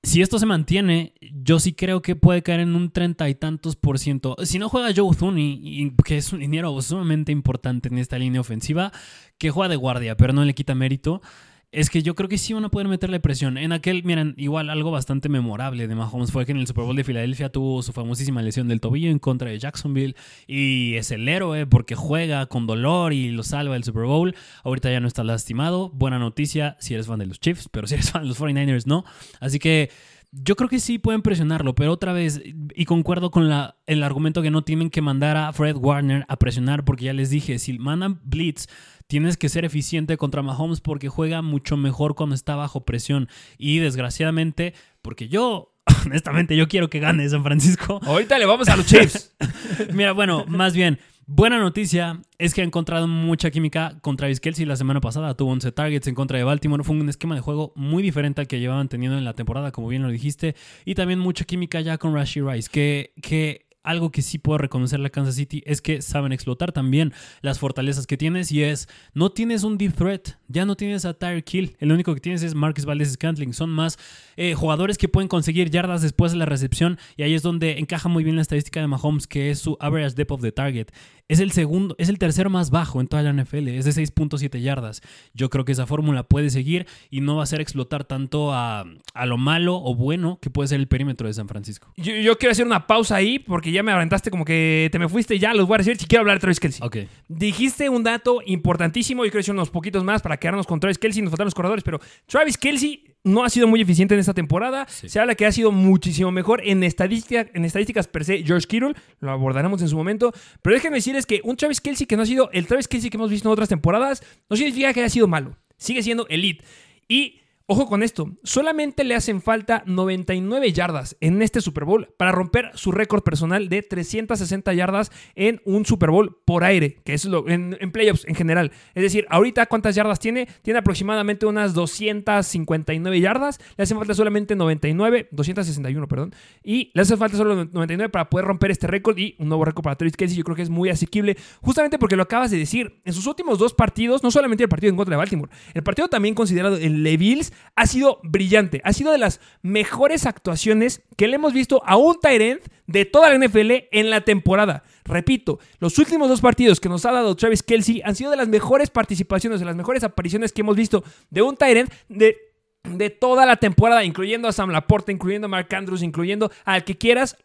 Si 0.08 0.22
esto 0.22 0.40
se 0.40 0.46
mantiene, 0.46 1.16
yo 1.20 1.60
sí 1.60 1.74
creo 1.74 2.02
que 2.02 2.16
puede 2.16 2.42
caer 2.42 2.62
en 2.62 2.78
un 2.78 2.92
treinta 2.92 3.28
y 3.28 3.36
tantos 3.36 3.76
por 3.76 4.00
ciento. 4.00 4.38
Si 4.46 4.58
no 4.58 4.70
juega 4.70 4.94
Joe 4.96 5.14
Thuney, 5.14 5.94
que 6.06 6.16
es 6.16 6.32
un 6.32 6.40
dinero 6.40 6.82
sumamente 6.82 7.34
importante 7.34 7.90
en 7.90 7.98
esta 7.98 8.18
línea 8.18 8.40
ofensiva, 8.40 8.94
que 9.38 9.52
juega 9.52 9.68
de 9.68 9.76
guardia, 9.76 10.16
pero 10.16 10.32
no 10.32 10.46
le 10.46 10.56
quita 10.56 10.76
mérito. 10.76 11.22
Es 11.72 11.90
que 11.90 12.02
yo 12.02 12.16
creo 12.16 12.30
que 12.30 12.38
sí 12.38 12.54
van 12.54 12.64
a 12.64 12.70
poder 12.70 12.88
meterle 12.88 13.20
presión. 13.20 13.58
En 13.58 13.74
aquel, 13.74 14.04
miren, 14.04 14.34
igual 14.38 14.70
algo 14.70 14.90
bastante 14.90 15.28
memorable 15.28 15.88
de 15.88 15.96
Mahomes 15.96 16.32
fue 16.32 16.46
que 16.46 16.54
en 16.54 16.60
el 16.60 16.68
Super 16.68 16.86
Bowl 16.86 16.96
de 16.96 17.04
Filadelfia 17.04 17.50
tuvo 17.50 17.84
su 17.84 17.92
famosísima 17.92 18.42
lesión 18.42 18.68
del 18.68 18.80
tobillo 18.80 19.10
en 19.10 19.20
contra 19.20 19.50
de 19.50 19.60
Jacksonville 19.60 20.16
y 20.48 20.96
es 20.96 21.12
el 21.12 21.28
héroe 21.28 21.66
porque 21.66 21.96
juega 21.96 22.46
con 22.46 22.68
dolor 22.68 23.12
y 23.12 23.32
lo 23.32 23.44
salva 23.44 23.74
del 23.74 23.84
Super 23.84 24.06
Bowl. 24.06 24.34
Ahorita 24.64 24.90
ya 24.90 25.02
no 25.02 25.08
está 25.08 25.24
lastimado. 25.26 25.90
Buena 25.90 26.20
noticia 26.20 26.78
si 26.80 26.94
eres 26.94 27.08
fan 27.08 27.20
de 27.20 27.26
los 27.26 27.40
Chiefs, 27.40 27.68
pero 27.70 27.86
si 27.86 27.96
eres 27.96 28.12
fan 28.12 28.22
de 28.24 28.30
los 28.30 28.40
49ers 28.40 28.86
no. 28.86 29.04
Así 29.42 29.60
que 29.60 29.90
yo 30.32 30.56
creo 30.56 30.70
que 30.70 30.80
sí 30.80 31.00
pueden 31.00 31.22
presionarlo, 31.22 31.74
pero 31.74 31.94
otra 31.94 32.14
vez, 32.14 32.42
y 32.44 32.86
concuerdo 32.86 33.32
con 33.32 33.50
la, 33.50 33.78
el 33.88 34.04
argumento 34.04 34.42
que 34.42 34.52
no 34.52 34.64
tienen 34.64 34.90
que 34.90 35.02
mandar 35.02 35.38
a 35.38 35.54
Fred 35.54 35.78
Warner 35.78 36.26
a 36.28 36.38
presionar, 36.38 36.84
porque 36.84 37.06
ya 37.06 37.14
les 37.14 37.30
dije, 37.30 37.60
si 37.60 37.78
mandan 37.80 38.20
blitz, 38.24 38.68
tienes 39.08 39.38
que 39.38 39.50
ser 39.50 39.66
eficiente 39.66 40.18
contra 40.18 40.42
Mahomes 40.42 40.82
porque 40.82 41.10
juega 41.10 41.42
mucho 41.42 41.78
mejor 41.78 42.16
cuando 42.16 42.36
está 42.36 42.56
bajo 42.56 42.86
presión. 42.86 43.30
Y 43.58 43.80
desgraciadamente, 43.80 44.74
porque 45.02 45.30
yo, 45.30 45.74
honestamente, 46.06 46.56
yo 46.56 46.68
quiero 46.68 46.90
que 46.90 47.00
gane 47.00 47.28
San 47.30 47.44
Francisco. 47.44 48.00
Ahorita 48.04 48.38
le 48.38 48.46
vamos 48.46 48.68
a 48.70 48.76
los 48.76 48.86
Chiefs. 48.86 49.36
Mira, 49.94 50.12
bueno, 50.12 50.46
más 50.48 50.74
bien. 50.74 51.00
Buena 51.30 51.60
noticia 51.60 52.22
es 52.38 52.54
que 52.54 52.62
ha 52.62 52.64
encontrado 52.64 53.06
mucha 53.06 53.52
química 53.52 53.98
con 54.00 54.16
Travis 54.16 54.40
Kelsey 54.40 54.66
la 54.66 54.78
semana 54.78 55.02
pasada. 55.02 55.36
Tuvo 55.36 55.52
11 55.52 55.74
targets 55.74 56.08
en 56.08 56.16
contra 56.16 56.38
de 56.38 56.46
Baltimore. 56.46 56.86
Fue 56.86 56.96
un 56.96 57.10
esquema 57.10 57.36
de 57.36 57.42
juego 57.42 57.74
muy 57.76 58.02
diferente 58.02 58.40
al 58.40 58.48
que 58.48 58.62
llevaban 58.62 58.88
teniendo 58.88 59.18
en 59.18 59.26
la 59.26 59.34
temporada, 59.34 59.74
como 59.74 59.90
bien 59.90 60.04
lo 60.04 60.10
dijiste. 60.10 60.56
Y 60.86 60.96
también 60.96 61.20
mucha 61.20 61.44
química 61.44 61.82
ya 61.82 61.98
con 61.98 62.14
Rashi 62.14 62.40
Rice, 62.40 62.70
que, 62.72 63.12
que 63.22 63.67
algo 63.88 64.12
que 64.12 64.22
sí 64.22 64.38
puedo 64.38 64.58
reconocerle 64.58 65.08
a 65.08 65.10
Kansas 65.10 65.36
City 65.36 65.64
es 65.66 65.82
que 65.82 66.02
saben 66.02 66.34
explotar 66.34 66.74
también 66.74 67.14
las 67.42 67.58
fortalezas 67.58 68.06
que 68.06 68.18
tienes 68.18 68.52
y 68.52 68.64
es, 68.64 68.90
no 69.14 69.32
tienes 69.32 69.64
un 69.64 69.78
deep 69.78 69.94
threat, 69.94 70.32
ya 70.48 70.66
no 70.66 70.76
tienes 70.76 71.06
a 71.06 71.14
Tyre 71.14 71.44
Kill, 71.44 71.76
el 71.80 71.92
único 71.92 72.14
que 72.14 72.20
tienes 72.20 72.44
es 72.44 72.54
Marcus 72.54 72.86
Valdez 72.86 73.14
Scantling, 73.14 73.54
son 73.54 73.70
más 73.70 73.98
eh, 74.36 74.54
jugadores 74.56 74.98
que 74.98 75.08
pueden 75.08 75.30
conseguir 75.30 75.70
yardas 75.70 76.02
después 76.02 76.34
de 76.34 76.38
la 76.38 76.46
recepción 76.46 77.00
y 77.16 77.24
ahí 77.24 77.34
es 77.34 77.42
donde 77.42 77.80
encaja 77.80 78.10
muy 78.10 78.24
bien 78.24 78.36
la 78.36 78.42
estadística 78.42 78.82
de 78.82 78.88
Mahomes 78.88 79.26
que 79.26 79.52
es 79.52 79.60
su 79.60 79.78
average 79.80 80.16
depth 80.16 80.32
of 80.32 80.42
the 80.42 80.52
target. 80.52 80.88
Es 81.30 81.42
el 81.42 81.52
segundo, 81.52 81.94
es 81.98 82.08
el 82.08 82.20
tercero 82.20 82.50
más 82.50 82.70
bajo 82.70 83.02
en 83.02 83.08
toda 83.08 83.22
la 83.22 83.34
NFL, 83.34 83.68
es 83.68 83.84
de 83.84 83.92
6.7 83.92 84.62
yardas. 84.62 85.02
Yo 85.34 85.50
creo 85.50 85.66
que 85.66 85.74
esa 85.74 85.86
fórmula 85.86 86.24
puede 86.24 86.50
seguir 86.50 86.88
y 87.10 87.20
no 87.20 87.36
va 87.36 87.44
a 87.44 87.46
ser 87.46 87.60
explotar 87.60 88.06
tanto 88.06 88.54
a, 88.54 88.86
lo 89.26 89.38
malo 89.38 89.76
o 89.76 89.94
bueno 89.94 90.40
que 90.42 90.50
puede 90.50 90.70
ser 90.70 90.80
el 90.80 90.88
perímetro 90.88 91.28
de 91.28 91.34
San 91.34 91.50
Francisco. 91.50 91.92
Yo, 91.98 92.16
yo 92.16 92.38
quiero 92.38 92.54
hacer 92.54 92.66
una 92.66 92.88
pausa 92.88 93.18
ahí 93.18 93.40
porque 93.40 93.74
ya 93.74 93.84
me 93.84 93.92
aventaste 93.92 94.32
como 94.32 94.46
que 94.46 94.88
te 94.90 95.00
me 95.00 95.10
fuiste 95.10 95.38
ya, 95.38 95.54
los 95.54 95.68
voy 95.68 95.76
a 95.76 95.78
decir 95.80 95.98
si 95.98 96.06
quiero 96.06 96.22
hablar 96.22 96.38
de 96.38 96.42
Travis 96.42 96.62
Kelsey. 96.62 96.86
Ok. 96.86 96.98
Dijiste 97.28 97.90
un 97.90 98.04
dato 98.04 98.42
importantísimo, 98.46 99.26
yo 99.26 99.32
quiero 99.32 99.40
decir 99.40 99.54
unos 99.54 99.70
poquitos 99.70 100.06
más 100.06 100.22
para 100.22 100.38
quedarnos 100.38 100.66
con 100.66 100.80
Travis 100.80 100.98
Kelsey, 100.98 101.22
nos 101.22 101.32
faltan 101.32 101.46
los 101.46 101.56
corredores, 101.56 101.84
pero 101.84 102.00
Travis 102.26 102.58
Kelsey 102.58 103.17
no 103.28 103.44
ha 103.44 103.50
sido 103.50 103.68
muy 103.68 103.82
eficiente 103.82 104.14
en 104.14 104.20
esta 104.20 104.34
temporada. 104.34 104.88
Se 104.88 105.20
habla 105.20 105.36
que 105.36 105.46
ha 105.46 105.52
sido 105.52 105.72
muchísimo 105.72 106.32
mejor 106.32 106.62
en, 106.64 106.84
estadística, 106.84 107.46
en 107.54 107.66
estadísticas 107.66 108.08
per 108.08 108.26
se 108.26 108.44
George 108.44 108.68
Kittle, 108.68 108.94
lo 109.20 109.32
abordaremos 109.32 109.82
en 109.82 109.90
su 109.90 109.98
momento, 109.98 110.34
pero 110.62 110.76
déjenme 110.76 110.98
decirles 110.98 111.26
que 111.26 111.42
un 111.44 111.56
Travis 111.56 111.82
Kelsey 111.82 112.08
que 112.08 112.18
no 112.18 112.24
ha 112.24 112.26
sido 112.26 112.50
el 112.52 112.68
Travis 112.68 112.88
Kelsey 112.88 113.10
que 113.10 113.18
hemos 113.18 113.30
visto 113.30 113.50
en 113.50 113.54
otras 113.54 113.70
temporadas, 113.70 114.24
no 114.50 114.56
significa 114.56 114.94
que 114.94 115.02
haya 115.02 115.10
sido 115.10 115.28
malo, 115.28 115.58
sigue 115.78 116.02
siendo 116.02 116.28
elite. 116.30 116.64
Y 117.08 117.42
Ojo 117.70 117.86
con 117.86 118.02
esto, 118.02 118.32
solamente 118.44 119.04
le 119.04 119.14
hacen 119.14 119.42
falta 119.42 119.84
99 119.86 120.72
yardas 120.72 121.18
en 121.20 121.42
este 121.42 121.60
Super 121.60 121.84
Bowl 121.84 122.08
para 122.16 122.32
romper 122.32 122.72
su 122.76 122.94
récord 122.94 123.24
personal 123.24 123.68
de 123.68 123.82
360 123.82 124.74
yardas 124.74 125.12
en 125.36 125.60
un 125.66 125.86
Super 125.86 126.10
Bowl 126.10 126.38
por 126.46 126.64
aire, 126.64 127.02
que 127.04 127.14
es 127.14 127.26
lo 127.26 127.46
en, 127.50 127.76
playoffs 127.92 128.24
en 128.26 128.36
general. 128.36 128.72
Es 128.96 129.04
decir, 129.04 129.26
ahorita 129.30 129.66
cuántas 129.66 129.96
yardas 129.96 130.22
tiene? 130.22 130.48
Tiene 130.62 130.80
aproximadamente 130.80 131.46
unas 131.46 131.74
259 131.74 133.20
yardas, 133.20 133.60
le 133.76 133.84
hacen 133.84 133.98
falta 133.98 134.14
solamente 134.14 134.56
99, 134.56 135.28
261, 135.32 136.08
perdón, 136.08 136.34
y 136.64 136.92
le 136.94 137.02
hace 137.02 137.18
falta 137.18 137.36
solo 137.36 137.66
99 137.66 138.08
para 138.08 138.30
poder 138.30 138.46
romper 138.46 138.72
este 138.72 138.88
récord 138.88 139.18
y 139.18 139.36
un 139.40 139.50
nuevo 139.50 139.66
récord 139.66 139.84
para 139.84 139.98
Travis 139.98 140.16
Kelsey. 140.16 140.38
Yo 140.38 140.46
creo 140.46 140.56
que 140.56 140.62
es 140.62 140.70
muy 140.70 140.88
asequible, 140.88 141.36
justamente 141.62 142.00
porque 142.00 142.16
lo 142.16 142.24
acabas 142.24 142.50
de 142.50 142.60
decir, 142.60 143.02
en 143.04 143.12
sus 143.12 143.28
últimos 143.28 143.60
dos 143.60 143.74
partidos, 143.74 144.24
no 144.24 144.32
solamente 144.32 144.64
el 144.64 144.70
partido 144.70 144.90
en 144.90 144.96
contra 144.96 145.16
de 145.16 145.18
Baltimore, 145.18 145.52
el 145.74 145.84
partido 145.84 146.08
también 146.08 146.34
considerado 146.34 146.78
el 146.78 147.04
de 147.04 147.18
Bills 147.18 147.52
ha 147.76 147.88
sido 147.88 148.20
brillante. 148.24 148.82
Ha 148.84 148.94
sido 148.94 149.12
de 149.12 149.18
las 149.18 149.40
mejores 149.62 150.26
actuaciones 150.26 151.02
que 151.16 151.28
le 151.28 151.36
hemos 151.36 151.54
visto 151.54 151.82
a 151.86 151.98
un 151.98 152.20
Tyrant 152.20 152.62
de 152.86 153.06
toda 153.06 153.30
la 153.30 153.46
NFL 153.46 153.72
en 153.92 154.10
la 154.10 154.22
temporada. 154.22 154.84
Repito, 155.06 155.60
los 155.80 155.98
últimos 156.00 156.30
dos 156.30 156.42
partidos 156.42 156.80
que 156.80 156.90
nos 156.90 157.06
ha 157.06 157.12
dado 157.12 157.36
Travis 157.36 157.64
Kelsey 157.64 158.02
han 158.04 158.16
sido 158.16 158.32
de 158.32 158.38
las 158.38 158.48
mejores 158.48 158.90
participaciones, 158.90 159.60
de 159.60 159.66
las 159.66 159.76
mejores 159.76 160.04
apariciones 160.04 160.52
que 160.54 160.62
hemos 160.62 160.76
visto 160.76 161.04
de 161.30 161.42
un 161.42 161.56
Tyrant 161.56 161.92
de 162.10 162.48
de 162.84 163.10
toda 163.10 163.46
la 163.46 163.58
temporada, 163.58 164.04
incluyendo 164.04 164.48
a 164.48 164.54
Sam 164.54 164.70
Laporte, 164.70 165.12
incluyendo 165.12 165.48
a 165.48 165.50
Mark 165.50 165.74
Andrews, 165.74 166.04
incluyendo 166.04 166.52
al 166.64 166.84
que 166.84 166.98
quieras. 166.98 167.38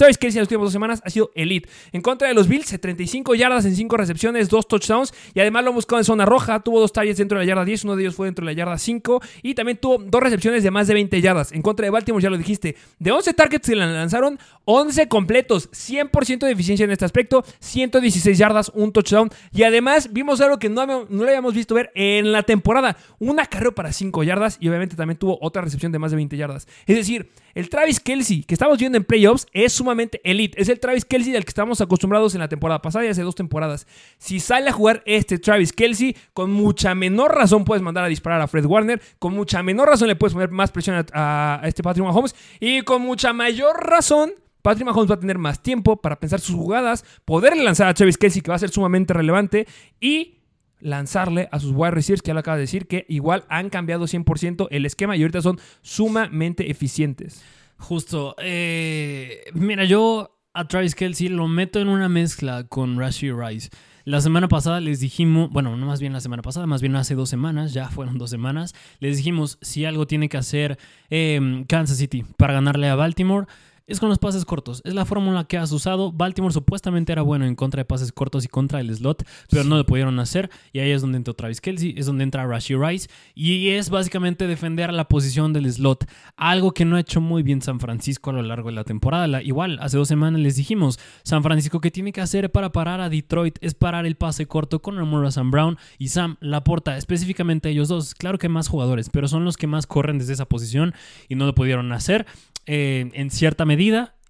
Travis 0.00 0.16
Kelsey 0.16 0.38
en 0.38 0.40
las 0.40 0.46
últimas 0.46 0.64
dos 0.64 0.72
semanas 0.72 1.02
ha 1.04 1.10
sido 1.10 1.30
elite. 1.34 1.68
En 1.92 2.00
contra 2.00 2.26
de 2.26 2.32
los 2.32 2.48
Bills, 2.48 2.80
35 2.80 3.34
yardas 3.34 3.66
en 3.66 3.76
5 3.76 3.98
recepciones, 3.98 4.48
2 4.48 4.66
touchdowns. 4.66 5.12
Y 5.34 5.40
además 5.40 5.62
lo 5.62 5.74
buscado 5.74 6.00
en 6.00 6.06
zona 6.06 6.24
roja. 6.24 6.60
Tuvo 6.60 6.80
dos 6.80 6.90
targets 6.90 7.18
dentro 7.18 7.38
de 7.38 7.44
la 7.44 7.48
yarda 7.50 7.66
10, 7.66 7.84
uno 7.84 7.96
de 7.96 8.04
ellos 8.04 8.14
fue 8.14 8.26
dentro 8.26 8.46
de 8.46 8.50
la 8.50 8.56
yarda 8.56 8.78
5. 8.78 9.20
Y 9.42 9.54
también 9.54 9.76
tuvo 9.76 9.98
dos 9.98 10.22
recepciones 10.22 10.62
de 10.62 10.70
más 10.70 10.86
de 10.86 10.94
20 10.94 11.20
yardas. 11.20 11.52
En 11.52 11.60
contra 11.60 11.84
de 11.84 11.90
Baltimore, 11.90 12.22
ya 12.22 12.30
lo 12.30 12.38
dijiste, 12.38 12.76
de 12.98 13.12
11 13.12 13.34
targets 13.34 13.68
que 13.68 13.76
le 13.76 13.84
lanzaron, 13.92 14.38
11 14.64 15.06
completos. 15.08 15.70
100% 15.70 16.46
de 16.46 16.50
eficiencia 16.52 16.84
en 16.84 16.92
este 16.92 17.04
aspecto, 17.04 17.44
116 17.58 18.38
yardas, 18.38 18.72
un 18.74 18.92
touchdown. 18.92 19.28
Y 19.52 19.64
además 19.64 20.14
vimos 20.14 20.40
algo 20.40 20.58
que 20.58 20.70
no, 20.70 20.86
no 20.86 21.04
lo 21.10 21.26
habíamos 21.26 21.52
visto 21.52 21.74
ver 21.74 21.92
en 21.94 22.32
la 22.32 22.42
temporada. 22.42 22.96
Un 23.18 23.38
acarreo 23.38 23.74
para 23.74 23.92
5 23.92 24.22
yardas 24.22 24.56
y 24.60 24.68
obviamente 24.70 24.96
también 24.96 25.18
tuvo 25.18 25.38
otra 25.42 25.60
recepción 25.60 25.92
de 25.92 25.98
más 25.98 26.10
de 26.10 26.16
20 26.16 26.38
yardas. 26.38 26.66
Es 26.86 26.96
decir, 26.96 27.30
el 27.54 27.68
Travis 27.68 28.00
Kelsey 28.00 28.44
que 28.44 28.54
estamos 28.54 28.78
viendo 28.78 28.98
en 28.98 29.04
playoffs 29.04 29.46
es 29.52 29.72
sumamente 29.72 30.20
elite. 30.24 30.60
Es 30.60 30.68
el 30.68 30.80
Travis 30.80 31.04
Kelsey 31.04 31.32
del 31.32 31.44
que 31.44 31.50
estamos 31.50 31.80
acostumbrados 31.80 32.34
en 32.34 32.40
la 32.40 32.48
temporada 32.48 32.82
pasada 32.82 33.04
y 33.04 33.08
hace 33.08 33.22
dos 33.22 33.34
temporadas. 33.34 33.86
Si 34.18 34.40
sale 34.40 34.70
a 34.70 34.72
jugar 34.72 35.02
este 35.06 35.38
Travis 35.38 35.72
Kelsey, 35.72 36.16
con 36.32 36.50
mucha 36.50 36.94
menor 36.94 37.34
razón 37.34 37.64
puedes 37.64 37.82
mandar 37.82 38.04
a 38.04 38.08
disparar 38.08 38.40
a 38.40 38.48
Fred 38.48 38.64
Warner, 38.64 39.00
con 39.18 39.34
mucha 39.34 39.62
menor 39.62 39.88
razón 39.88 40.08
le 40.08 40.16
puedes 40.16 40.34
poner 40.34 40.50
más 40.50 40.70
presión 40.70 41.04
a, 41.12 41.60
este 41.64 41.82
Patrick 41.82 42.04
Mahomes 42.04 42.34
y 42.58 42.82
con 42.82 43.02
mucha 43.02 43.32
mayor 43.32 43.76
razón 43.86 44.32
Patrick 44.62 44.86
Mahomes 44.86 45.10
va 45.10 45.14
a 45.14 45.20
tener 45.20 45.38
más 45.38 45.62
tiempo 45.62 45.96
para 45.96 46.20
pensar 46.20 46.40
sus 46.40 46.54
jugadas, 46.54 47.04
poderle 47.24 47.64
lanzar 47.64 47.88
a 47.88 47.94
Travis 47.94 48.18
Kelsey 48.18 48.42
que 48.42 48.50
va 48.50 48.56
a 48.56 48.58
ser 48.58 48.70
sumamente 48.70 49.14
relevante 49.14 49.66
y 50.00 50.39
lanzarle 50.80 51.48
a 51.52 51.60
sus 51.60 51.72
wide 51.74 51.92
receivers, 51.92 52.22
que 52.22 52.32
ya 52.32 52.38
acaba 52.38 52.56
de 52.56 52.62
decir, 52.62 52.86
que 52.86 53.06
igual 53.08 53.44
han 53.48 53.70
cambiado 53.70 54.06
100% 54.06 54.68
el 54.70 54.86
esquema 54.86 55.16
y 55.16 55.22
ahorita 55.22 55.42
son 55.42 55.58
sumamente 55.82 56.70
eficientes. 56.70 57.42
Justo. 57.78 58.34
Eh, 58.38 59.44
mira, 59.54 59.84
yo 59.84 60.36
a 60.52 60.66
Travis 60.66 60.94
Kelsey 60.94 61.28
lo 61.28 61.48
meto 61.48 61.80
en 61.80 61.88
una 61.88 62.08
mezcla 62.08 62.64
con 62.64 62.98
Rashi 62.98 63.30
Rice. 63.32 63.70
La 64.04 64.20
semana 64.20 64.48
pasada 64.48 64.80
les 64.80 65.00
dijimos, 65.00 65.50
bueno, 65.50 65.76
no 65.76 65.86
más 65.86 66.00
bien 66.00 66.12
la 66.12 66.20
semana 66.20 66.42
pasada, 66.42 66.66
más 66.66 66.80
bien 66.80 66.96
hace 66.96 67.14
dos 67.14 67.28
semanas, 67.28 67.72
ya 67.72 67.88
fueron 67.90 68.18
dos 68.18 68.30
semanas, 68.30 68.74
les 68.98 69.18
dijimos 69.18 69.58
si 69.60 69.84
algo 69.84 70.06
tiene 70.06 70.28
que 70.28 70.38
hacer 70.38 70.78
eh, 71.10 71.64
Kansas 71.68 71.98
City 71.98 72.24
para 72.36 72.54
ganarle 72.54 72.88
a 72.88 72.94
Baltimore 72.94 73.46
es 73.90 73.98
con 73.98 74.08
los 74.08 74.18
pases 74.18 74.44
cortos. 74.44 74.80
Es 74.84 74.94
la 74.94 75.04
fórmula 75.04 75.44
que 75.44 75.58
has 75.58 75.72
usado. 75.72 76.12
Baltimore 76.12 76.54
supuestamente 76.54 77.10
era 77.10 77.22
bueno 77.22 77.44
en 77.44 77.56
contra 77.56 77.80
de 77.80 77.84
pases 77.84 78.12
cortos 78.12 78.44
y 78.44 78.48
contra 78.48 78.80
el 78.80 78.94
slot, 78.94 79.26
pero 79.50 79.64
no 79.64 79.76
lo 79.76 79.84
pudieron 79.84 80.20
hacer. 80.20 80.48
Y 80.72 80.78
ahí 80.78 80.92
es 80.92 81.02
donde 81.02 81.18
entró 81.18 81.34
Travis 81.34 81.60
Kelsey, 81.60 81.94
es 81.96 82.06
donde 82.06 82.22
entra 82.22 82.46
Rashi 82.46 82.76
Rice. 82.76 83.08
Y 83.34 83.70
es 83.70 83.90
básicamente 83.90 84.46
defender 84.46 84.92
la 84.92 85.08
posición 85.08 85.52
del 85.52 85.70
slot. 85.70 86.08
Algo 86.36 86.72
que 86.72 86.84
no 86.84 86.96
ha 86.96 87.00
hecho 87.00 87.20
muy 87.20 87.42
bien 87.42 87.62
San 87.62 87.80
Francisco 87.80 88.30
a 88.30 88.34
lo 88.34 88.42
largo 88.42 88.68
de 88.68 88.76
la 88.76 88.84
temporada. 88.84 89.42
igual, 89.42 89.78
hace 89.82 89.96
dos 89.96 90.06
semanas 90.06 90.40
les 90.40 90.54
dijimos, 90.54 91.00
San 91.24 91.42
Francisco 91.42 91.80
que 91.80 91.90
tiene 91.90 92.12
que 92.12 92.20
hacer 92.20 92.52
para 92.52 92.70
parar 92.70 93.00
a 93.00 93.08
Detroit 93.08 93.58
es 93.60 93.74
parar 93.74 94.06
el 94.06 94.14
pase 94.14 94.46
corto 94.46 94.80
con 94.80 94.98
Amora 94.98 95.32
Sam 95.32 95.50
Brown 95.50 95.78
y 95.98 96.08
Sam 96.08 96.36
Laporta, 96.40 96.96
específicamente 96.96 97.70
ellos 97.70 97.88
dos. 97.88 98.14
Claro 98.14 98.38
que 98.38 98.48
más 98.48 98.68
jugadores, 98.68 99.10
pero 99.10 99.26
son 99.26 99.44
los 99.44 99.56
que 99.56 99.66
más 99.66 99.88
corren 99.88 100.18
desde 100.18 100.34
esa 100.34 100.46
posición 100.46 100.94
y 101.28 101.34
no 101.34 101.46
lo 101.46 101.56
pudieron 101.56 101.90
hacer. 101.90 102.26
Eh, 102.66 103.10
en 103.14 103.30
cierta 103.30 103.64
medida. 103.64 103.79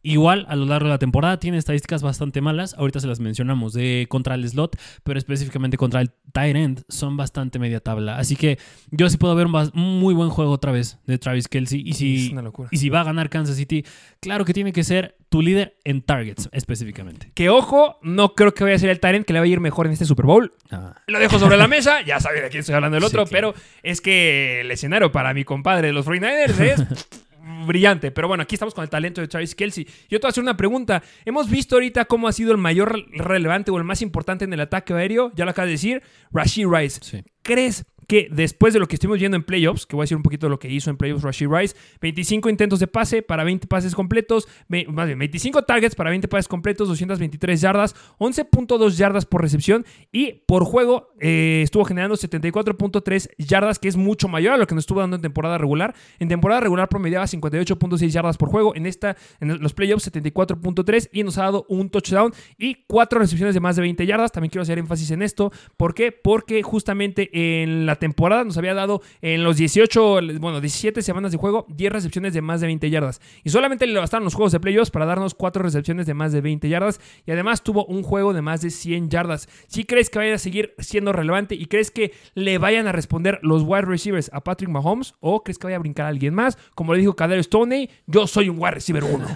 Igual 0.02 0.46
a 0.48 0.56
lo 0.56 0.64
largo 0.64 0.86
de 0.86 0.92
la 0.92 0.98
temporada 0.98 1.38
tiene 1.38 1.58
estadísticas 1.58 2.02
bastante 2.02 2.40
malas. 2.40 2.74
Ahorita 2.74 3.00
se 3.00 3.06
las 3.06 3.20
mencionamos 3.20 3.74
de 3.74 4.06
contra 4.08 4.34
el 4.34 4.48
slot, 4.48 4.78
pero 5.04 5.18
específicamente 5.18 5.76
contra 5.76 6.00
el 6.00 6.10
tight 6.32 6.56
end 6.56 6.82
son 6.88 7.18
bastante 7.18 7.58
media 7.58 7.80
tabla. 7.80 8.16
Así 8.16 8.34
que 8.34 8.58
yo 8.90 9.10
sí 9.10 9.18
puedo 9.18 9.34
ver 9.34 9.46
un, 9.46 9.70
muy 9.74 10.14
buen 10.14 10.30
juego 10.30 10.52
otra 10.52 10.72
vez 10.72 10.98
de 11.06 11.18
Travis 11.18 11.48
Kelsey. 11.48 11.82
Y 11.84 11.92
si, 11.92 12.34
y 12.70 12.76
si 12.78 12.88
va 12.88 13.02
a 13.02 13.04
ganar 13.04 13.28
Kansas 13.28 13.56
City, 13.56 13.84
claro 14.20 14.46
que 14.46 14.54
tiene 14.54 14.72
que 14.72 14.84
ser 14.84 15.16
tu 15.28 15.42
líder 15.42 15.76
en 15.84 16.00
targets 16.00 16.48
específicamente. 16.52 17.30
Que 17.34 17.50
ojo, 17.50 17.98
no 18.02 18.34
creo 18.34 18.54
que 18.54 18.64
vaya 18.64 18.76
a 18.76 18.78
ser 18.78 18.88
el 18.88 19.00
tight 19.00 19.16
end 19.16 19.24
que 19.26 19.34
le 19.34 19.40
va 19.40 19.44
a 19.44 19.48
ir 19.48 19.60
mejor 19.60 19.86
en 19.86 19.92
este 19.92 20.06
Super 20.06 20.24
Bowl. 20.24 20.54
Ah. 20.70 20.94
Lo 21.08 21.18
dejo 21.18 21.38
sobre 21.38 21.58
la 21.58 21.68
mesa, 21.68 22.00
ya 22.00 22.20
saben 22.20 22.42
de 22.42 22.48
quién 22.48 22.60
estoy 22.60 22.74
hablando 22.74 22.94
del 22.94 23.04
otro, 23.04 23.26
pero 23.26 23.52
es 23.82 24.00
que 24.00 24.62
el 24.62 24.70
escenario 24.70 25.12
para 25.12 25.34
mi 25.34 25.44
compadre 25.44 25.88
de 25.88 25.92
los 25.92 26.06
49ers 26.06 26.60
es 26.60 27.20
brillante. 27.66 28.11
Pero 28.11 28.29
bueno, 28.29 28.42
aquí 28.42 28.55
estamos 28.55 28.74
con 28.74 28.83
el 28.83 28.90
talento 28.90 29.20
de 29.20 29.29
Travis 29.29 29.55
Kelsey. 29.55 29.85
Yo 30.09 30.18
te 30.18 30.26
voy 30.26 30.29
a 30.29 30.31
hacer 30.31 30.42
una 30.42 30.57
pregunta. 30.57 31.03
Hemos 31.24 31.48
visto 31.48 31.76
ahorita 31.76 32.05
cómo 32.05 32.29
ha 32.29 32.33
sido 32.33 32.53
el 32.53 32.59
mayor 32.59 33.07
relevante 33.12 33.70
o 33.70 33.79
el 33.79 33.85
más 33.85 34.03
importante 34.03 34.44
en 34.44 34.53
el 34.53 34.61
ataque 34.61 34.92
aéreo. 34.92 35.33
Ya 35.35 35.44
lo 35.44 35.50
acabas 35.50 35.68
de 35.68 35.72
decir, 35.72 36.03
Rashid 36.33 36.66
Rice. 36.66 37.24
¿Crees 37.42 37.85
que 38.10 38.26
después 38.28 38.74
de 38.74 38.80
lo 38.80 38.88
que 38.88 38.96
estuvimos 38.96 39.20
viendo 39.20 39.36
en 39.36 39.44
playoffs, 39.44 39.86
que 39.86 39.94
voy 39.94 40.02
a 40.02 40.04
decir 40.04 40.16
un 40.16 40.24
poquito 40.24 40.46
de 40.46 40.50
lo 40.50 40.58
que 40.58 40.68
hizo 40.68 40.90
en 40.90 40.96
playoffs 40.96 41.22
Rashid 41.22 41.46
Rice, 41.46 41.76
25 42.00 42.50
intentos 42.50 42.80
de 42.80 42.88
pase 42.88 43.22
para 43.22 43.44
20 43.44 43.68
pases 43.68 43.94
completos, 43.94 44.48
más 44.88 45.06
bien 45.06 45.16
25 45.16 45.62
targets 45.62 45.94
para 45.94 46.10
20 46.10 46.26
pases 46.26 46.48
completos, 46.48 46.88
223 46.88 47.60
yardas, 47.60 47.94
11.2 48.18 48.96
yardas 48.96 49.26
por 49.26 49.42
recepción 49.42 49.86
y 50.10 50.42
por 50.46 50.64
juego 50.64 51.12
eh, 51.20 51.60
estuvo 51.62 51.84
generando 51.84 52.16
74.3 52.16 53.30
yardas, 53.38 53.78
que 53.78 53.86
es 53.86 53.96
mucho 53.96 54.26
mayor 54.26 54.54
a 54.54 54.56
lo 54.56 54.66
que 54.66 54.74
nos 54.74 54.82
estuvo 54.82 54.98
dando 54.98 55.14
en 55.14 55.22
temporada 55.22 55.56
regular. 55.56 55.94
En 56.18 56.26
temporada 56.26 56.62
regular 56.62 56.88
promediaba 56.88 57.26
58.6 57.26 58.08
yardas 58.08 58.36
por 58.36 58.48
juego, 58.48 58.74
en 58.74 58.86
esta 58.86 59.16
en 59.38 59.62
los 59.62 59.72
playoffs 59.72 60.10
74.3 60.10 61.10
y 61.12 61.22
nos 61.22 61.38
ha 61.38 61.42
dado 61.42 61.64
un 61.68 61.88
touchdown 61.90 62.32
y 62.58 62.86
cuatro 62.88 63.20
recepciones 63.20 63.54
de 63.54 63.60
más 63.60 63.76
de 63.76 63.82
20 63.82 64.04
yardas. 64.04 64.32
También 64.32 64.50
quiero 64.50 64.62
hacer 64.62 64.80
énfasis 64.80 65.12
en 65.12 65.22
esto, 65.22 65.52
¿por 65.76 65.94
qué? 65.94 66.10
Porque 66.10 66.64
justamente 66.64 67.30
en 67.62 67.86
la 67.86 67.99
temporada 68.00 68.42
nos 68.42 68.58
había 68.58 68.74
dado 68.74 69.00
en 69.22 69.44
los 69.44 69.56
18, 69.56 70.20
bueno, 70.40 70.60
17 70.60 71.02
semanas 71.02 71.30
de 71.30 71.38
juego, 71.38 71.66
10 71.68 71.92
recepciones 71.92 72.34
de 72.34 72.42
más 72.42 72.60
de 72.60 72.66
20 72.66 72.90
yardas. 72.90 73.20
Y 73.44 73.50
solamente 73.50 73.86
le 73.86 73.96
bastaron 73.98 74.24
los 74.24 74.34
juegos 74.34 74.50
de 74.50 74.58
playoffs 74.58 74.90
para 74.90 75.06
darnos 75.06 75.34
4 75.34 75.62
recepciones 75.62 76.06
de 76.06 76.14
más 76.14 76.32
de 76.32 76.40
20 76.40 76.68
yardas. 76.68 77.00
Y 77.26 77.30
además 77.30 77.62
tuvo 77.62 77.84
un 77.86 78.02
juego 78.02 78.32
de 78.32 78.42
más 78.42 78.60
de 78.60 78.70
100 78.70 79.10
yardas. 79.10 79.48
Si 79.68 79.84
crees 79.84 80.10
que 80.10 80.18
vaya 80.18 80.34
a 80.34 80.38
seguir 80.38 80.74
siendo 80.78 81.12
relevante 81.12 81.54
y 81.54 81.66
crees 81.66 81.92
que 81.92 82.12
le 82.34 82.58
vayan 82.58 82.88
a 82.88 82.92
responder 82.92 83.38
los 83.42 83.62
wide 83.62 83.82
receivers 83.82 84.30
a 84.32 84.42
Patrick 84.42 84.70
Mahomes 84.70 85.14
o 85.20 85.44
crees 85.44 85.58
que 85.58 85.68
vaya 85.68 85.76
a 85.76 85.80
brincar 85.80 86.06
a 86.06 86.08
alguien 86.08 86.34
más, 86.34 86.58
como 86.74 86.94
le 86.94 87.00
dijo 87.00 87.14
Cadero 87.14 87.42
Stoney, 87.42 87.90
yo 88.06 88.26
soy 88.26 88.48
un 88.48 88.58
wide 88.58 88.72
receiver 88.72 89.04
1. 89.04 89.26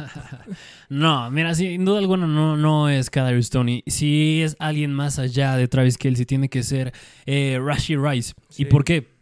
no, 0.89 1.31
mira, 1.31 1.55
sin 1.55 1.85
duda 1.85 1.99
alguna 1.99 2.27
no, 2.27 2.57
no 2.57 2.89
es 2.89 3.11
Cadero 3.11 3.43
Stoney. 3.43 3.83
Si 3.87 4.43
es 4.43 4.57
alguien 4.59 4.93
más 4.93 5.19
allá 5.19 5.57
de 5.57 5.69
Travis 5.69 5.99
Kelsey, 5.99 6.27
tiene 6.27 6.49
que 6.49 6.63
ser 6.63 6.93
eh, 7.27 7.59
Rashi 7.63 7.97
Rice. 7.97 8.35
¿Y 8.57 8.67
por 8.67 8.85
qué? 8.85 9.15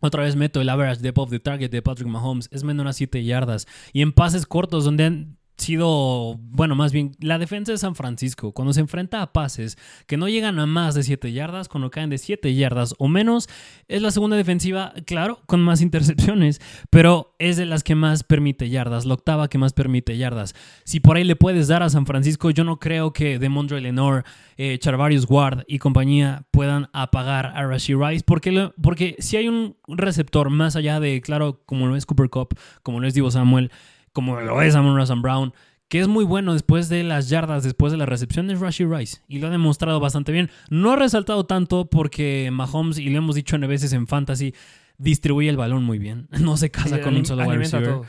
Otra 0.00 0.22
vez 0.22 0.36
meto 0.36 0.60
el 0.60 0.68
average 0.68 1.00
depth 1.00 1.18
of 1.18 1.30
the 1.30 1.40
target 1.40 1.70
de 1.70 1.80
Patrick 1.80 2.08
Mahomes. 2.08 2.48
Es 2.52 2.62
menor 2.62 2.88
a 2.88 2.92
7 2.92 3.24
yardas. 3.24 3.66
Y 3.92 4.02
en 4.02 4.12
pases 4.12 4.44
cortos, 4.44 4.84
donde 4.84 5.04
han 5.04 5.38
sido, 5.56 6.36
bueno, 6.38 6.74
más 6.74 6.92
bien 6.92 7.12
la 7.20 7.38
defensa 7.38 7.72
de 7.72 7.78
San 7.78 7.94
Francisco, 7.94 8.52
cuando 8.52 8.72
se 8.72 8.80
enfrenta 8.80 9.22
a 9.22 9.32
pases 9.32 9.78
que 10.06 10.16
no 10.16 10.28
llegan 10.28 10.58
a 10.58 10.66
más 10.66 10.94
de 10.94 11.02
7 11.02 11.32
yardas, 11.32 11.68
cuando 11.68 11.90
caen 11.90 12.10
de 12.10 12.18
7 12.18 12.54
yardas 12.54 12.94
o 12.98 13.08
menos, 13.08 13.48
es 13.88 14.02
la 14.02 14.10
segunda 14.10 14.36
defensiva, 14.36 14.92
claro, 15.06 15.40
con 15.46 15.62
más 15.62 15.80
intercepciones, 15.80 16.60
pero 16.90 17.34
es 17.38 17.56
de 17.56 17.66
las 17.66 17.84
que 17.84 17.94
más 17.94 18.24
permite 18.24 18.68
yardas, 18.68 19.04
la 19.04 19.14
octava 19.14 19.48
que 19.48 19.58
más 19.58 19.72
permite 19.72 20.16
yardas. 20.16 20.54
Si 20.84 21.00
por 21.00 21.16
ahí 21.16 21.24
le 21.24 21.36
puedes 21.36 21.68
dar 21.68 21.82
a 21.82 21.90
San 21.90 22.06
Francisco, 22.06 22.50
yo 22.50 22.64
no 22.64 22.78
creo 22.78 23.12
que 23.12 23.38
Demondre 23.38 23.80
Lenore, 23.80 24.24
eh, 24.56 24.78
Charvarius 24.78 25.26
Ward 25.28 25.64
y 25.66 25.78
compañía 25.78 26.46
puedan 26.50 26.88
apagar 26.92 27.46
a 27.46 27.66
Rashi 27.66 27.94
Rice, 27.94 28.24
porque, 28.26 28.70
porque 28.80 29.16
si 29.18 29.36
hay 29.36 29.48
un 29.48 29.76
receptor 29.86 30.50
más 30.50 30.76
allá 30.76 31.00
de, 31.00 31.20
claro, 31.20 31.62
como 31.64 31.86
lo 31.86 31.96
es 31.96 32.06
Cooper 32.06 32.28
Cup, 32.28 32.58
como 32.82 33.00
lo 33.00 33.06
es 33.06 33.14
Divo 33.14 33.30
Samuel, 33.30 33.70
como 34.14 34.40
lo 34.40 34.62
es 34.62 34.74
Amon 34.74 34.96
Russell 34.96 35.20
Brown, 35.20 35.52
que 35.88 36.00
es 36.00 36.08
muy 36.08 36.24
bueno 36.24 36.54
después 36.54 36.88
de 36.88 37.04
las 37.04 37.28
yardas, 37.28 37.62
después 37.62 37.92
de 37.92 37.98
la 37.98 38.06
recepción, 38.06 38.50
es 38.50 38.60
Rashi 38.60 38.86
Rice. 38.86 39.18
Y 39.28 39.40
lo 39.40 39.48
ha 39.48 39.50
demostrado 39.50 40.00
bastante 40.00 40.32
bien. 40.32 40.50
No 40.70 40.92
ha 40.92 40.96
resaltado 40.96 41.44
tanto 41.44 41.90
porque 41.90 42.48
Mahomes, 42.50 42.98
y 42.98 43.10
lo 43.10 43.18
hemos 43.18 43.34
dicho 43.34 43.56
en 43.56 43.68
veces 43.68 43.92
en 43.92 44.06
Fantasy, 44.06 44.54
distribuye 44.96 45.50
el 45.50 45.56
balón 45.56 45.84
muy 45.84 45.98
bien. 45.98 46.28
No 46.40 46.56
se 46.56 46.70
casa 46.70 47.00
con 47.00 47.16
un 47.16 47.26
solo 47.26 47.44
wide 47.44 47.58
receiver. 47.58 48.00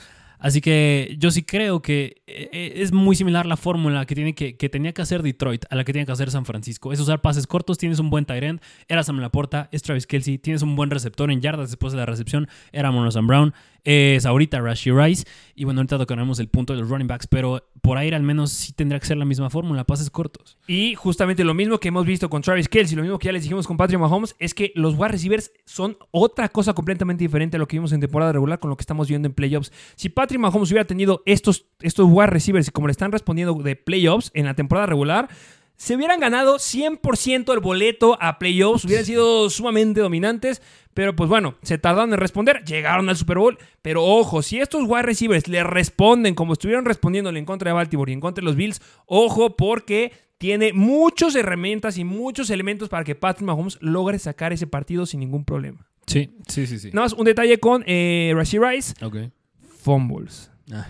Así 0.45 0.61
que 0.61 1.15
yo 1.17 1.31
sí 1.31 1.41
creo 1.41 1.81
que 1.81 2.21
eh, 2.27 2.49
eh, 2.53 2.73
es 2.75 2.91
muy 2.93 3.15
similar 3.15 3.47
la 3.47 3.57
fórmula 3.57 4.05
que, 4.05 4.13
tiene 4.13 4.35
que, 4.35 4.57
que, 4.57 4.69
tenía 4.69 4.93
que 4.93 5.01
hacer 5.01 5.23
Detroit 5.23 5.65
a 5.71 5.75
la 5.75 5.83
que 5.83 5.91
tiene 5.91 6.05
que 6.05 6.11
hacer 6.11 6.29
San 6.29 6.45
Francisco. 6.45 6.93
Es 6.93 6.99
usar 6.99 7.19
pases 7.19 7.47
cortos, 7.47 7.79
tienes 7.79 7.97
un 7.97 8.11
buen 8.11 8.25
tight 8.25 8.43
end, 8.43 8.61
era 8.87 9.01
Sam 9.01 9.17
Laporta, 9.21 9.69
es 9.71 9.81
Travis 9.81 10.05
Kelsey, 10.05 10.37
tienes 10.37 10.61
un 10.61 10.75
buen 10.75 10.91
receptor 10.91 11.31
en 11.31 11.41
yardas 11.41 11.71
después 11.71 11.93
de 11.93 11.97
la 11.97 12.05
recepción, 12.05 12.47
era 12.71 12.91
Sam 13.09 13.25
Brown, 13.25 13.55
es 13.85 14.25
ahorita 14.25 14.59
Rashi 14.59 14.91
Rice. 14.91 15.25
Y 15.55 15.63
bueno, 15.63 15.79
ahorita 15.79 15.97
tocaremos 15.97 16.39
el 16.39 16.49
punto 16.49 16.73
de 16.73 16.81
los 16.81 16.89
running 16.89 17.07
backs, 17.07 17.27
pero 17.27 17.63
por 17.81 17.97
ahí 17.97 18.11
al 18.11 18.23
menos 18.23 18.51
sí 18.51 18.73
tendría 18.73 18.99
que 18.99 19.05
ser 19.05 19.17
la 19.17 19.25
misma 19.25 19.49
fórmula, 19.49 19.83
pases 19.83 20.09
cortos. 20.09 20.57
Y 20.67 20.95
justamente 20.95 21.43
lo 21.43 21.53
mismo 21.53 21.79
que 21.79 21.87
hemos 21.87 22.05
visto 22.05 22.29
con 22.29 22.41
Travis 22.41 22.67
Kelsey, 22.67 22.95
lo 22.95 23.03
mismo 23.03 23.19
que 23.19 23.27
ya 23.27 23.31
les 23.31 23.43
dijimos 23.43 23.67
con 23.67 23.77
Patrick 23.77 23.99
Mahomes, 23.99 24.35
es 24.39 24.53
que 24.53 24.71
los 24.75 24.95
wide 24.95 25.09
receivers 25.09 25.51
son 25.65 25.97
otra 26.11 26.49
cosa 26.49 26.73
completamente 26.73 27.23
diferente 27.23 27.57
a 27.57 27.59
lo 27.59 27.67
que 27.67 27.77
vimos 27.77 27.93
en 27.93 28.01
temporada 28.01 28.33
regular 28.33 28.59
con 28.59 28.69
lo 28.69 28.75
que 28.75 28.81
estamos 28.81 29.07
viendo 29.07 29.27
en 29.27 29.33
playoffs. 29.33 29.71
Si 29.95 30.09
Patrick 30.09 30.34
Mahomes 30.37 30.71
hubiera 30.71 30.85
tenido 30.85 31.23
estos, 31.25 31.65
estos 31.81 32.07
wide 32.09 32.27
receivers 32.27 32.71
como 32.71 32.87
le 32.87 32.91
están 32.91 33.11
respondiendo 33.11 33.53
de 33.55 33.75
playoffs 33.75 34.31
en 34.33 34.45
la 34.45 34.53
temporada 34.53 34.87
regular, 34.87 35.29
se 35.77 35.95
hubieran 35.95 36.19
ganado 36.19 36.55
100% 36.55 37.53
el 37.53 37.59
boleto 37.59 38.17
a 38.21 38.39
playoffs, 38.39 38.85
hubieran 38.85 39.05
sido 39.05 39.49
sumamente 39.49 39.99
dominantes, 39.99 40.61
pero 40.93 41.15
pues 41.15 41.29
bueno, 41.29 41.55
se 41.63 41.77
tardaron 41.77 42.13
en 42.13 42.19
responder, 42.19 42.63
llegaron 42.63 43.09
al 43.09 43.17
Super 43.17 43.37
Bowl, 43.37 43.57
pero 43.81 44.03
ojo, 44.03 44.41
si 44.41 44.59
estos 44.59 44.83
wide 44.87 45.01
receivers 45.01 45.47
le 45.47 45.63
responden 45.63 46.33
como 46.33 46.53
estuvieron 46.53 46.85
respondiéndole 46.85 47.39
en 47.39 47.45
contra 47.45 47.69
de 47.69 47.73
Baltimore 47.73 48.09
y 48.11 48.13
en 48.13 48.21
contra 48.21 48.41
de 48.41 48.45
los 48.45 48.55
Bills, 48.55 48.81
ojo 49.05 49.57
porque 49.57 50.13
tiene 50.37 50.73
muchas 50.73 51.35
herramientas 51.35 51.97
y 51.97 52.03
muchos 52.03 52.49
elementos 52.49 52.87
para 52.87 53.03
que 53.03 53.15
Patrick 53.15 53.45
Mahomes 53.45 53.77
logre 53.81 54.19
sacar 54.19 54.53
ese 54.53 54.67
partido 54.67 55.05
sin 55.05 55.19
ningún 55.19 55.43
problema. 55.43 55.87
Sí, 56.07 56.37
sí, 56.47 56.67
sí, 56.67 56.79
sí. 56.79 56.89
Nada 56.93 57.05
más 57.05 57.13
un 57.13 57.25
detalle 57.25 57.57
con 57.59 57.83
eh, 57.87 58.33
Rice. 58.35 58.93
Ok. 59.03 59.17
Fumbles. 59.85 60.49
Ah. 60.71 60.87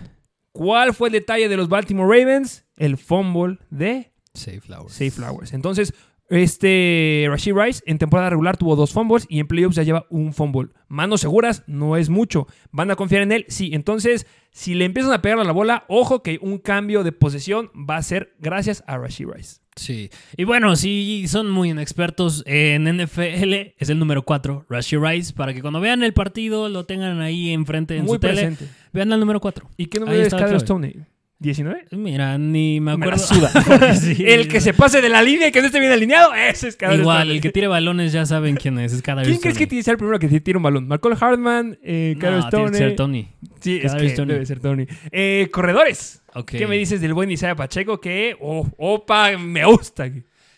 ¿Cuál 0.52 0.94
fue 0.94 1.08
el 1.08 1.12
detalle 1.12 1.50
de 1.50 1.56
los 1.58 1.68
Baltimore 1.68 2.18
Ravens? 2.18 2.64
El 2.78 2.96
fumble 2.96 3.58
de 3.68 4.10
Safe 4.32 4.62
Flowers. 4.62 4.94
Safe 4.94 5.10
Flowers. 5.10 5.52
Entonces, 5.52 5.92
este 6.30 7.26
Rashid 7.28 7.52
Rice 7.54 7.82
en 7.84 7.98
temporada 7.98 8.30
regular 8.30 8.56
tuvo 8.56 8.74
dos 8.74 8.94
fumbles 8.94 9.26
y 9.28 9.38
en 9.38 9.48
playoffs 9.48 9.76
ya 9.76 9.82
lleva 9.82 10.06
un 10.08 10.32
fumble. 10.32 10.70
Manos 10.88 11.20
seguras 11.20 11.62
no 11.66 11.98
es 11.98 12.08
mucho. 12.08 12.46
¿Van 12.72 12.90
a 12.90 12.96
confiar 12.96 13.20
en 13.20 13.32
él? 13.32 13.44
Sí. 13.48 13.70
Entonces, 13.74 14.26
si 14.50 14.74
le 14.74 14.86
empiezan 14.86 15.12
a 15.12 15.20
pegar 15.20 15.38
a 15.38 15.44
la 15.44 15.52
bola, 15.52 15.84
ojo 15.88 16.22
que 16.22 16.38
un 16.40 16.56
cambio 16.56 17.04
de 17.04 17.12
posesión 17.12 17.70
va 17.74 17.98
a 17.98 18.02
ser 18.02 18.34
gracias 18.38 18.82
a 18.86 18.96
Rashid 18.96 19.26
Rice. 19.26 19.60
Sí. 19.76 20.08
Y 20.38 20.44
bueno, 20.44 20.74
si 20.74 21.28
son 21.28 21.50
muy 21.50 21.68
inexpertos 21.68 22.42
en 22.46 22.84
NFL, 22.84 23.74
es 23.76 23.90
el 23.90 23.98
número 23.98 24.22
4, 24.22 24.64
Rashid 24.70 24.98
Rice, 24.98 25.34
para 25.34 25.52
que 25.52 25.60
cuando 25.60 25.80
vean 25.80 26.02
el 26.02 26.14
partido 26.14 26.70
lo 26.70 26.86
tengan 26.86 27.20
ahí 27.20 27.50
enfrente 27.50 27.96
en 27.98 28.06
muy 28.06 28.14
su 28.14 28.20
presente. 28.20 28.64
tele. 28.64 28.70
Vean 28.96 29.12
el 29.12 29.20
número 29.20 29.40
4. 29.40 29.68
¿Y 29.76 29.86
qué 29.86 30.00
número 30.00 30.22
es 30.22 30.34
Cadero 30.34 30.58
Stoney? 30.58 31.02
¿19? 31.38 31.88
Mira, 31.90 32.38
ni 32.38 32.80
me 32.80 32.92
acuerdo. 32.92 33.22
el 34.18 34.48
que 34.48 34.62
se 34.62 34.72
pase 34.72 35.02
de 35.02 35.10
la 35.10 35.20
línea 35.20 35.48
y 35.48 35.52
que 35.52 35.60
no 35.60 35.66
esté 35.66 35.80
bien 35.80 35.92
alineado, 35.92 36.32
ese 36.32 36.68
es 36.68 36.76
cada 36.76 36.94
Igual, 36.94 37.30
el 37.30 37.42
que 37.42 37.50
tire 37.50 37.66
balones 37.66 38.12
ya 38.12 38.24
saben 38.24 38.56
quién 38.56 38.78
es. 38.78 38.94
es 38.94 39.02
cada 39.02 39.22
¿Quién 39.22 39.36
crees 39.36 39.58
que 39.58 39.66
tiene 39.66 39.80
que 39.80 39.84
ser 39.84 39.92
el 39.92 39.98
primero 39.98 40.18
que 40.18 40.40
tire 40.40 40.56
un 40.56 40.62
balón? 40.62 40.88
¿Malcolm 40.88 41.14
Hartman? 41.20 41.78
Eh, 41.82 42.16
no, 42.18 42.38
Stone. 42.38 42.50
Tiene 42.50 42.70
que 42.70 42.78
ser 42.78 42.96
Tony. 42.96 43.28
Sí, 43.60 43.80
es 43.82 43.94
que 43.94 44.24
debe 44.24 44.46
ser 44.46 44.60
Tony. 44.60 44.86
Eh, 45.12 45.50
corredores. 45.52 46.22
¿Qué 46.46 46.66
me 46.66 46.78
dices 46.78 47.02
del 47.02 47.12
buen 47.12 47.30
Isaiah 47.30 47.54
Pacheco? 47.54 48.00
Que, 48.00 48.34
oh, 48.40 48.66
opa, 48.78 49.36
me 49.36 49.66
gusta. 49.66 50.10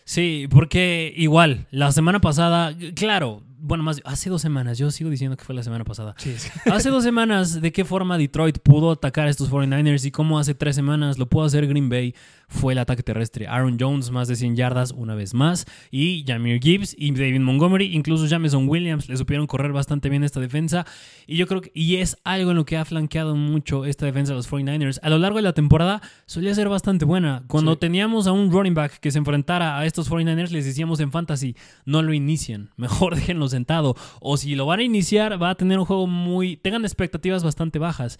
Sí, 0.05 0.47
porque 0.49 1.13
igual, 1.17 1.67
la 1.71 1.91
semana 1.91 2.21
pasada, 2.21 2.73
claro, 2.95 3.43
bueno, 3.61 3.83
más 3.83 4.01
hace 4.05 4.29
dos 4.29 4.41
semanas, 4.41 4.77
yo 4.77 4.89
sigo 4.91 5.09
diciendo 5.09 5.35
que 5.37 5.43
fue 5.43 5.55
la 5.55 5.63
semana 5.63 5.83
pasada. 5.83 6.15
Hace 6.71 6.89
dos 6.89 7.03
semanas, 7.03 7.61
¿de 7.61 7.71
qué 7.71 7.85
forma 7.85 8.17
Detroit 8.17 8.59
pudo 8.59 8.91
atacar 8.91 9.27
a 9.27 9.29
estos 9.29 9.51
49ers 9.51 10.05
y 10.05 10.11
cómo 10.11 10.39
hace 10.39 10.53
tres 10.53 10.75
semanas 10.75 11.17
lo 11.17 11.27
pudo 11.27 11.45
hacer 11.45 11.67
Green 11.67 11.89
Bay? 11.89 12.15
Fue 12.49 12.73
el 12.73 12.79
ataque 12.79 13.03
terrestre. 13.03 13.47
Aaron 13.47 13.77
Jones, 13.79 14.09
más 14.09 14.27
de 14.27 14.35
100 14.35 14.55
yardas 14.55 14.91
una 14.91 15.13
vez 15.13 15.35
más. 15.35 15.67
Y 15.91 16.25
Jamir 16.27 16.59
Gibbs 16.59 16.95
y 16.97 17.11
David 17.11 17.41
Montgomery, 17.41 17.95
incluso 17.95 18.25
Jameson 18.25 18.67
Williams, 18.67 19.07
le 19.07 19.15
supieron 19.17 19.45
correr 19.45 19.71
bastante 19.71 20.09
bien 20.09 20.23
esta 20.23 20.39
defensa. 20.39 20.85
Y 21.27 21.37
yo 21.37 21.45
creo 21.45 21.61
que, 21.61 21.71
y 21.75 21.97
es 21.97 22.17
algo 22.23 22.49
en 22.49 22.57
lo 22.57 22.65
que 22.65 22.75
ha 22.77 22.85
flanqueado 22.85 23.35
mucho 23.35 23.85
esta 23.85 24.07
defensa 24.07 24.33
de 24.33 24.37
los 24.37 24.51
49ers. 24.51 24.99
A 25.03 25.09
lo 25.09 25.19
largo 25.19 25.37
de 25.37 25.43
la 25.43 25.53
temporada 25.53 26.01
solía 26.25 26.53
ser 26.55 26.69
bastante 26.69 27.05
buena. 27.05 27.43
Cuando 27.47 27.77
teníamos 27.77 28.25
a 28.25 28.31
un 28.31 28.51
running 28.51 28.73
back 28.73 28.99
que 28.99 29.11
se 29.11 29.19
enfrentara 29.19 29.77
a 29.77 29.85
estos 29.85 30.09
49ers, 30.09 30.49
les 30.49 30.65
decíamos 30.65 30.99
en 31.01 31.11
fantasy, 31.11 31.55
no 31.85 32.01
lo 32.01 32.13
inician. 32.13 32.71
Mejor 32.77 33.15
déjenlo 33.15 33.47
sentado. 33.47 33.95
O 34.21 34.37
si 34.37 34.55
lo 34.55 34.65
van 34.65 34.79
a 34.79 34.83
iniciar, 34.83 35.41
va 35.41 35.51
a 35.51 35.55
tener 35.55 35.77
un 35.77 35.85
juego 35.85 36.07
muy. 36.07 36.57
tengan 36.57 36.83
expectativas 36.83 37.43
bastante 37.43 37.77
bajas. 37.77 38.17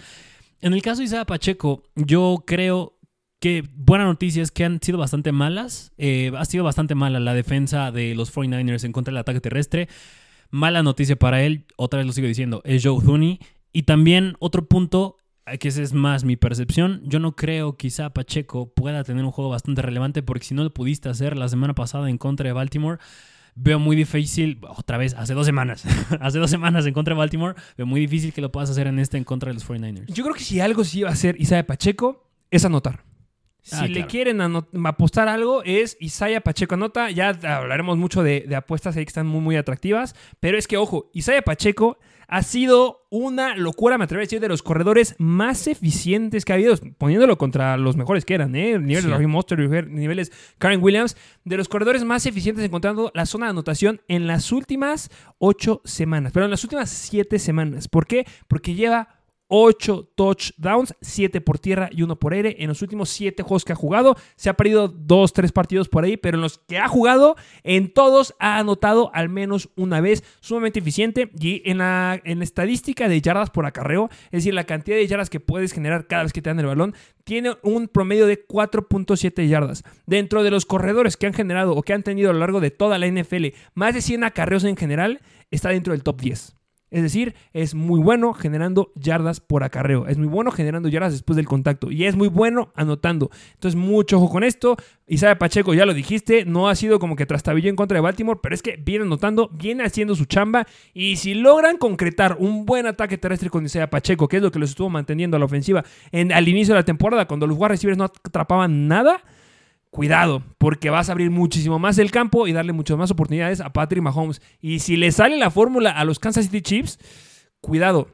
En 0.61 0.73
el 0.73 0.81
caso 0.81 0.99
de 0.99 1.05
Isaiah 1.05 1.25
Pacheco, 1.25 1.83
yo 1.95 2.43
creo 2.45 2.98
que 3.39 3.63
buena 3.73 4.04
noticia 4.04 4.43
es 4.43 4.52
que 4.52 4.65
han 4.65 4.82
sido 4.82 4.97
bastante 4.97 5.32
malas. 5.32 5.91
Eh, 5.97 6.32
ha 6.38 6.45
sido 6.45 6.63
bastante 6.63 6.95
mala 6.95 7.19
la 7.19 7.34
defensa 7.34 7.91
de 7.91 8.13
los 8.15 8.34
49ers 8.36 8.84
en 8.84 8.91
contra 8.91 9.12
del 9.12 9.19
ataque 9.19 9.41
terrestre. 9.41 9.88
Mala 10.52 10.84
noticia 10.84 11.15
para 11.15 11.43
él, 11.43 11.65
otra 11.78 11.97
vez 11.97 12.08
lo 12.08 12.13
sigo 12.13 12.28
diciendo, 12.28 12.62
es 12.65 12.84
Joe 12.84 13.04
Thuney. 13.04 13.39
Y 13.71 13.84
también 13.84 14.36
otro 14.39 14.67
punto, 14.67 15.17
que 15.60 15.67
esa 15.67 15.82
es 15.82 15.93
más 15.93 16.25
mi 16.25 16.36
percepción, 16.36 17.02
yo 17.06 17.19
no 17.19 17.36
creo 17.36 17.78
quizá 17.78 18.10
Pacheco 18.10 18.73
pueda 18.73 19.04
tener 19.04 19.23
un 19.23 19.32
juego 19.32 19.52
bastante 19.52 19.82
relevante 19.84 20.23
porque 20.23 20.45
si 20.45 20.56
no 20.56 20.63
lo 20.63 20.73
pudiste 20.73 21.08
hacer 21.08 21.38
la 21.38 21.47
semana 21.47 21.75
pasada 21.75 22.10
en 22.10 22.17
contra 22.17 22.47
de 22.47 22.54
Baltimore, 22.54 22.97
veo 23.56 23.78
muy 23.78 23.95
difícil, 23.95 24.60
otra 24.67 24.97
vez, 24.97 25.13
hace 25.13 25.36
dos 25.36 25.45
semanas, 25.45 25.86
hace 26.20 26.39
dos 26.39 26.49
semanas 26.49 26.86
en 26.88 26.93
contra 26.93 27.13
de 27.13 27.20
Baltimore, 27.20 27.55
veo 27.78 27.86
muy 27.86 28.01
difícil 28.01 28.34
que 28.34 28.41
lo 28.41 28.51
puedas 28.51 28.72
hacer 28.72 28.88
en 28.88 28.97
este 28.97 29.18
en 29.18 29.24
contra 29.24 29.49
de 29.49 29.53
los 29.53 29.68
49ers. 29.68 30.07
Yo 30.07 30.24
creo 30.24 30.36
que 30.36 30.43
si 30.43 30.59
algo 30.59 30.84
sí 30.84 31.03
va 31.03 31.09
a 31.09 31.13
hacer 31.13 31.39
Isaiah 31.39 31.66
Pacheco 31.68 32.28
es 32.49 32.66
anotar. 32.66 33.09
Si 33.62 33.76
Ah, 33.76 33.88
le 33.88 33.93
claro. 33.93 34.07
quieren 34.07 34.41
apostar 34.86 35.28
algo, 35.28 35.62
es 35.64 35.97
Isaiah 35.99 36.41
Pacheco 36.41 36.76
anota. 36.76 37.12
Ya 37.12 37.30
hablaremos 37.30 37.97
mucho 37.97 38.24
de, 38.24 38.45
de 38.47 38.55
apuestas 38.55 38.95
ahí 38.97 39.05
que 39.05 39.10
están 39.10 39.28
muy, 39.28 39.41
muy 39.41 39.55
atractivas. 39.57 40.16
Pero 40.39 40.57
es 40.57 40.68
que, 40.68 40.78
ojo, 40.78 41.12
Isaiah 41.14 41.41
Pacheco 41.41 41.99
ha 42.32 42.41
sido 42.43 43.07
una 43.10 43.55
locura, 43.55 43.97
me 43.97 44.03
atrevo 44.03 44.20
a 44.20 44.24
decir, 44.24 44.39
de 44.39 44.47
los 44.47 44.62
corredores 44.62 45.16
más 45.18 45.68
eficientes 45.68 46.45
que 46.45 46.53
ha 46.53 46.55
habido, 46.55 46.76
poniéndolo 46.97 47.38
contra 47.39 47.76
los 47.76 47.95
mejores 47.97 48.24
que 48.24 48.36
eran, 48.36 48.55
¿eh? 48.55 48.78
Niveles 48.78 49.01
Sí. 49.03 49.07
de 49.10 49.14
Raheem 49.16 49.32
Mostert, 49.32 49.88
niveles 49.89 50.32
Karen 50.60 50.82
Williams, 50.82 51.18
de 51.43 51.57
los 51.57 51.68
corredores 51.68 52.03
más 52.03 52.26
eficientes 52.28 52.64
encontrando 52.64 53.12
la 53.16 53.26
zona 53.26 53.47
de 53.47 53.51
anotación 53.51 54.01
en 54.07 54.28
las 54.28 54.51
últimas 54.51 55.10
ocho 55.39 55.82
semanas, 55.86 56.32
pero 56.32 56.45
en 56.45 56.51
las 56.51 56.64
últimas 56.64 56.89
siete 56.91 57.39
semanas. 57.39 57.88
¿Por 57.88 58.05
qué? 58.05 58.28
Porque 58.47 58.76
lleva 58.76 59.18
8 59.50 60.12
touchdowns, 60.16 60.95
7 61.02 61.41
por 61.41 61.60
tierra 61.60 61.89
y 61.91 62.04
1 62.04 62.16
por 62.18 62.34
aire. 62.34 62.56
En 62.60 62.70
los 62.70 62.82
últimos 62.82 63.10
7 63.10 63.43
juegos 63.43 63.66
que 63.66 63.74
ha 63.74 63.76
jugado, 63.76 64.16
se 64.36 64.50
ha 64.50 64.54
perdido 64.54 64.88
2, 64.88 65.34
3 65.34 65.52
partidos 65.52 65.89
por 65.89 66.04
ahí, 66.04 66.18
pero 66.18 66.38
en 66.38 66.41
los 66.41 66.60
que 66.60 66.78
ha 66.78 66.88
jugado, 66.88 67.36
en 67.64 67.91
todos 67.91 68.36
ha 68.39 68.60
anotado 68.60 69.12
al 69.14 69.28
menos 69.28 69.70
una 69.76 70.00
vez. 70.00 70.24
Sumamente 70.39 70.80
eficiente 70.80 71.32
y 71.39 71.62
en 71.70 71.80
la, 71.80 72.22
en 72.24 72.38
la 72.38 72.43
estadística 72.43 73.10
de 73.10 73.22
yardas 73.22 73.50
por 73.50 73.66
acarreo, 73.66 74.10
es 74.26 74.43
decir, 74.43 74.54
la 74.54 74.64
cantidad 74.66 74.95
de 74.95 75.08
yardas 75.08 75.30
que 75.30 75.39
puedes 75.39 75.74
generar 75.74 76.08
cada 76.08 76.24
vez 76.24 76.34
que 76.34 76.41
te 76.41 76.50
dan 76.50 76.60
el 76.60 76.68
balón, 76.68 76.93
tiene 77.24 77.58
un 77.64 77.88
promedio 77.88 78.28
de 78.28 78.47
4.7 78.47 79.47
yardas. 79.47 79.84
Dentro 80.06 80.43
de 80.43 80.52
los 80.52 80.66
corredores 80.66 81.18
que 81.18 81.28
han 81.28 81.34
generado 81.34 81.76
o 81.76 81.82
que 81.82 81.93
han 81.93 82.04
tenido 82.04 82.30
a 82.30 82.34
lo 82.34 82.39
largo 82.39 82.60
de 82.60 82.72
toda 82.72 82.97
la 82.97 83.08
NFL 83.08 83.47
más 83.74 83.93
de 83.93 84.02
100 84.02 84.24
acarreos 84.24 84.64
en 84.64 84.78
general, 84.78 85.22
está 85.52 85.70
dentro 85.70 85.93
del 85.93 86.04
top 86.04 86.22
10. 86.22 86.59
Es 86.91 87.03
decir, 87.03 87.35
es 87.53 87.75
muy 87.75 88.01
bueno 88.01 88.33
generando 88.33 88.91
yardas 88.95 89.39
por 89.39 89.63
acarreo. 89.63 90.07
Es 90.07 90.17
muy 90.17 90.27
bueno 90.27 90.51
generando 90.51 90.89
yardas 90.89 91.13
después 91.13 91.37
del 91.37 91.47
contacto. 91.47 91.91
Y 91.91 92.05
es 92.05 92.15
muy 92.15 92.27
bueno 92.27 92.71
anotando. 92.75 93.29
Entonces, 93.53 93.79
mucho 93.79 94.17
ojo 94.17 94.29
con 94.29 94.43
esto. 94.43 94.77
Isaiah 95.07 95.37
Pacheco, 95.37 95.73
ya 95.73 95.85
lo 95.85 95.93
dijiste, 95.93 96.45
no 96.45 96.69
ha 96.69 96.75
sido 96.75 96.99
como 96.99 97.15
que 97.15 97.25
trastabilló 97.25 97.69
en 97.69 97.75
contra 97.75 97.95
de 97.95 98.01
Baltimore, 98.01 98.39
pero 98.41 98.55
es 98.55 98.61
que 98.61 98.77
viene 98.77 99.05
anotando, 99.05 99.49
viene 99.49 99.83
haciendo 99.83 100.15
su 100.15 100.25
chamba. 100.25 100.67
Y 100.93 101.17
si 101.17 101.33
logran 101.33 101.77
concretar 101.77 102.37
un 102.39 102.65
buen 102.65 102.85
ataque 102.85 103.17
terrestre 103.17 103.49
con 103.49 103.65
Isaiah 103.65 103.89
Pacheco, 103.89 104.27
que 104.27 104.37
es 104.37 104.43
lo 104.43 104.51
que 104.51 104.59
los 104.59 104.71
estuvo 104.71 104.89
manteniendo 104.89 105.37
a 105.37 105.39
la 105.39 105.45
ofensiva 105.45 105.83
en, 106.11 106.31
al 106.31 106.47
inicio 106.47 106.73
de 106.73 106.79
la 106.79 106.85
temporada, 106.85 107.27
cuando 107.27 107.47
los 107.47 107.57
wide 107.57 107.69
receivers 107.69 107.97
no 107.97 108.05
atrapaban 108.05 108.87
nada, 108.87 109.23
cuidado, 109.89 110.43
porque 110.57 110.89
vas 110.89 111.09
a 111.09 111.13
abrir 111.13 111.31
muchísimo 111.31 111.79
más 111.79 111.97
el 111.97 112.11
campo 112.11 112.47
y 112.47 112.53
darle 112.53 112.73
muchas 112.73 112.97
más 112.97 113.11
oportunidades 113.11 113.61
a 113.61 113.73
Patrick 113.73 114.03
Mahomes. 114.03 114.41
Y 114.61 114.79
si 114.79 114.97
le 114.97 115.11
sale 115.11 115.37
la 115.37 115.51
fórmula 115.51 115.91
a 115.91 116.05
los 116.05 116.19
Kansas 116.19 116.45
City 116.45 116.61
Chiefs, 116.61 116.99
cuidado. 117.61 118.07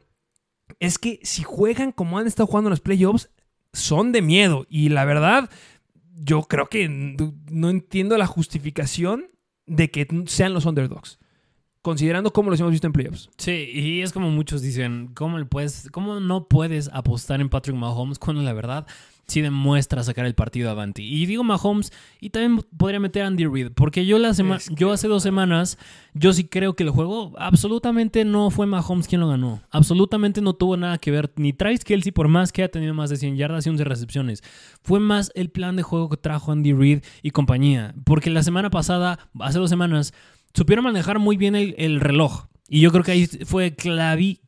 Es 0.80 0.98
que 0.98 1.20
si 1.24 1.44
juegan 1.44 1.92
como 1.92 2.18
han 2.18 2.28
estado 2.28 2.48
jugando 2.48 2.70
en 2.70 2.72
los 2.72 2.82
playoffs, 2.82 3.30
son 3.74 4.12
de 4.12 4.22
miedo. 4.22 4.66
Y 4.70 4.90
la 4.90 5.06
verdad, 5.06 5.50
yo 6.16 6.44
creo 6.44 6.68
que 6.68 6.90
no 6.90 7.70
entiendo 7.70 8.18
la 8.18 8.28
justificación 8.28 9.28
de 9.66 9.92
que 9.92 10.08
sean 10.28 10.54
los 10.54 10.66
underdogs. 10.66 11.20
Considerando 11.82 12.34
cómo 12.34 12.50
los 12.50 12.60
hemos 12.60 12.72
visto 12.72 12.88
en 12.88 12.94
playoffs. 12.94 13.30
Sí, 13.38 13.70
y 13.72 14.02
es 14.02 14.12
como 14.12 14.32
muchos 14.32 14.64
dicen, 14.64 15.12
¿cómo, 15.14 15.44
puedes, 15.46 15.90
¿cómo 15.92 16.20
no 16.20 16.48
puedes 16.48 16.90
apostar 16.92 17.42
en 17.42 17.50
Patrick 17.50 17.76
Mahomes 17.76 18.18
cuando 18.18 18.42
la 18.42 18.54
verdad 18.54 18.88
sí 19.28 19.42
demuestra 19.42 20.04
sacar 20.04 20.26
el 20.26 20.36
partido 20.36 20.70
avanti? 20.70 21.04
Y 21.04 21.26
digo 21.26 21.44
Mahomes, 21.44 21.92
y 22.20 22.30
también 22.30 22.62
podría 22.78 23.00
meter 23.00 23.24
a 23.24 23.28
Andy 23.28 23.46
Reid, 23.46 23.72
porque 23.76 24.06
yo, 24.06 24.20
la 24.20 24.34
sema- 24.34 24.58
Es 24.58 24.70
que- 24.70 24.76
yo 24.76 24.92
hace 24.92 25.08
dos 25.08 25.24
semanas, 25.24 25.78
yo 26.14 26.34
sí 26.34 26.44
creo 26.46 26.76
que 26.76 26.84
el 26.84 26.90
juego 26.90 27.34
absolutamente 27.38 28.26
no 28.26 28.50
fue 28.52 28.66
Mahomes 28.68 29.08
quien 29.08 29.22
lo 29.22 29.28
ganó. 29.28 29.62
Absolutamente 29.72 30.42
no 30.42 30.54
tuvo 30.54 30.78
nada 30.78 30.98
que 30.98 31.12
ver, 31.12 31.32
ni 31.38 31.54
Travis 31.54 31.84
Kelsey, 31.84 32.12
por 32.12 32.28
más 32.28 32.52
que 32.52 32.62
haya 32.64 32.72
tenido 32.72 32.94
más 32.94 33.10
de 33.10 33.18
100 33.18 33.36
yardas 33.38 33.66
y 33.66 33.70
11 33.70 33.84
recepciones. 33.84 34.44
Fue 34.82 35.00
más 35.00 35.32
el 35.36 35.50
plan 35.50 35.76
de 35.76 35.84
juego 35.84 36.10
que 36.10 36.18
trajo 36.18 36.52
Andy 36.52 36.74
Reid 36.74 37.00
y 37.24 37.32
compañía, 37.32 37.94
porque 38.06 38.30
la 38.30 38.44
semana 38.44 38.70
pasada, 38.70 39.20
hace 39.40 39.60
dos 39.60 39.70
semanas, 39.70 40.14
supieron 40.54 40.86
manejar 40.86 41.20
muy 41.20 41.38
bien 41.38 41.56
el, 41.56 41.76
el 41.78 42.00
reloj. 42.00 42.46
Y 42.68 42.80
yo 42.82 42.92
creo 42.92 43.04
que 43.04 43.12
ahí 43.12 43.28
fue 43.46 43.76
clavi, 43.76 44.40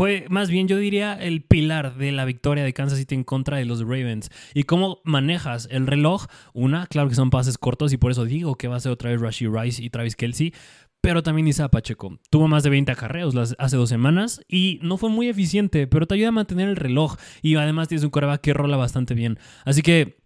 fue 0.00 0.24
más 0.30 0.48
bien 0.48 0.66
yo 0.66 0.78
diría 0.78 1.12
el 1.12 1.42
pilar 1.42 1.94
de 1.98 2.10
la 2.10 2.24
victoria 2.24 2.64
de 2.64 2.72
Kansas 2.72 2.98
City 2.98 3.14
en 3.16 3.22
contra 3.22 3.58
de 3.58 3.66
los 3.66 3.80
Ravens. 3.82 4.30
Y 4.54 4.62
cómo 4.62 5.02
manejas 5.04 5.68
el 5.70 5.86
reloj, 5.86 6.24
una, 6.54 6.86
claro 6.86 7.10
que 7.10 7.14
son 7.14 7.28
pases 7.28 7.58
cortos 7.58 7.92
y 7.92 7.98
por 7.98 8.10
eso 8.10 8.24
digo 8.24 8.54
que 8.54 8.66
va 8.66 8.76
a 8.76 8.80
ser 8.80 8.92
otra 8.92 9.10
vez 9.10 9.20
Rashi 9.20 9.46
Rice 9.46 9.84
y 9.84 9.90
Travis 9.90 10.16
Kelsey. 10.16 10.54
Pero 11.02 11.22
también 11.22 11.46
Isaiah 11.48 11.68
Pacheco. 11.68 12.18
Tuvo 12.30 12.48
más 12.48 12.62
de 12.62 12.70
20 12.70 12.90
acarreos 12.90 13.34
las, 13.34 13.54
hace 13.58 13.76
dos 13.76 13.90
semanas 13.90 14.40
y 14.48 14.78
no 14.82 14.96
fue 14.96 15.10
muy 15.10 15.28
eficiente, 15.28 15.86
pero 15.86 16.06
te 16.06 16.14
ayuda 16.14 16.28
a 16.28 16.32
mantener 16.32 16.70
el 16.70 16.76
reloj. 16.76 17.16
Y 17.42 17.56
además 17.56 17.88
tienes 17.88 18.02
un 18.02 18.08
coreback 18.08 18.40
que 18.40 18.54
rola 18.54 18.78
bastante 18.78 19.12
bien. 19.12 19.38
Así 19.66 19.82
que 19.82 20.16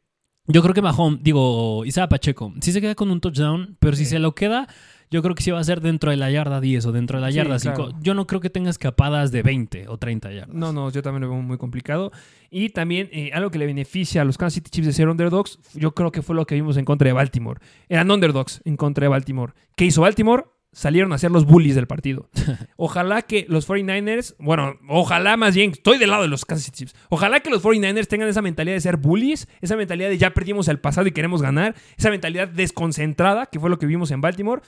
yo 0.47 0.63
creo 0.63 0.75
que 0.75 0.83
Mahomes, 0.83 1.19
digo, 1.21 1.85
Isaiah 1.85 2.09
Pacheco, 2.09 2.55
sí 2.61 2.71
se 2.71 2.81
queda 2.81 2.95
con 2.95 3.11
un 3.11 3.21
touchdown, 3.21 3.77
pero 3.81 3.97
si 3.97 4.05
Sí. 4.05 4.11
se 4.11 4.19
lo 4.21 4.37
queda, 4.37 4.69
yo 5.15 5.23
creo 5.23 5.37
que 5.37 5.43
sí 5.45 5.53
va 5.53 5.61
a 5.61 5.65
ser 5.65 5.81
dentro 5.81 6.11
de 6.11 6.17
la 6.17 6.29
yarda 6.31 6.61
10 6.61 6.87
o 6.87 6.93
dentro 6.93 7.19
de 7.19 7.23
la 7.23 7.31
Sí, 7.31 7.37
yarda 7.37 7.59
5. 7.61 7.75
claro. 7.75 7.93
Yo 8.01 8.15
no 8.15 8.27
creo 8.27 8.41
que 8.41 8.51
tenga 8.51 8.69
escapadas 8.69 9.31
de 9.31 9.43
20 9.45 9.87
o 9.89 9.97
30 9.97 10.33
yardas. 10.33 10.55
No, 10.57 10.73
no, 10.73 10.91
yo 10.91 11.03
también 11.03 11.23
lo 11.23 11.29
veo 11.31 11.41
muy 11.41 11.57
complicado. 11.57 12.11
Y 12.51 12.71
también 12.71 13.09
eh, 13.13 13.31
algo 13.33 13.51
que 13.53 13.59
le 13.59 13.67
beneficia 13.67 14.23
a 14.23 14.25
los 14.25 14.37
Kansas 14.37 14.55
City 14.55 14.71
Chiefs 14.71 14.87
de 14.89 14.93
ser 14.93 15.09
underdogs, 15.09 15.61
yo 15.75 15.95
creo 15.95 16.11
que 16.11 16.21
fue 16.23 16.35
lo 16.35 16.47
que 16.47 16.57
vimos 16.57 16.77
en 16.77 16.85
contra 16.85 17.07
de 17.07 17.13
Baltimore. 17.13 17.61
Eran 17.89 18.11
underdogs 18.11 18.61
en 18.65 18.77
contra 18.77 19.05
de 19.05 19.09
Baltimore. 19.09 19.53
¿Qué 19.77 19.85
hizo 19.85 20.03
Baltimore? 20.03 20.45
Salieron 20.73 21.13
a 21.13 21.19
ser 21.19 21.31
los 21.31 21.45
bullies 21.45 21.77
del 21.77 21.87
partido. 21.87 22.29
Ojalá 22.77 23.23
que 23.23 23.47
los 23.49 23.69
49ers, 23.69 24.35
bueno, 24.41 24.75
ojalá 24.89 25.37
más 25.37 25.55
bien, 25.55 25.71
estoy 25.71 25.99
del 25.99 26.11
lado 26.11 26.23
de 26.23 26.29
los 26.29 26.45
Kansas 26.45 26.65
City 26.65 26.79
Chiefs. 26.79 26.97
Ojalá 27.11 27.39
que 27.39 27.49
los 27.51 27.63
49ers 27.63 28.09
tengan 28.09 28.29
esa 28.29 28.43
mentalidad 28.43 28.75
de 28.75 28.81
ser 28.81 28.97
bullies, 28.97 29.47
esa 29.61 29.77
mentalidad 29.77 30.09
de 30.09 30.19
ya 30.19 30.35
perdimos 30.35 30.67
el 30.67 30.81
pasado 30.81 31.07
y 31.07 31.13
queremos 31.13 31.43
ganar, 31.43 31.77
esa 31.97 32.11
mentalidad 32.11 32.49
desconcentrada, 32.49 33.47
que 33.47 33.61
fue 33.61 33.71
lo 33.71 33.79
que 33.79 33.87
vimos 33.87 34.11
en 34.11 34.21
Baltimore. 34.21 34.63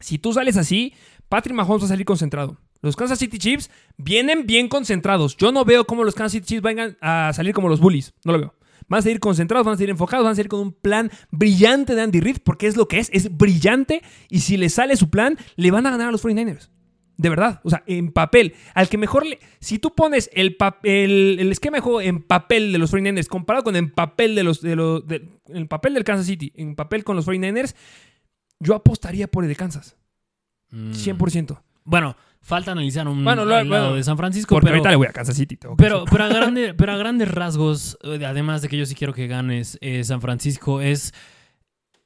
Si 0.00 0.18
tú 0.18 0.32
sales 0.32 0.56
así, 0.56 0.94
Patrick 1.28 1.54
Mahomes 1.56 1.82
va 1.82 1.86
a 1.86 1.88
salir 1.88 2.06
concentrado. 2.06 2.58
Los 2.80 2.94
Kansas 2.96 3.18
City 3.18 3.38
Chiefs 3.38 3.70
vienen 3.96 4.46
bien 4.46 4.68
concentrados. 4.68 5.36
Yo 5.36 5.50
no 5.50 5.64
veo 5.64 5.84
cómo 5.84 6.04
los 6.04 6.14
Kansas 6.14 6.32
City 6.32 6.46
Chiefs 6.46 6.62
vengan 6.62 6.96
a 7.00 7.32
salir 7.34 7.52
como 7.54 7.68
los 7.68 7.80
bullies. 7.80 8.14
No 8.24 8.32
lo 8.32 8.38
veo. 8.38 8.54
Van 8.88 9.00
a 9.00 9.02
seguir 9.02 9.20
concentrados, 9.20 9.66
van 9.66 9.74
a 9.74 9.76
seguir 9.76 9.90
enfocados, 9.90 10.24
van 10.24 10.32
a 10.32 10.36
seguir 10.36 10.48
con 10.48 10.60
un 10.60 10.72
plan 10.72 11.10
brillante 11.30 11.94
de 11.94 12.00
Andy 12.02 12.20
Reid, 12.20 12.38
porque 12.42 12.66
es 12.68 12.76
lo 12.76 12.88
que 12.88 12.98
es, 13.00 13.10
es 13.12 13.36
brillante. 13.36 14.02
Y 14.30 14.40
si 14.40 14.56
le 14.56 14.70
sale 14.70 14.96
su 14.96 15.10
plan, 15.10 15.36
le 15.56 15.70
van 15.70 15.86
a 15.86 15.90
ganar 15.90 16.08
a 16.08 16.12
los 16.12 16.24
49ers. 16.24 16.70
De 17.18 17.28
verdad, 17.28 17.60
o 17.64 17.70
sea, 17.70 17.82
en 17.88 18.12
papel. 18.12 18.54
Al 18.74 18.88
que 18.88 18.96
mejor 18.96 19.26
le. 19.26 19.40
Si 19.58 19.80
tú 19.80 19.92
pones 19.92 20.30
el, 20.32 20.56
el, 20.84 21.50
esquema 21.50 21.78
de 21.78 21.80
juego 21.80 22.00
en 22.00 22.22
papel 22.22 22.70
de 22.72 22.78
los 22.78 22.94
49ers 22.94 23.26
comparado 23.26 23.64
con 23.64 23.74
el 23.74 23.90
papel 23.90 24.36
de 24.36 24.44
los. 24.44 24.62
De 24.62 24.76
los 24.76 25.04
de- 25.06 25.28
el 25.48 25.66
papel 25.66 25.94
del 25.94 26.04
Kansas 26.04 26.26
City, 26.26 26.52
en 26.54 26.76
papel 26.76 27.02
con 27.02 27.16
los 27.16 27.26
49ers, 27.26 27.74
yo 28.60 28.74
apostaría 28.74 29.28
por 29.28 29.44
el 29.44 29.48
de 29.48 29.56
Kansas. 29.56 29.96
Mm. 30.70 30.92
100%. 30.92 31.60
Bueno, 31.84 32.16
falta 32.42 32.72
analizar 32.72 33.08
un 33.08 33.24
Bueno, 33.24 33.44
lo- 33.44 33.54
al 33.56 33.68
lado 33.68 33.82
bueno, 33.84 33.96
de 33.96 34.04
San 34.04 34.16
Francisco, 34.18 34.54
Porque 34.54 34.66
pero, 34.66 34.76
ahorita 34.76 34.90
le 34.90 34.96
voy 34.96 35.06
a 35.06 35.12
Kansas 35.12 35.36
City. 35.36 35.56
tengo 35.56 35.76
que 35.76 35.82
pero, 35.82 36.00
decir. 36.04 36.10
pero, 36.12 36.24
a 36.24 36.28
grande- 36.52 36.74
pero 36.74 36.92
a 36.92 36.96
grandes 36.96 37.30
rasgos, 37.30 37.98
eh, 38.02 38.24
además 38.26 38.60
de 38.62 38.68
que 38.68 38.76
yo 38.76 38.84
sí 38.86 38.94
quiero 38.94 39.14
que 39.14 39.26
ganes 39.26 39.78
eh, 39.80 40.04
San 40.04 40.20
Francisco, 40.20 40.80
es... 40.80 41.12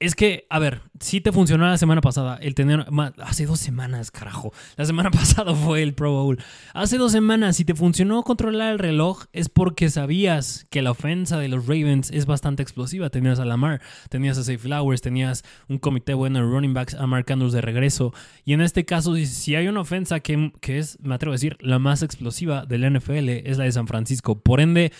Es 0.03 0.17
que, 0.17 0.47
a 0.51 0.59
ver, 0.59 0.81
sí 0.99 1.21
te 1.21 1.31
funcionó 1.31 1.65
la 1.65 1.79
semana 1.79 2.01
pasada 2.01 2.37
el 2.43 2.55
tener. 2.57 2.91
ma- 2.91 3.13
Hace 3.19 3.47
dos 3.47 3.61
semanas, 3.61 4.11
carajo. 4.11 4.53
La 4.77 4.85
semana 4.85 5.11
pasada 5.13 5.55
fue 5.55 5.83
el 5.83 5.95
Pro 5.95 6.11
Bowl. 6.11 6.39
Hace 6.75 6.99
dos 6.99 7.13
semanas, 7.13 7.57
si 7.57 7.65
te 7.65 7.75
funcionó 7.77 8.23
controlar 8.25 8.73
el 8.73 8.79
reloj, 8.81 9.25
es 9.33 9.49
porque 9.49 9.91
sabías 9.91 10.67
que 10.71 10.83
la 10.83 10.91
ofensa 10.91 11.39
de 11.39 11.47
los 11.49 11.67
Ravens 11.67 12.11
es 12.11 12.27
bastante 12.27 12.65
explosiva. 12.65 13.11
Tenías 13.11 13.39
a 13.39 13.45
Lamar, 13.45 13.81
tenías 14.09 14.39
a 14.39 14.43
Safe 14.43 14.59
Flowers, 14.59 15.03
tenías 15.03 15.45
un 15.69 15.79
comité 15.79 16.15
bueno 16.15 16.41
de 16.41 16.45
running 16.47 16.75
backs 16.75 16.95
a 16.95 17.07
Mark 17.07 17.31
Andrews 17.31 17.53
de 17.53 17.61
regreso. 17.61 18.13
Y 18.45 18.55
en 18.55 18.61
este 18.61 18.85
caso, 18.85 19.15
si- 19.15 19.27
si 19.27 19.55
hay 19.55 19.69
una 19.69 19.83
ofensa 19.83 20.19
que, 20.19 20.53
que 20.61 20.79
es, 20.79 20.99
me 21.01 21.15
atrevo 21.15 21.33
a 21.33 21.37
decir, 21.37 21.57
la 21.61 21.79
más 21.79 22.03
explosiva 22.03 22.67
del 22.67 22.93
NFL, 22.93 23.29
es 23.29 23.57
la 23.57 23.65
de 23.65 23.73
San 23.73 23.87
Francisco. 23.87 24.41
Por 24.41 24.61
ende. 24.61 24.91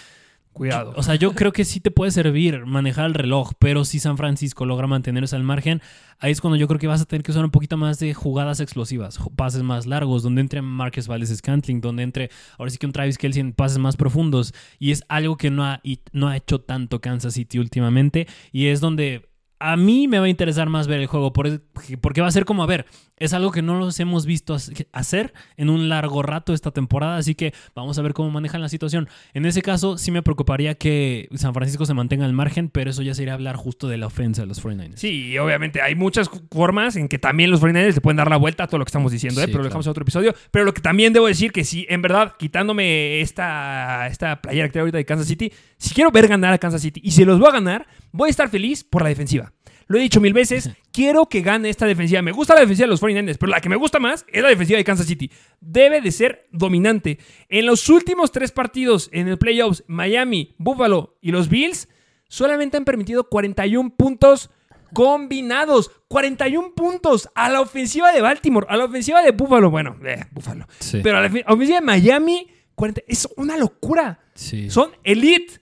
Cuidado. 0.53 0.93
O 0.97 1.03
sea, 1.03 1.15
yo 1.15 1.33
creo 1.33 1.53
que 1.53 1.65
sí 1.65 1.81
te 1.81 1.91
puede 1.91 2.11
servir 2.11 2.67
manejar 2.67 3.07
el 3.07 3.15
reloj, 3.15 3.53
pero 3.59 3.87
si 3.87 3.99
San 3.99 4.19
Francisco 4.19 4.67
logra 4.67 4.87
mantenerse 4.87 5.35
al 5.35 5.45
margen, 5.45 5.81
ahí 6.19 6.31
es 6.31 6.43
cuando 6.43 6.57
yo 6.57 6.69
creo 6.69 6.79
que 6.79 6.87
vas 6.87 7.01
a 7.01 7.07
tener 7.07 7.23
que 7.23 7.31
usar 7.31 7.45
un 7.45 7.51
poquito 7.51 7.79
más 7.79 7.99
de 7.99 8.13
jugadas 8.13 8.61
explosivas, 8.61 9.19
pases 9.35 9.63
más 9.63 9.87
largos, 9.87 10.23
donde 10.23 10.43
entre 10.43 10.61
Marcus 10.61 11.09
Valdez 11.09 11.35
Scantling, 11.35 11.81
donde 11.81 12.03
entre 12.03 12.31
ahora 12.59 12.71
sí 12.71 12.77
que 12.77 12.85
un 12.85 12.93
Travis 12.93 13.17
Kelsey 13.17 13.41
en 13.41 13.55
pases 13.55 13.79
más 13.79 13.97
profundos. 13.97 14.53
Y 14.79 14.91
es 14.91 15.05
algo 15.09 15.39
que 15.39 15.51
no 15.51 15.65
ha, 15.65 15.81
no 16.13 16.29
ha 16.29 16.37
hecho 16.37 16.61
tanto 16.61 17.01
Kansas 17.01 17.33
City 17.33 17.59
últimamente. 17.59 18.27
Y 18.53 18.67
es 18.67 18.81
donde 18.81 19.32
a 19.71 19.77
mí 19.77 20.09
me 20.09 20.19
va 20.19 20.27
a 20.27 20.29
interesar 20.29 20.69
más 20.69 20.87
ver 20.89 21.01
el 21.01 21.07
juego 21.07 21.33
por- 21.33 21.61
porque 22.01 22.21
va 22.21 22.27
a 22.27 22.33
ser 22.33 22.45
como, 22.45 22.63
a 22.63 22.67
ver, 22.67 22.87
es 23.17 23.33
algo 23.33 23.53
que 23.53 23.63
no 23.63 23.79
los 23.79 24.01
hemos 24.01 24.27
visto 24.27 24.55
hace- 24.55 24.89
hacer 24.93 25.33
en 25.57 25.71
un 25.71 25.89
largo 25.89 26.23
rato 26.23 26.53
esta 26.55 26.73
temporada, 26.73 27.17
así 27.17 27.35
que 27.37 27.55
vamos 27.75 27.97
a 27.99 28.03
ver 28.03 28.13
cómo 28.15 28.31
manejan 28.31 28.61
la 28.61 28.69
situación. 28.69 29.09
En 29.35 29.47
ese 29.47 29.63
caso, 29.63 29.97
sí 29.99 30.11
me 30.11 30.23
preocuparía 30.23 30.75
que 30.75 31.29
San 31.35 31.55
Francisco 31.55 31.87
se 31.87 31.95
mantenga 31.95 32.25
al 32.25 32.33
margen, 32.33 32.69
pero 32.69 32.91
eso 32.91 33.03
ya 33.03 33.15
sería 33.15 33.35
hablar 33.35 33.55
justo 33.57 33.87
de 33.89 33.97
la 33.99 34.07
ofensa 34.07 34.43
de 34.43 34.49
los 34.49 34.61
49ers. 34.61 34.97
Sí, 34.97 35.39
obviamente 35.39 35.81
hay 35.81 35.95
muchas 35.95 36.29
formas 36.51 36.97
en 36.97 37.09
que 37.09 37.19
también 37.19 37.51
los 37.51 37.61
49ers 37.61 37.95
le 37.95 38.01
pueden 38.01 38.17
dar 38.17 38.29
la 38.31 38.37
vuelta 38.39 38.65
a 38.65 38.67
todo 38.67 38.79
lo 38.79 38.85
que 38.85 38.91
estamos 38.91 39.13
diciendo, 39.13 39.41
¿eh? 39.41 39.45
Sí, 39.45 39.51
pero 39.53 39.59
lo 39.63 39.69
dejamos 39.69 39.87
en 39.87 39.91
otro 39.91 40.03
episodio. 40.03 40.35
Pero 40.51 40.65
lo 40.65 40.75
que 40.75 40.81
también 40.81 41.13
debo 41.13 41.27
decir 41.29 41.53
que 41.53 41.63
sí, 41.65 41.87
en 41.89 42.03
verdad, 42.03 42.35
quitándome 42.39 43.21
esta, 43.21 44.09
esta 44.09 44.43
playera 44.43 44.67
que 44.69 44.73
tengo 44.73 44.83
ahorita 44.83 44.99
de 44.99 45.05
Kansas 45.05 45.29
City, 45.29 45.53
si 45.79 45.95
quiero 45.95 46.11
ver 46.11 46.27
ganar 46.27 46.53
a 46.53 46.59
Kansas 46.59 46.83
City 46.83 47.01
y 47.05 47.13
si 47.13 47.25
los 47.25 47.39
voy 47.39 47.49
a 47.49 47.53
ganar, 47.53 47.87
voy 48.13 48.29
a 48.29 48.31
estar 48.31 48.49
feliz 48.49 48.85
por 48.85 49.03
la 49.03 49.09
defensiva. 49.09 49.53
Lo 49.89 49.99
he 49.99 50.01
dicho 50.03 50.21
mil 50.21 50.33
veces, 50.33 50.71
quiero 50.93 51.27
que 51.29 51.41
gane 51.43 51.69
esta 51.69 51.87
defensiva. 51.87 52.23
Me 52.23 52.33
gusta 52.33 52.55
la 52.55 52.61
defensiva 52.61 52.87
de 52.87 52.91
los 52.91 53.03
49ers, 53.03 53.37
pero 53.39 53.51
la 53.51 53.61
que 53.61 53.69
me 53.69 53.77
gusta 53.77 53.99
más 53.99 54.25
es 54.33 54.43
la 54.43 54.49
defensiva 54.49 54.77
de 54.79 54.85
Kansas 54.85 55.07
City. 55.07 55.31
Debe 55.61 56.01
de 56.01 56.13
ser 56.13 56.49
dominante. 56.53 57.19
En 57.49 57.67
los 57.67 57.89
últimos 57.89 58.31
tres 58.33 58.53
partidos 58.53 59.11
en 59.13 59.29
el 59.29 59.39
playoffs, 59.39 59.85
Miami, 59.89 60.55
Buffalo 60.59 61.19
y 61.21 61.33
los 61.33 61.49
Bills 61.49 61.89
solamente 62.29 62.77
han 62.79 62.85
permitido 62.85 63.29
41 63.29 63.95
puntos 63.97 64.51
combinados. 64.95 65.91
41 66.09 66.75
puntos 66.75 67.29
a 67.35 67.49
la 67.49 67.61
ofensiva 67.61 68.13
de 68.13 68.21
Baltimore, 68.21 68.67
a 68.71 68.77
la 68.77 68.85
ofensiva 68.85 69.23
de 69.23 69.33
Buffalo. 69.33 69.71
Bueno, 69.71 69.97
eh, 70.05 70.25
Buffalo. 70.31 70.67
Sí. 70.79 71.01
Pero 71.03 71.19
a 71.19 71.21
la 71.23 71.29
ofen- 71.31 71.45
ofensiva 71.49 71.81
de 71.81 71.87
Miami, 71.87 72.47
40 72.75 73.03
es 73.09 73.29
una 73.37 73.57
locura. 73.57 74.21
Sí. 74.35 74.71
Son 74.71 74.91
elite. 75.05 75.61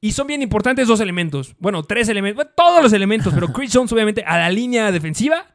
Y 0.00 0.12
son 0.12 0.26
bien 0.26 0.42
importantes 0.42 0.86
dos 0.86 1.00
elementos. 1.00 1.56
Bueno, 1.58 1.82
tres 1.82 2.08
elementos. 2.08 2.36
bueno, 2.36 2.52
todos 2.56 2.82
los 2.82 2.92
elementos. 2.92 3.32
Pero 3.34 3.52
Chris 3.52 3.72
Jones, 3.72 3.92
obviamente, 3.92 4.22
a 4.24 4.38
la 4.38 4.50
línea 4.50 4.92
defensiva 4.92 5.46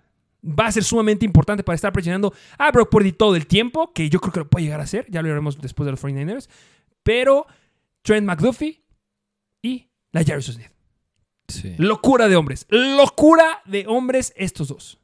va 0.43 0.67
a 0.67 0.71
ser 0.71 0.83
sumamente 0.83 1.23
importante 1.23 1.63
para 1.63 1.75
estar 1.75 1.93
presionando 1.93 2.33
a 2.57 2.71
Brock 2.71 2.89
Purdy 2.89 3.13
todo 3.13 3.35
el 3.35 3.47
tiempo. 3.47 3.93
Que 3.93 4.09
yo 4.09 4.19
creo 4.19 4.33
que 4.33 4.39
lo 4.39 4.49
puede 4.49 4.65
llegar 4.65 4.81
a 4.81 4.83
hacer. 4.83 5.05
Ya 5.09 5.21
lo 5.21 5.29
veremos 5.29 5.61
después 5.61 5.85
de 5.85 5.91
los 5.91 6.03
49ers. 6.03 6.49
Pero 7.03 7.47
Trent 8.01 8.27
McDuffie 8.27 8.83
y 9.61 9.87
la 10.11 10.23
Jarvis 10.25 10.47
Smith. 10.47 10.67
Sí. 11.47 11.75
Locura 11.77 12.27
de 12.27 12.35
hombres. 12.35 12.65
Locura 12.69 13.61
de 13.65 13.85
hombres 13.87 14.33
estos 14.35 14.67
dos. 14.67 14.99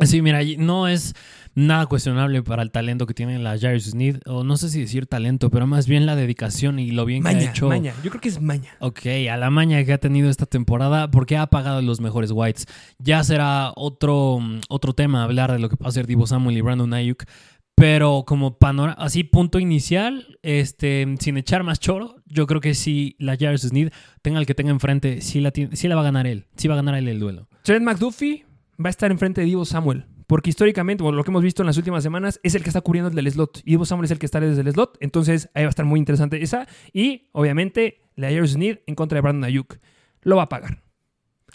Sí, 0.00 0.20
mira, 0.20 0.40
no 0.58 0.88
es 0.88 1.14
nada 1.56 1.86
cuestionable 1.86 2.42
para 2.44 2.62
el 2.62 2.70
talento 2.70 3.06
que 3.06 3.14
tiene 3.14 3.38
la 3.40 3.58
Jairus 3.58 3.86
Sneed, 3.90 4.18
o 4.26 4.44
no 4.44 4.56
sé 4.56 4.68
si 4.68 4.80
decir 4.80 5.06
talento, 5.06 5.50
pero 5.50 5.66
más 5.66 5.88
bien 5.88 6.06
la 6.06 6.14
dedicación 6.14 6.78
y 6.78 6.92
lo 6.92 7.04
bien 7.04 7.22
que 7.24 7.28
ha 7.30 7.32
hecho. 7.50 7.68
maña. 7.68 7.92
Yo 8.04 8.10
creo 8.10 8.20
que 8.20 8.28
es 8.28 8.40
maña. 8.40 8.70
Ok, 8.78 9.06
a 9.30 9.36
la 9.36 9.50
maña 9.50 9.82
que 9.84 9.92
ha 9.92 9.98
tenido 9.98 10.30
esta 10.30 10.46
temporada, 10.46 11.10
porque 11.10 11.36
ha 11.36 11.46
pagado 11.48 11.82
los 11.82 12.00
mejores 12.00 12.30
whites. 12.30 12.66
Ya 12.98 13.24
será 13.24 13.72
otro, 13.74 14.38
mm, 14.40 14.60
otro 14.68 14.92
tema 14.92 15.24
hablar 15.24 15.50
de 15.50 15.58
lo 15.58 15.68
que 15.68 15.76
va 15.76 15.86
a 15.86 15.88
hacer 15.88 16.06
Divo 16.06 16.26
Samuel 16.28 16.56
y 16.56 16.60
Brandon 16.60 16.92
Ayuk. 16.94 17.24
Pero 17.78 18.24
como 18.26 18.56
panorama, 18.58 18.96
así 18.98 19.22
punto 19.22 19.58
inicial, 19.58 20.38
este, 20.42 21.06
sin 21.20 21.36
echar 21.36 21.62
más 21.62 21.78
choro, 21.78 22.16
yo 22.24 22.46
creo 22.46 22.62
que 22.62 22.74
si 22.74 23.16
la 23.18 23.36
Jairus 23.36 23.62
Sneed 23.62 23.92
tenga 24.22 24.38
el 24.40 24.46
que 24.46 24.54
tenga 24.54 24.70
enfrente, 24.70 25.20
sí 25.20 25.40
la, 25.40 25.50
tiene- 25.50 25.76
sí 25.76 25.86
la 25.86 25.94
va 25.94 26.00
a 26.00 26.04
ganar 26.04 26.26
él. 26.26 26.46
Sí 26.56 26.68
va 26.68 26.74
a 26.74 26.76
ganar 26.76 26.94
él 26.94 27.06
el 27.08 27.20
duelo. 27.20 27.48
Trent 27.64 27.84
McDuffie 27.84 28.46
va 28.82 28.88
a 28.88 28.90
estar 28.90 29.10
enfrente 29.10 29.42
de 29.42 29.46
Divo 29.46 29.66
Samuel. 29.66 30.06
Porque 30.26 30.50
históricamente, 30.50 31.04
o 31.04 31.12
lo 31.12 31.22
que 31.22 31.30
hemos 31.30 31.42
visto 31.42 31.62
en 31.62 31.66
las 31.66 31.76
últimas 31.76 32.02
semanas, 32.02 32.40
es 32.42 32.54
el 32.54 32.62
que 32.62 32.70
está 32.70 32.80
cubriendo 32.80 33.16
el 33.18 33.30
slot. 33.30 33.60
Y 33.64 33.70
Divo 33.70 33.84
Samuel 33.84 34.06
es 34.06 34.10
el 34.10 34.18
que 34.18 34.26
está 34.26 34.40
desde 34.40 34.60
el 34.60 34.72
slot. 34.72 34.96
Entonces 35.00 35.48
ahí 35.54 35.62
va 35.62 35.68
a 35.68 35.70
estar 35.70 35.84
muy 35.84 36.00
interesante 36.00 36.42
esa. 36.42 36.66
Y 36.92 37.28
obviamente, 37.32 38.02
la 38.16 38.28
Jairus 38.28 38.52
Sneed 38.52 38.78
en 38.86 38.94
contra 38.94 39.16
de 39.16 39.22
Brandon 39.22 39.44
Ayuk. 39.44 39.78
Lo 40.22 40.36
va 40.36 40.42
a 40.42 40.48
pagar. 40.48 40.85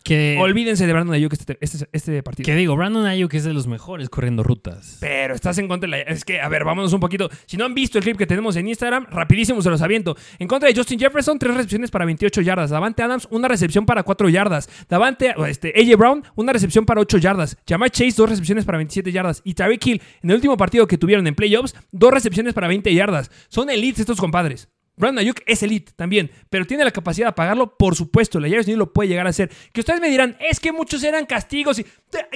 Que, 0.04 0.38
Olvídense 0.40 0.88
de 0.88 0.94
Brandon 0.94 1.14
Ayuk 1.14 1.34
este, 1.34 1.58
este, 1.62 1.88
este 1.92 2.24
partido. 2.24 2.46
que 2.46 2.56
digo, 2.56 2.76
Brandon 2.76 3.06
Ayuk 3.06 3.34
es 3.34 3.44
de 3.44 3.54
los 3.54 3.68
mejores 3.68 4.10
corriendo 4.10 4.44
rutas. 4.44 4.98
Pero 5.00 5.36
estás 5.36 5.58
en 5.58 5.68
contra 5.68 5.90
de 5.90 5.92
la... 5.92 6.02
Es 6.02 6.26
que, 6.26 6.42
a 6.42 6.50
ver, 6.50 6.64
vámonos 6.64 6.94
un 6.94 7.00
poquito. 7.00 7.30
Si 7.46 7.58
no 7.58 7.66
han 7.66 7.74
visto 7.74 7.98
el 7.98 8.04
clip 8.04 8.18
que 8.18 8.26
tenemos 8.26 8.56
en 8.56 8.68
Instagram, 8.68 9.06
rapidísimo 9.10 9.62
se 9.62 9.70
los 9.70 9.82
aviento. 9.82 10.16
En 10.40 10.48
contra 10.48 10.70
de 10.70 10.76
Justin 10.76 11.00
Jefferson, 11.00 11.38
tres 11.38 11.54
recepciones 11.56 11.92
para 11.92 12.06
28 12.06 12.42
yardas. 12.42 12.70
Davante 12.72 13.04
Adams, 13.04 13.28
una 13.32 13.48
recepción 13.48 13.86
para 13.86 14.04
4 14.04 14.30
yardas. 14.30 14.70
Davante, 14.90 15.34
este, 15.48 15.74
AJ 15.76 15.98
Brown, 15.98 16.24
una 16.36 16.54
recepción 16.54 16.86
para 16.86 17.02
8 17.02 17.18
yardas. 17.20 17.58
Jamar 17.68 17.92
Chase, 17.92 18.14
dos 18.18 18.30
recepciones 18.30 18.66
para 18.66 18.78
27 18.78 19.12
yardas. 19.12 19.42
Y 19.44 19.54
Tyreek 19.54 19.86
Hill, 19.86 20.02
en 20.24 20.30
el 20.30 20.36
último 20.36 20.58
partido 20.58 20.88
que 20.88 20.98
tuvieron 20.98 21.28
en 21.28 21.36
playoffs, 21.36 21.76
dos 21.92 22.12
recepciones 22.12 22.54
para 22.54 22.68
20 22.68 22.94
yardas. 22.94 23.30
Son 23.50 23.70
elites 23.70 24.00
estos 24.00 24.20
compadres. 24.20 24.70
Brandon 24.98 25.20
Ayuk 25.20 25.42
es 25.46 25.64
elite 25.64 25.94
también, 25.96 26.30
pero 26.50 26.66
tiene 26.66 26.84
la 26.84 26.92
capacidad 26.92 27.28
de 27.28 27.34
pagarlo, 27.34 27.78
por 27.78 27.96
supuesto. 27.96 28.40
La 28.40 28.48
Jairus 28.48 28.68
Neal 28.68 28.80
lo 28.80 28.94
puede 28.94 29.10
llegar 29.10 29.26
a 29.26 29.32
hacer. 29.32 29.50
Que 29.74 29.82
ustedes 29.82 30.00
me 30.00 30.10
dirán, 30.10 30.38
es 30.40 30.60
que 30.60 30.72
muchos 30.72 31.04
eran 31.04 31.26
castigos. 31.26 31.80
y 31.80 31.86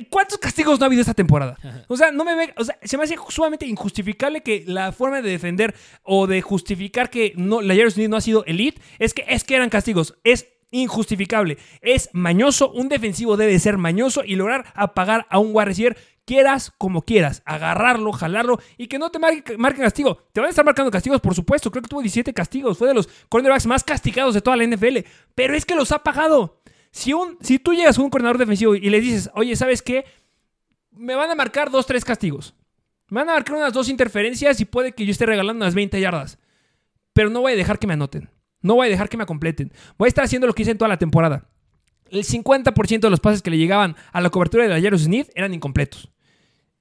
¿Cuántos 0.10 0.38
castigos 0.38 0.80
no 0.80 0.86
ha 0.86 0.88
habido 0.88 1.01
esta 1.01 1.14
temporada? 1.14 1.58
O 1.88 1.97
sea, 1.97 2.12
no 2.12 2.24
me 2.24 2.36
ve, 2.36 2.53
o 2.58 2.64
sea, 2.64 2.78
se 2.82 2.97
me 2.97 3.03
hace 3.03 3.16
sumamente 3.30 3.68
injustificable 3.68 4.41
que 4.41 4.64
la 4.68 4.91
forma 4.91 5.22
de 5.22 5.30
defender 5.30 5.76
o 6.03 6.28
de 6.28 6.41
justificar 6.41 7.10
que 7.10 7.34
no, 7.36 7.62
la 7.62 7.76
Jairus 7.76 7.97
Neal 7.97 8.10
no 8.10 8.18
ha 8.18 8.22
sido 8.22 8.45
elite 8.45 8.82
es 8.99 9.14
que 9.14 9.26
es 9.28 9.43
que 9.43 9.56
eran 9.56 9.70
castigos. 9.70 10.16
Es 10.24 10.47
injustificable. 10.82 11.57
Es 11.82 12.09
mañoso. 12.13 12.71
Un 12.71 12.89
defensivo 12.89 13.38
debe 13.38 13.57
ser 13.59 13.78
mañoso 13.78 14.23
y 14.26 14.36
lograr 14.36 14.65
apagar 14.76 15.26
a 15.30 15.39
un 15.39 15.51
wide 15.53 15.95
quieras 16.26 16.73
como 16.78 17.03
quieras, 17.03 17.41
agarrarlo, 17.45 18.11
jalarlo 18.11 18.59
y 18.78 18.88
que 18.88 18.97
no 18.99 19.11
te 19.11 19.19
marque, 19.19 19.57
marque 19.57 19.82
castigo. 19.82 20.17
Te 20.34 20.41
van 20.41 20.47
a 20.47 20.49
estar 20.49 20.65
marcando 20.65 20.91
castigos, 20.91 21.21
por 21.21 21.36
supuesto. 21.36 21.71
Creo 21.71 21.84
que 21.84 21.89
tuvo 21.89 22.01
17 22.01 22.34
castigos. 22.34 22.78
Fue 22.78 22.88
de 22.88 22.93
los 22.93 23.07
cornerbacks 23.30 23.65
más 23.67 23.84
castigados 23.84 24.34
de 24.34 24.41
toda 24.41 24.57
la 24.57 24.65
NFL. 24.65 24.99
Pero 25.36 25.55
es 25.55 25.65
que 25.65 25.76
los 25.76 25.91
ha 25.91 25.99
pagado. 26.03 26.61
Si, 26.91 27.13
un, 27.13 27.38
si 27.41 27.59
tú 27.59 27.73
llegas 27.73 27.95
con 27.95 28.05
un 28.05 28.11
coordinador 28.11 28.38
defensivo 28.38 28.76
y 28.76 28.89
le 28.89 29.01
dices, 29.01 29.30
oye, 29.34 29.55
¿sabes 29.55 29.82
qué? 29.82 30.05
Me 30.91 31.13
van 31.15 31.30
a 31.30 31.36
marcar 31.36 31.69
dos, 31.69 31.86
tres 31.86 32.03
castigos. 32.05 32.55
Me 33.09 33.19
van 33.19 33.30
a 33.30 33.34
marcar 33.34 33.57
unas 33.57 33.73
dos 33.73 33.89
interferencias 33.89 34.59
y 34.59 34.65
puede 34.65 34.93
que 34.93 35.05
yo 35.05 35.11
esté 35.11 35.26
regalando 35.26 35.63
unas 35.63 35.76
20 35.76 35.99
yardas. 35.99 36.39
Pero 37.13 37.30
no 37.30 37.41
voy 37.41 37.53
a 37.53 37.55
dejar 37.55 37.80
que 37.80 37.88
me 37.88 37.93
anoten. 37.93 38.30
No 38.66 38.76
voy 38.76 38.88
a 38.88 38.89
dejar 38.89 39.09
que 39.09 39.18
me 39.18 39.26
completen. 39.26 39.72
Voy 39.97 40.07
a 40.07 40.09
estar 40.09 40.26
haciendo 40.26 40.47
lo 40.47 40.53
que 40.53 40.63
hice 40.63 40.72
en 40.72 40.78
toda 40.78 40.89
la 40.89 40.97
temporada. 40.97 41.47
El 42.09 42.24
50% 42.24 42.99
de 42.99 43.09
los 43.09 43.20
pases 43.20 43.41
que 43.41 43.51
le 43.51 43.57
llegaban 43.57 43.95
a 44.11 44.22
la 44.22 44.30
cobertura 44.30 44.63
de 44.68 44.70
Jairus 44.82 45.03
Smith 45.03 45.30
eran 45.36 45.53
incompletos. 45.53 46.09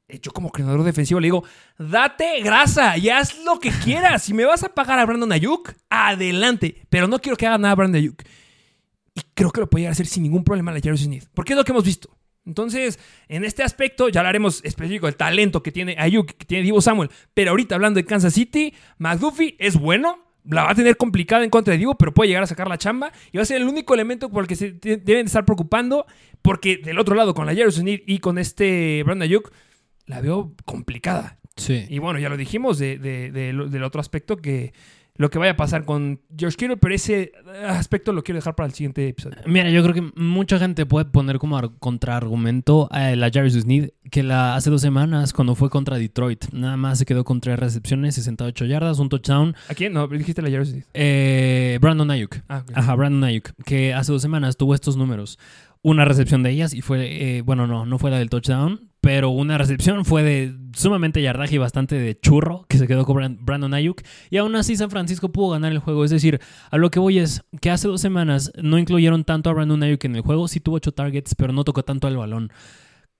Eh, 0.08 0.18
Yo 0.22 0.32
como 0.32 0.50
coordinador 0.50 0.82
defensivo 0.82 1.20
le 1.20 1.26
digo, 1.26 1.44
date 1.78 2.40
grasa 2.42 2.96
y 2.96 3.10
haz 3.10 3.38
lo 3.44 3.58
que 3.58 3.70
quieras. 3.84 4.22
Si 4.22 4.32
me 4.32 4.44
vas 4.46 4.62
a 4.64 4.70
pagar 4.70 4.98
a 4.98 5.04
Brandon 5.04 5.30
Ayuk, 5.32 5.72
adelante. 5.90 6.86
Pero 6.88 7.06
no 7.06 7.18
quiero 7.18 7.36
que 7.36 7.46
haga 7.46 7.58
nada 7.58 7.72
a 7.72 7.76
Brandon 7.76 7.98
Ayuk. 8.00 8.22
Y 9.14 9.20
creo 9.34 9.50
que 9.50 9.60
lo 9.60 9.68
puede 9.68 9.82
llegar 9.82 9.90
a 9.90 9.92
hacer 9.92 10.06
sin 10.06 10.22
ningún 10.22 10.42
problema 10.42 10.72
la 10.72 10.80
Jairus 10.80 11.02
Smith. 11.02 11.24
Porque 11.34 11.52
es 11.52 11.56
lo 11.56 11.64
que 11.64 11.72
hemos 11.72 11.84
visto. 11.84 12.16
Entonces, 12.46 12.98
en 13.28 13.44
este 13.44 13.62
aspecto, 13.62 14.08
ya 14.08 14.20
hablaremos 14.20 14.62
específico 14.64 15.06
del 15.06 15.16
talento 15.16 15.62
que 15.62 15.72
tiene 15.72 15.96
Ayuk, 15.98 16.32
que 16.32 16.44
tiene 16.44 16.64
Divo 16.64 16.80
Samuel. 16.80 17.10
Pero 17.34 17.50
ahorita 17.50 17.74
hablando 17.74 17.98
de 17.98 18.04
Kansas 18.04 18.34
City, 18.34 18.74
McDuffie 18.98 19.56
es 19.58 19.76
bueno. 19.78 20.18
La 20.44 20.64
va 20.64 20.70
a 20.72 20.74
tener 20.74 20.96
complicada 20.96 21.42
en 21.44 21.50
contra 21.50 21.72
de 21.72 21.78
Divo, 21.78 21.96
pero 21.96 22.12
puede 22.12 22.28
llegar 22.28 22.42
a 22.42 22.46
sacar 22.46 22.68
la 22.68 22.78
chamba. 22.78 23.12
Y 23.32 23.38
va 23.38 23.42
a 23.42 23.46
ser 23.46 23.60
el 23.62 23.68
único 23.68 23.94
elemento 23.94 24.30
por 24.30 24.44
el 24.44 24.48
que 24.48 24.56
se 24.56 24.72
deben 24.72 25.26
estar 25.26 25.44
preocupando. 25.44 26.06
Porque 26.42 26.76
del 26.76 26.98
otro 26.98 27.14
lado, 27.14 27.32
con 27.34 27.46
la 27.46 27.70
Smith 27.70 28.02
y 28.06 28.18
con 28.18 28.36
este 28.38 29.02
Brandon 29.04 29.22
Ayuk, 29.22 29.50
la 30.06 30.20
veo 30.20 30.54
complicada. 30.66 31.38
Sí. 31.56 31.86
Y 31.88 31.98
bueno, 31.98 32.18
ya 32.18 32.28
lo 32.28 32.36
dijimos 32.36 32.78
de- 32.78 32.98
de- 32.98 33.30
de 33.30 33.52
lo- 33.52 33.68
del 33.68 33.84
otro 33.84 34.00
aspecto 34.00 34.36
que 34.36 34.72
lo 35.16 35.30
que 35.30 35.38
vaya 35.38 35.52
a 35.52 35.56
pasar 35.56 35.84
con 35.84 36.20
George 36.36 36.56
Kittle, 36.56 36.76
pero 36.76 36.94
ese 36.94 37.32
aspecto 37.68 38.12
lo 38.12 38.24
quiero 38.24 38.38
dejar 38.38 38.54
para 38.56 38.66
el 38.66 38.72
siguiente 38.74 39.06
episodio. 39.08 39.38
Mira, 39.46 39.70
yo 39.70 39.80
creo 39.82 39.94
que 39.94 40.10
mucha 40.20 40.58
gente 40.58 40.86
puede 40.86 41.04
poner 41.04 41.38
como 41.38 41.56
ar- 41.56 41.70
contraargumento 41.78 42.88
a 42.90 43.14
la 43.16 43.30
Jarvis 43.32 43.54
Sneed 43.54 43.90
que 44.10 44.22
la 44.22 44.54
hace 44.56 44.70
dos 44.70 44.80
semanas 44.80 45.32
cuando 45.32 45.54
fue 45.54 45.70
contra 45.70 45.98
Detroit. 45.98 46.46
Nada 46.52 46.76
más 46.76 46.98
se 46.98 47.06
quedó 47.06 47.24
con 47.24 47.40
tres 47.40 47.58
recepciones, 47.58 48.14
68 48.16 48.64
yardas, 48.66 48.98
un 48.98 49.08
touchdown. 49.08 49.54
¿A 49.68 49.74
quién? 49.74 49.92
No, 49.92 50.06
dijiste 50.08 50.42
la 50.42 50.48
Jairus 50.48 50.68
Smith. 50.70 50.84
Eh, 50.94 51.78
Brandon 51.80 52.10
Ayuk. 52.10 52.36
Ah. 52.48 52.64
Ajá, 52.74 52.94
Brandon 52.94 53.24
Ayuk, 53.24 53.50
que 53.64 53.94
hace 53.94 54.12
dos 54.12 54.22
semanas 54.22 54.56
tuvo 54.56 54.74
estos 54.74 54.96
números. 54.96 55.38
Una 55.82 56.04
recepción 56.04 56.42
de 56.42 56.50
ellas 56.50 56.72
y 56.74 56.80
fue, 56.80 57.36
eh, 57.38 57.42
bueno, 57.42 57.66
no, 57.66 57.84
no 57.86 57.98
fue 57.98 58.10
la 58.10 58.18
del 58.18 58.30
touchdown, 58.30 58.88
pero 59.04 59.28
una 59.28 59.58
recepción 59.58 60.06
fue 60.06 60.22
de 60.22 60.54
sumamente 60.72 61.20
yardaje 61.20 61.56
y 61.56 61.58
bastante 61.58 61.94
de 61.96 62.18
churro 62.18 62.64
que 62.70 62.78
se 62.78 62.86
quedó 62.86 63.04
con 63.04 63.16
Bran- 63.16 63.36
Brandon 63.38 63.74
Ayuk. 63.74 64.00
Y 64.30 64.38
aún 64.38 64.56
así 64.56 64.76
San 64.76 64.88
Francisco 64.88 65.30
pudo 65.30 65.50
ganar 65.50 65.72
el 65.72 65.78
juego. 65.78 66.06
Es 66.06 66.10
decir, 66.10 66.40
a 66.70 66.78
lo 66.78 66.90
que 66.90 66.98
voy 67.00 67.18
es 67.18 67.42
que 67.60 67.70
hace 67.70 67.86
dos 67.86 68.00
semanas 68.00 68.50
no 68.62 68.78
incluyeron 68.78 69.24
tanto 69.24 69.50
a 69.50 69.52
Brandon 69.52 69.82
Ayuk 69.82 70.02
en 70.06 70.16
el 70.16 70.22
juego. 70.22 70.48
Sí 70.48 70.58
tuvo 70.60 70.76
ocho 70.76 70.92
targets, 70.92 71.34
pero 71.34 71.52
no 71.52 71.64
tocó 71.64 71.84
tanto 71.84 72.06
al 72.06 72.16
balón. 72.16 72.50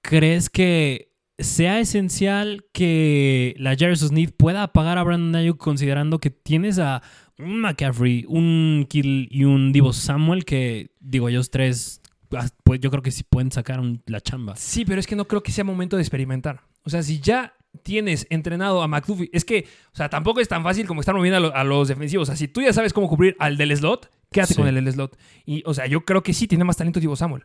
¿Crees 0.01 0.49
que 0.49 1.13
sea 1.39 1.81
esencial 1.81 2.65
que 2.73 3.55
la 3.59 3.77
Jarvis 3.77 4.01
Smith 4.01 4.33
pueda 4.35 4.63
apagar 4.63 4.97
a 4.97 5.03
Brandon 5.03 5.37
Ayuk 5.37 5.59
considerando 5.59 6.19
que 6.19 6.31
tienes 6.31 6.79
a 6.79 7.03
un 7.39 7.61
McCaffrey, 7.61 8.25
un 8.27 8.87
Kill 8.89 9.29
y 9.31 9.45
un 9.45 9.71
Divo 9.73 9.93
Samuel 9.93 10.47
que, 10.47 10.93
digo, 11.01 11.29
ellos 11.29 11.51
tres, 11.51 12.01
pues 12.65 12.81
yo 12.81 12.91
creo 12.91 13.03
que 13.03 13.11
sí 13.11 13.23
pueden 13.23 13.51
sacar 13.53 13.81
un- 13.81 14.03
la 14.07 14.21
chamba. 14.21 14.57
Sí, 14.57 14.85
pero 14.85 15.01
es 15.01 15.07
que 15.07 15.17
no 15.17 15.27
creo 15.27 15.43
que 15.43 15.53
sea 15.53 15.65
momento 15.65 15.97
de 15.97 16.03
experimentar. 16.03 16.61
O 16.85 16.91
sea, 16.91 17.03
si 17.03 17.21
ya 17.21 17.55
tienes 17.83 18.27
entrenado 18.31 18.83
a 18.83 18.89
McDuffie, 18.89 19.31
es 19.33 19.45
que, 19.45 19.67
o 19.93 19.97
sea, 19.97 20.09
tampoco 20.09 20.41
es 20.41 20.49
tan 20.49 20.63
fácil 20.63 20.87
como 20.87 21.01
estar 21.01 21.15
moviendo 21.15 21.39
a, 21.39 21.41
lo- 21.41 21.55
a 21.57 21.65
los 21.65 21.89
defensivos. 21.89 22.29
O 22.29 22.33
sea, 22.33 22.37
si 22.37 22.47
tú 22.49 22.63
ya 22.63 22.73
sabes 22.73 22.93
cómo 22.93 23.09
cubrir 23.09 23.37
al 23.41 23.57
del 23.57 23.77
slot, 23.77 24.11
quédate 24.31 24.55
Sí. 24.55 24.59
con 24.61 24.69
el 24.69 24.75
del 24.77 24.93
slot. 24.93 25.19
Y, 25.45 25.63
o 25.67 25.75
sea, 25.75 25.87
yo 25.87 26.05
creo 26.05 26.23
que 26.23 26.33
sí 26.35 26.47
tiene 26.47 26.65
más 26.65 26.77
talento 26.77 27.01
Divo 27.01 27.17
Samuel. 27.17 27.45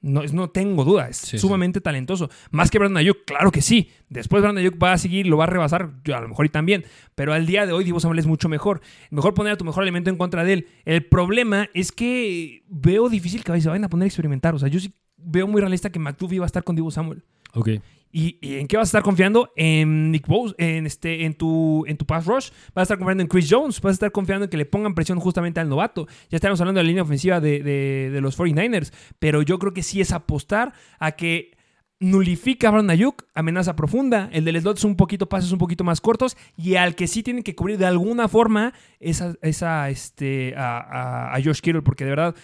No, 0.00 0.22
es- 0.22 0.32
no 0.32 0.48
tengo 0.48 0.84
duda, 0.84 1.08
es 1.08 1.16
Sí, 1.16 1.38
sumamente 1.38 1.80
talentoso. 1.80 2.30
Más 2.52 2.70
que 2.70 2.78
Brandon 2.78 2.98
Ayuk, 2.98 3.24
claro 3.26 3.50
que 3.50 3.60
sí. 3.62 3.90
Después 4.08 4.42
Brandon 4.42 4.60
Ayuk 4.62 4.80
va 4.80 4.92
a 4.92 4.98
seguir, 4.98 5.26
lo 5.26 5.36
va 5.36 5.44
a 5.44 5.46
rebasar, 5.48 5.90
yo, 6.04 6.16
a 6.16 6.20
lo 6.20 6.28
mejor 6.28 6.46
y 6.46 6.50
también. 6.50 6.84
Pero 7.16 7.32
al 7.32 7.46
día 7.46 7.66
de 7.66 7.72
hoy 7.72 7.82
Divo 7.82 7.98
Samuel 7.98 8.20
es 8.20 8.26
mucho 8.26 8.48
mejor. 8.48 8.80
Mejor 9.10 9.34
poner 9.34 9.54
a 9.54 9.56
tu 9.56 9.64
mejor 9.64 9.82
elemento 9.82 10.08
en 10.10 10.16
contra 10.16 10.44
de 10.44 10.52
él. 10.52 10.66
El 10.84 11.04
problema 11.04 11.68
es 11.74 11.90
que 11.90 12.62
veo 12.68 13.08
difícil 13.08 13.42
que 13.42 13.60
se 13.60 13.68
vayan 13.68 13.84
a 13.84 13.88
poner 13.88 14.04
a 14.04 14.06
experimentar. 14.06 14.54
O 14.54 14.58
sea, 14.60 14.68
yo 14.68 14.78
sí 14.78 14.92
veo 15.16 15.48
muy 15.48 15.60
realista 15.60 15.90
que 15.90 15.98
McDuffie 15.98 16.38
va 16.38 16.44
a 16.44 16.46
estar 16.46 16.62
con 16.62 16.76
Divo 16.76 16.92
Samuel. 16.92 17.24
Ok. 17.54 17.70
¿Y, 18.10 18.38
y 18.40 18.56
en 18.56 18.66
qué 18.68 18.76
vas 18.76 18.88
a 18.88 18.90
estar 18.90 19.02
confiando? 19.02 19.52
En 19.54 20.10
Nick 20.10 20.26
Bose, 20.26 20.54
en, 20.58 20.86
este, 20.86 21.24
en, 21.26 21.34
tu, 21.34 21.84
en 21.86 21.96
tu 21.96 22.06
pass 22.06 22.24
rush. 22.26 22.50
Vas 22.74 22.76
a 22.76 22.82
estar 22.82 22.98
confiando 22.98 23.22
en 23.22 23.28
Chris 23.28 23.46
Jones. 23.50 23.80
Vas 23.80 23.90
a 23.90 23.94
estar 23.94 24.12
confiando 24.12 24.44
en 24.44 24.50
que 24.50 24.56
le 24.56 24.64
pongan 24.66 24.94
presión 24.94 25.20
justamente 25.20 25.60
al 25.60 25.68
novato. 25.68 26.06
Ya 26.30 26.36
estaremos 26.36 26.60
hablando 26.60 26.78
de 26.78 26.84
la 26.84 26.88
línea 26.88 27.02
ofensiva 27.02 27.40
de, 27.40 27.62
de- 27.62 28.10
de 28.10 28.20
los 28.20 28.38
49ers. 28.38 28.92
Pero 29.18 29.42
yo 29.42 29.58
creo 29.58 29.72
que 29.74 29.82
sí 29.82 30.00
es 30.00 30.12
apostar 30.12 30.72
a 30.98 31.12
que 31.12 31.52
nulifica 32.00 32.68
a 32.68 32.70
Brandon 32.70 32.90
Ayuk, 32.90 33.24
amenaza 33.34 33.74
profunda. 33.74 34.30
El 34.32 34.44
del 34.44 34.60
slot 34.60 34.78
es 34.78 34.84
un 34.84 34.96
poquito 34.96 35.28
pases 35.28 35.52
un 35.52 35.58
poquito 35.58 35.84
más 35.84 36.00
cortos. 36.00 36.36
Y 36.56 36.76
al 36.76 36.94
que 36.94 37.06
sí 37.08 37.22
tienen 37.22 37.42
que 37.42 37.54
cubrir 37.54 37.76
de 37.78 37.86
alguna 37.86 38.28
forma 38.28 38.72
esa, 39.00 39.34
esa 39.42 39.90
este, 39.90 40.54
a, 40.56 40.78
a, 40.78 41.34
a 41.36 41.42
Josh 41.42 41.60
Kittle. 41.60 41.82
Porque 41.82 42.04
de 42.04 42.10
verdad 42.10 42.34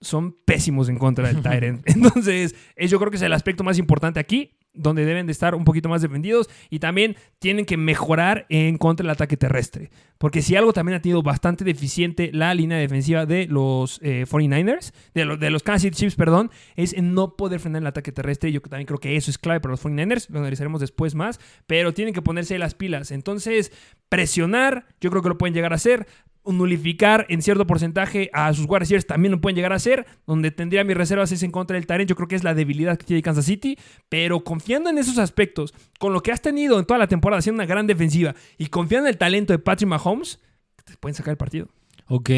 son 0.00 0.32
pésimos 0.44 0.88
en 0.88 0.98
contra 0.98 1.28
del 1.28 1.42
Tyrant. 1.42 1.82
Entonces, 1.88 2.54
es, 2.76 2.90
yo 2.90 2.98
creo 2.98 3.10
que 3.10 3.16
es 3.16 3.22
el 3.22 3.32
aspecto 3.32 3.64
más 3.64 3.78
importante 3.78 4.20
aquí, 4.20 4.56
donde 4.74 5.04
deben 5.04 5.26
de 5.26 5.32
estar 5.32 5.54
un 5.54 5.64
poquito 5.64 5.88
más 5.88 6.02
defendidos 6.02 6.50
y 6.68 6.80
también 6.80 7.16
tienen 7.38 7.64
que 7.64 7.76
mejorar 7.76 8.46
en 8.48 8.76
contra 8.76 9.04
del 9.04 9.10
ataque 9.10 9.36
terrestre. 9.36 9.90
Porque 10.18 10.42
si 10.42 10.56
algo 10.56 10.72
también 10.72 10.96
ha 10.96 11.02
tenido 11.02 11.22
bastante 11.22 11.64
deficiente 11.64 12.30
la 12.32 12.54
línea 12.54 12.78
defensiva 12.78 13.26
de 13.26 13.46
los 13.46 14.00
eh, 14.02 14.24
49ers, 14.28 14.92
de, 15.14 15.24
los 15.24 15.40
de 15.40 15.50
los 15.50 15.62
Kansas 15.62 15.82
City 15.82 15.96
Chiefs, 15.96 16.16
perdón, 16.16 16.50
es 16.76 16.92
en 16.92 17.14
no 17.14 17.36
poder 17.36 17.60
frenar 17.60 17.82
el 17.82 17.86
ataque 17.86 18.12
terrestre. 18.12 18.52
Yo 18.52 18.60
también 18.60 18.86
creo 18.86 18.98
que 18.98 19.16
eso 19.16 19.30
es 19.30 19.38
clave 19.38 19.60
para 19.60 19.72
los 19.72 19.84
49ers, 19.84 20.28
lo 20.30 20.40
analizaremos 20.40 20.80
después 20.80 21.14
más, 21.14 21.40
pero 21.66 21.94
tienen 21.94 22.14
que 22.14 22.22
ponerse 22.22 22.58
las 22.58 22.74
pilas. 22.74 23.10
Entonces, 23.10 23.72
presionar, 24.08 24.86
yo 25.00 25.10
creo 25.10 25.22
que 25.22 25.28
lo 25.28 25.38
pueden 25.38 25.54
llegar 25.54 25.72
a 25.72 25.76
hacer 25.76 26.06
nulificar 26.52 27.26
en 27.28 27.42
cierto 27.42 27.66
porcentaje 27.66 28.30
a 28.32 28.52
sus 28.52 28.66
wide 28.66 28.80
receivers 28.80 29.06
también 29.06 29.32
lo 29.32 29.40
pueden 29.40 29.56
llegar 29.56 29.72
a 29.72 29.76
hacer. 29.76 30.06
Donde 30.26 30.50
tendría 30.50 30.84
mis 30.84 30.96
reservas 30.96 31.32
es 31.32 31.42
en 31.42 31.50
contra 31.50 31.76
del 31.76 31.86
Tyrant. 31.86 32.08
Yo 32.08 32.16
creo 32.16 32.28
que 32.28 32.36
es 32.36 32.44
la 32.44 32.54
debilidad 32.54 32.98
que 32.98 33.06
tiene 33.06 33.22
Kansas 33.22 33.46
City. 33.46 33.78
Pero 34.08 34.44
confiando 34.44 34.90
en 34.90 34.98
esos 34.98 35.18
aspectos, 35.18 35.74
con 35.98 36.12
lo 36.12 36.22
que 36.22 36.32
has 36.32 36.42
tenido 36.42 36.78
en 36.78 36.84
toda 36.84 36.98
la 36.98 37.06
temporada, 37.06 37.38
haciendo 37.38 37.62
una 37.62 37.66
gran 37.66 37.86
defensiva 37.86 38.34
y 38.58 38.66
confiando 38.66 39.08
en 39.08 39.12
el 39.12 39.18
talento 39.18 39.52
de 39.52 39.58
Patrick 39.58 39.88
Mahomes, 39.88 40.40
te 40.84 40.96
pueden 40.96 41.14
sacar 41.14 41.32
el 41.32 41.38
partido. 41.38 41.68
Ok, 42.06 42.28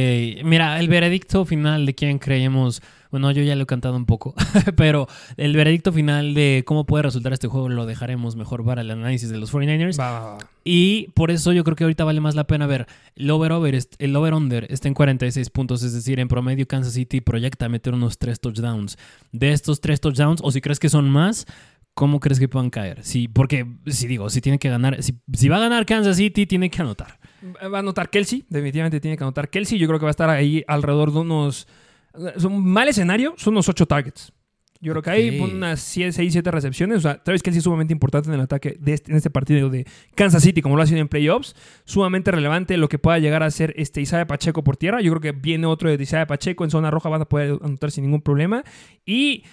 mira, 0.44 0.78
el 0.78 0.88
veredicto 0.88 1.44
final 1.44 1.86
de 1.86 1.94
quién 1.94 2.18
creemos, 2.20 2.82
bueno, 3.16 3.30
yo 3.32 3.42
ya 3.42 3.56
lo 3.56 3.62
he 3.62 3.66
cantado 3.66 3.96
un 3.96 4.04
poco, 4.04 4.34
pero 4.76 5.08
el 5.38 5.56
veredicto 5.56 5.90
final 5.90 6.34
de 6.34 6.64
cómo 6.66 6.84
puede 6.84 7.04
resultar 7.04 7.32
este 7.32 7.48
juego 7.48 7.68
lo 7.70 7.86
dejaremos 7.86 8.36
mejor 8.36 8.62
para 8.62 8.82
el 8.82 8.90
análisis 8.90 9.30
de 9.30 9.38
los 9.38 9.52
49ers. 9.54 9.98
Va, 9.98 10.10
va, 10.10 10.34
va. 10.34 10.38
Y 10.64 11.08
por 11.14 11.30
eso 11.30 11.52
yo 11.52 11.64
creo 11.64 11.76
que 11.76 11.84
ahorita 11.84 12.04
vale 12.04 12.20
más 12.20 12.34
la 12.34 12.46
pena 12.46 12.66
ver 12.66 12.86
el 13.14 13.30
over-over, 13.30 13.78
el 13.98 14.16
over-under 14.16 14.66
está 14.70 14.88
en 14.88 14.94
46 14.94 15.48
puntos, 15.48 15.82
es 15.82 15.94
decir, 15.94 16.20
en 16.20 16.28
promedio 16.28 16.66
Kansas 16.68 16.92
City 16.92 17.20
proyecta 17.20 17.68
meter 17.68 17.94
unos 17.94 18.18
3 18.18 18.38
touchdowns. 18.38 18.98
De 19.32 19.52
estos 19.52 19.80
3 19.80 20.00
touchdowns, 20.00 20.40
o 20.42 20.50
si 20.50 20.60
crees 20.60 20.78
que 20.78 20.88
son 20.90 21.08
más, 21.08 21.46
¿cómo 21.94 22.20
crees 22.20 22.38
que 22.38 22.48
puedan 22.48 22.68
caer? 22.68 23.02
Sí, 23.02 23.28
porque, 23.28 23.66
si 23.86 24.06
digo, 24.06 24.28
si 24.28 24.42
tiene 24.42 24.58
que 24.58 24.68
ganar, 24.68 25.02
si, 25.02 25.14
si 25.32 25.48
va 25.48 25.56
a 25.56 25.60
ganar 25.60 25.86
Kansas 25.86 26.18
City, 26.18 26.46
tiene 26.46 26.68
que 26.68 26.82
anotar. 26.82 27.18
Va 27.72 27.78
a 27.78 27.80
anotar 27.80 28.10
Kelsey, 28.10 28.44
definitivamente 28.50 29.00
tiene 29.00 29.16
que 29.16 29.24
anotar 29.24 29.48
Kelsey. 29.48 29.78
Yo 29.78 29.86
creo 29.86 29.98
que 29.98 30.04
va 30.04 30.10
a 30.10 30.18
estar 30.18 30.28
ahí 30.28 30.64
alrededor 30.68 31.12
de 31.12 31.20
unos. 31.20 31.66
Un 32.44 32.64
mal 32.64 32.88
escenario, 32.88 33.34
son 33.36 33.54
unos 33.54 33.68
8 33.68 33.86
targets. 33.86 34.32
Yo 34.78 34.92
creo 34.92 35.02
que 35.02 35.10
ahí 35.10 35.30
Ok. 35.30 35.46
pone 35.46 35.54
unas 35.54 35.80
6, 35.80 36.14
7 36.14 36.50
recepciones. 36.50 36.98
O 36.98 37.00
sea, 37.00 37.22
Travis 37.22 37.42
Kelsey 37.42 37.58
es 37.58 37.64
sumamente 37.64 37.92
importante 37.94 38.28
en 38.28 38.34
el 38.34 38.42
ataque 38.42 38.76
de 38.78 38.92
este, 38.92 39.10
en 39.10 39.16
este 39.16 39.30
partido 39.30 39.70
de 39.70 39.86
Kansas 40.14 40.42
City, 40.42 40.60
como 40.60 40.76
lo 40.76 40.82
ha 40.82 40.86
sido 40.86 41.00
en 41.00 41.08
playoffs. 41.08 41.54
Sumamente 41.84 42.30
relevante 42.30 42.76
lo 42.76 42.88
que 42.88 42.98
pueda 42.98 43.18
llegar 43.18 43.42
a 43.42 43.50
ser 43.50 43.72
este 43.76 44.02
Isaiah 44.02 44.26
Pacheco 44.26 44.62
por 44.62 44.76
tierra. 44.76 45.00
Yo 45.00 45.10
creo 45.12 45.20
que 45.22 45.32
viene 45.32 45.66
otro 45.66 45.88
de 45.94 46.02
Isaiah 46.02 46.26
Pacheco 46.26 46.62
en 46.64 46.70
zona 46.70 46.90
roja, 46.90 47.08
van 47.08 47.22
a 47.22 47.24
poder 47.24 47.58
anotar 47.62 47.90
sin 47.90 48.04
ningún 48.04 48.20
problema. 48.20 48.62
Y 49.06 49.44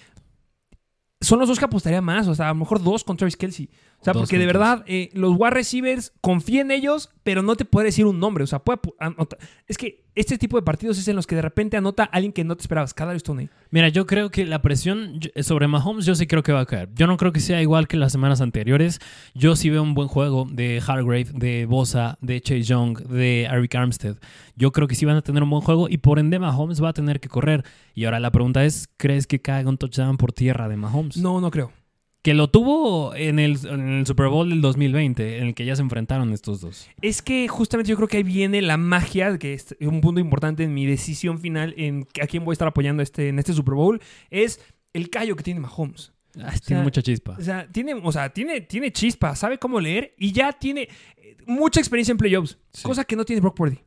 son 1.22 1.38
los 1.38 1.48
dos 1.48 1.58
que 1.58 1.64
apostaría 1.64 2.02
más, 2.02 2.28
o 2.28 2.34
sea, 2.34 2.46
a 2.50 2.52
lo 2.52 2.56
mejor 2.56 2.82
dos 2.82 3.02
con 3.02 3.16
Travis 3.16 3.36
Kelsey. 3.36 3.70
O 4.04 4.06
sea, 4.06 4.12
Dos 4.12 4.22
porque 4.24 4.38
de 4.38 4.44
verdad, 4.46 4.84
eh, 4.86 5.08
los 5.14 5.32
wide 5.34 5.50
receivers 5.50 6.12
confían 6.20 6.70
en 6.70 6.78
ellos, 6.78 7.08
pero 7.22 7.40
no 7.42 7.56
te 7.56 7.64
puede 7.64 7.86
decir 7.86 8.04
un 8.04 8.20
nombre. 8.20 8.44
O 8.44 8.46
sea, 8.46 8.58
puede 8.58 8.78
pu- 8.82 8.94
anota- 8.98 9.38
Es 9.66 9.78
que 9.78 10.04
este 10.14 10.36
tipo 10.36 10.58
de 10.58 10.62
partidos 10.62 10.98
es 10.98 11.08
en 11.08 11.16
los 11.16 11.26
que 11.26 11.34
de 11.36 11.40
repente 11.40 11.78
anota 11.78 12.04
alguien 12.04 12.30
que 12.32 12.44
no 12.44 12.54
te 12.54 12.60
esperabas. 12.60 12.92
Cada 12.92 13.18
Stoney. 13.18 13.48
Mira, 13.70 13.88
yo 13.88 14.04
creo 14.06 14.30
que 14.30 14.44
la 14.44 14.60
presión 14.60 15.20
sobre 15.40 15.68
Mahomes 15.68 16.04
yo 16.04 16.14
sí 16.14 16.26
creo 16.26 16.42
que 16.42 16.52
va 16.52 16.60
a 16.60 16.66
caer. 16.66 16.90
Yo 16.94 17.06
no 17.06 17.16
creo 17.16 17.32
que 17.32 17.40
sea 17.40 17.62
igual 17.62 17.88
que 17.88 17.96
las 17.96 18.12
semanas 18.12 18.42
anteriores. 18.42 19.00
Yo 19.34 19.56
sí 19.56 19.70
veo 19.70 19.82
un 19.82 19.94
buen 19.94 20.08
juego 20.08 20.46
de 20.52 20.82
Hargrave, 20.86 21.28
de 21.32 21.64
Bosa, 21.64 22.18
de 22.20 22.42
Chase 22.42 22.62
Young, 22.62 22.98
de 23.08 23.44
Eric 23.44 23.74
Armstead. 23.74 24.16
Yo 24.54 24.70
creo 24.70 24.86
que 24.86 24.94
sí 24.96 25.06
van 25.06 25.16
a 25.16 25.22
tener 25.22 25.42
un 25.42 25.48
buen 25.48 25.62
juego 25.62 25.88
y 25.88 25.96
por 25.96 26.18
ende 26.18 26.38
Mahomes 26.38 26.82
va 26.82 26.90
a 26.90 26.92
tener 26.92 27.20
que 27.20 27.30
correr. 27.30 27.64
Y 27.94 28.04
ahora 28.04 28.20
la 28.20 28.30
pregunta 28.30 28.66
es, 28.66 28.90
¿crees 28.98 29.26
que 29.26 29.40
caiga 29.40 29.70
un 29.70 29.78
touchdown 29.78 30.18
por 30.18 30.32
tierra 30.34 30.68
de 30.68 30.76
Mahomes? 30.76 31.16
No, 31.16 31.40
no 31.40 31.50
creo. 31.50 31.72
Que 32.24 32.32
lo 32.32 32.48
tuvo 32.48 33.14
en 33.14 33.38
el, 33.38 33.58
en 33.66 33.98
el 33.98 34.06
Super 34.06 34.28
Bowl 34.28 34.48
del 34.48 34.62
2020, 34.62 35.38
en 35.38 35.48
el 35.48 35.54
que 35.54 35.66
ya 35.66 35.76
se 35.76 35.82
enfrentaron 35.82 36.32
estos 36.32 36.62
dos. 36.62 36.88
Es 37.02 37.20
que 37.20 37.46
justamente 37.48 37.90
yo 37.90 37.96
creo 37.96 38.08
que 38.08 38.16
ahí 38.16 38.22
viene 38.22 38.62
la 38.62 38.78
magia, 38.78 39.36
que 39.38 39.52
es 39.52 39.76
un 39.80 40.00
punto 40.00 40.20
importante 40.20 40.64
en 40.64 40.72
mi 40.72 40.86
decisión 40.86 41.38
final 41.38 41.74
en 41.76 42.08
a 42.22 42.26
quién 42.26 42.42
voy 42.44 42.52
a 42.52 42.54
estar 42.54 42.66
apoyando 42.66 43.02
este, 43.02 43.28
en 43.28 43.38
este 43.38 43.52
Super 43.52 43.74
Bowl, 43.74 44.00
es 44.30 44.58
el 44.94 45.10
callo 45.10 45.36
que 45.36 45.42
tiene 45.42 45.60
Mahomes. 45.60 46.12
Ah, 46.42 46.54
tiene 46.66 46.82
mucha 46.82 47.02
chispa. 47.02 47.36
O 47.38 47.42
sea, 47.42 47.70
tiene, 47.70 47.92
o 47.94 48.10
sea, 48.10 48.30
tiene, 48.30 48.62
tiene 48.62 48.90
chispa, 48.90 49.36
sabe 49.36 49.58
cómo 49.58 49.78
leer 49.78 50.14
y 50.18 50.32
ya 50.32 50.52
tiene 50.52 50.88
mucha 51.46 51.78
experiencia 51.78 52.12
en 52.12 52.18
playoffs, 52.18 52.56
Sí. 52.72 52.82
cosa 52.84 53.04
que 53.04 53.16
no 53.16 53.24
tiene 53.26 53.40
Brock 53.40 53.54
Purdy. 53.56 53.78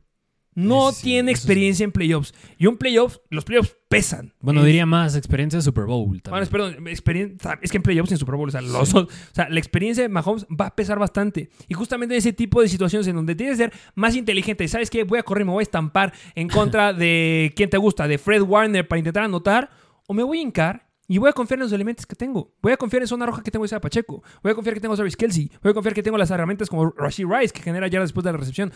No 0.54 0.90
sí, 0.90 1.04
tiene 1.04 1.30
sí. 1.30 1.36
experiencia 1.38 1.84
en 1.84 1.92
playoffs. 1.92 2.34
Y 2.58 2.66
un 2.66 2.76
playoffs, 2.78 3.20
los 3.30 3.44
playoffs 3.44 3.76
pesan. 3.88 4.34
Bueno, 4.40 4.60
Es- 4.60 4.66
diría 4.66 4.86
más 4.86 5.14
experiencia 5.14 5.58
de 5.58 5.62
Super 5.62 5.84
Bowl 5.84 6.06
Bueno, 6.08 6.20
también. 6.22 6.42
es, 6.42 6.48
perdón, 6.48 6.88
experiencia, 6.88 7.58
es 7.62 7.70
que 7.70 7.76
en 7.76 7.82
playoffs 7.84 8.10
y 8.10 8.14
en 8.14 8.18
Super 8.18 8.34
Bowl, 8.34 8.48
o 8.48 8.50
sea, 8.50 8.60
los 8.60 8.90
dos- 8.92 9.04
o 9.04 9.08
sea, 9.34 9.48
la 9.48 9.58
experiencia 9.60 10.02
de 10.02 10.08
Mahomes 10.08 10.46
va 10.46 10.66
a 10.66 10.74
pesar 10.74 10.98
bastante. 10.98 11.50
Y 11.68 11.74
justamente 11.74 12.14
en 12.14 12.18
ese 12.18 12.32
tipo 12.32 12.60
de 12.60 12.68
situaciones 12.68 13.06
en 13.06 13.14
donde 13.14 13.36
tienes 13.36 13.56
que 13.56 13.64
ser 13.64 13.72
más 13.94 14.16
inteligente, 14.16 14.66
¿sabes 14.66 14.90
qué? 14.90 15.04
Voy 15.04 15.20
a 15.20 15.22
correr, 15.22 15.44
me 15.44 15.52
voy 15.52 15.60
a 15.60 15.62
estampar 15.62 16.12
en 16.34 16.48
contra 16.48 16.92
de 16.92 17.52
quién 17.54 17.70
te 17.70 17.76
gusta, 17.78 18.08
de 18.08 18.18
Fred 18.18 18.42
Warner 18.42 18.88
para 18.88 18.98
intentar 18.98 19.22
anotar, 19.22 19.70
o 20.08 20.14
me 20.14 20.24
voy 20.24 20.38
a 20.38 20.42
hincar 20.42 20.87
y 21.08 21.16
voy 21.16 21.30
a 21.30 21.32
confiar 21.32 21.58
en 21.58 21.64
los 21.64 21.72
elementos 21.72 22.06
que 22.06 22.14
tengo. 22.14 22.54
Voy 22.60 22.72
a 22.72 22.76
confiar 22.76 23.02
en 23.02 23.08
zona 23.08 23.24
roja 23.24 23.42
que 23.42 23.50
tengo 23.50 23.64
Isaiah 23.64 23.80
Pacheco. 23.80 24.22
Voy 24.42 24.52
a 24.52 24.54
confiar 24.54 24.74
que 24.74 24.80
tengo 24.80 24.92
a 24.92 24.96
Travis 24.96 25.16
Kelsey. 25.16 25.50
Voy 25.62 25.70
a 25.70 25.74
confiar 25.74 25.94
que 25.94 26.02
tengo 26.02 26.18
las 26.18 26.30
herramientas 26.30 26.68
como 26.68 26.90
Rashid 26.90 27.26
Rice, 27.26 27.52
que 27.52 27.62
genera 27.62 27.88
ya 27.88 28.00
después 28.00 28.22
de 28.24 28.32
la 28.32 28.38
recepción. 28.38 28.72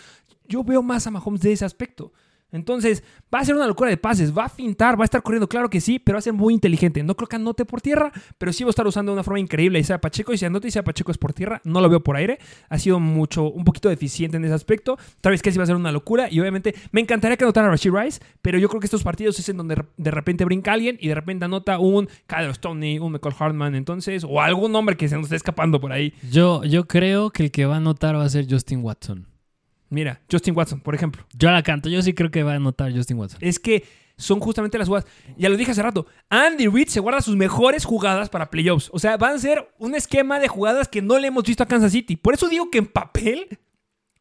Yo 0.48 0.64
veo 0.64 0.82
más 0.82 1.06
a 1.06 1.10
Mahomes 1.10 1.42
de 1.42 1.52
ese 1.52 1.66
aspecto. 1.66 2.12
Entonces, 2.52 3.02
va 3.34 3.40
a 3.40 3.44
ser 3.44 3.54
una 3.54 3.66
locura 3.66 3.90
de 3.90 3.96
pases, 3.96 4.36
va 4.36 4.44
a 4.44 4.48
fintar, 4.48 4.98
va 4.98 5.04
a 5.04 5.06
estar 5.06 5.22
corriendo, 5.22 5.48
claro 5.48 5.70
que 5.70 5.80
sí, 5.80 5.98
pero 5.98 6.16
va 6.16 6.18
a 6.20 6.22
ser 6.22 6.34
muy 6.34 6.54
inteligente. 6.54 7.02
No 7.02 7.16
creo 7.16 7.28
que 7.28 7.36
anote 7.36 7.64
por 7.64 7.80
tierra, 7.80 8.12
pero 8.38 8.52
sí 8.52 8.62
va 8.62 8.68
a 8.68 8.70
estar 8.70 8.86
usando 8.86 9.10
de 9.10 9.14
una 9.14 9.24
forma 9.24 9.40
increíble 9.40 9.78
Isaiah 9.78 10.00
Pacheco. 10.00 10.32
Y 10.32 10.38
si 10.38 10.44
anota 10.44 10.68
Isaiah 10.68 10.84
Pacheco 10.84 11.10
es 11.10 11.18
por 11.18 11.32
tierra, 11.32 11.60
no 11.64 11.80
lo 11.80 11.88
veo 11.88 12.02
por 12.02 12.16
aire. 12.16 12.38
Ha 12.68 12.78
sido 12.78 13.00
mucho, 13.00 13.50
un 13.50 13.64
poquito 13.64 13.88
deficiente 13.88 14.36
en 14.36 14.44
ese 14.44 14.54
aspecto. 14.54 14.98
Tal 15.20 15.32
vez 15.32 15.42
que 15.42 15.50
sí 15.50 15.58
va 15.58 15.64
a 15.64 15.66
ser 15.66 15.76
una 15.76 15.92
locura. 15.92 16.28
Y 16.30 16.40
obviamente 16.40 16.74
me 16.92 17.00
encantaría 17.00 17.36
que 17.36 17.44
anotara 17.44 17.68
a 17.68 17.70
Rashid 17.70 17.92
Rice, 17.92 18.20
pero 18.42 18.58
yo 18.58 18.68
creo 18.68 18.80
que 18.80 18.86
estos 18.86 19.02
partidos 19.02 19.38
es 19.38 19.48
en 19.48 19.56
donde 19.56 19.82
de 19.96 20.10
repente 20.10 20.44
brinca 20.44 20.72
alguien 20.72 20.98
y 21.00 21.08
de 21.08 21.14
repente 21.14 21.44
anota 21.44 21.78
un 21.78 22.08
Kyle 22.26 22.54
Stoney, 22.54 22.98
un 22.98 23.12
McCall 23.12 23.34
Hartman, 23.38 23.74
entonces, 23.74 24.24
o 24.28 24.40
algún 24.40 24.72
nombre 24.72 24.96
que 24.96 25.08
se 25.08 25.16
nos 25.16 25.24
esté 25.24 25.36
escapando 25.36 25.80
por 25.80 25.92
ahí. 25.92 26.12
Yo, 26.30 26.64
yo 26.64 26.86
creo 26.86 27.30
que 27.30 27.44
el 27.44 27.50
que 27.50 27.66
va 27.66 27.74
a 27.74 27.78
anotar 27.78 28.16
va 28.16 28.24
a 28.24 28.28
ser 28.28 28.46
Justin 28.48 28.82
Watson. 28.82 29.31
Mira, 29.92 30.22
Justin 30.30 30.56
Watson, 30.56 30.80
por 30.80 30.94
ejemplo. 30.94 31.22
Yo 31.34 31.50
la 31.50 31.62
canto, 31.62 31.90
yo 31.90 32.00
sí 32.00 32.14
creo 32.14 32.30
que 32.30 32.42
va 32.42 32.52
a 32.52 32.56
anotar 32.56 32.90
Justin 32.96 33.18
Watson. 33.18 33.38
es 33.42 33.58
que 33.58 33.84
son 34.16 34.40
justamente 34.40 34.78
las 34.78 34.88
jugadas. 34.88 35.06
Ya 35.36 35.50
lo 35.50 35.56
dije 35.56 35.72
hace 35.72 35.82
rato. 35.82 36.06
Andy 36.30 36.66
Reid 36.66 36.88
se 36.88 37.00
guarda 37.00 37.20
sus 37.20 37.36
mejores 37.36 37.84
jugadas 37.84 38.30
para 38.30 38.50
playoffs. 38.50 38.88
O 38.92 38.98
sea, 38.98 39.18
van 39.18 39.34
a 39.34 39.38
ser 39.38 39.70
un 39.78 39.94
esquema 39.94 40.38
de 40.40 40.48
jugadas 40.48 40.88
que 40.88 41.02
no 41.02 41.18
le 41.18 41.28
hemos 41.28 41.44
visto 41.44 41.62
a 41.62 41.66
Kansas 41.66 41.92
City. 41.92 42.16
Por 42.16 42.32
eso 42.32 42.48
digo 42.48 42.70
que 42.70 42.78
en 42.78 42.86
papel, 42.86 43.58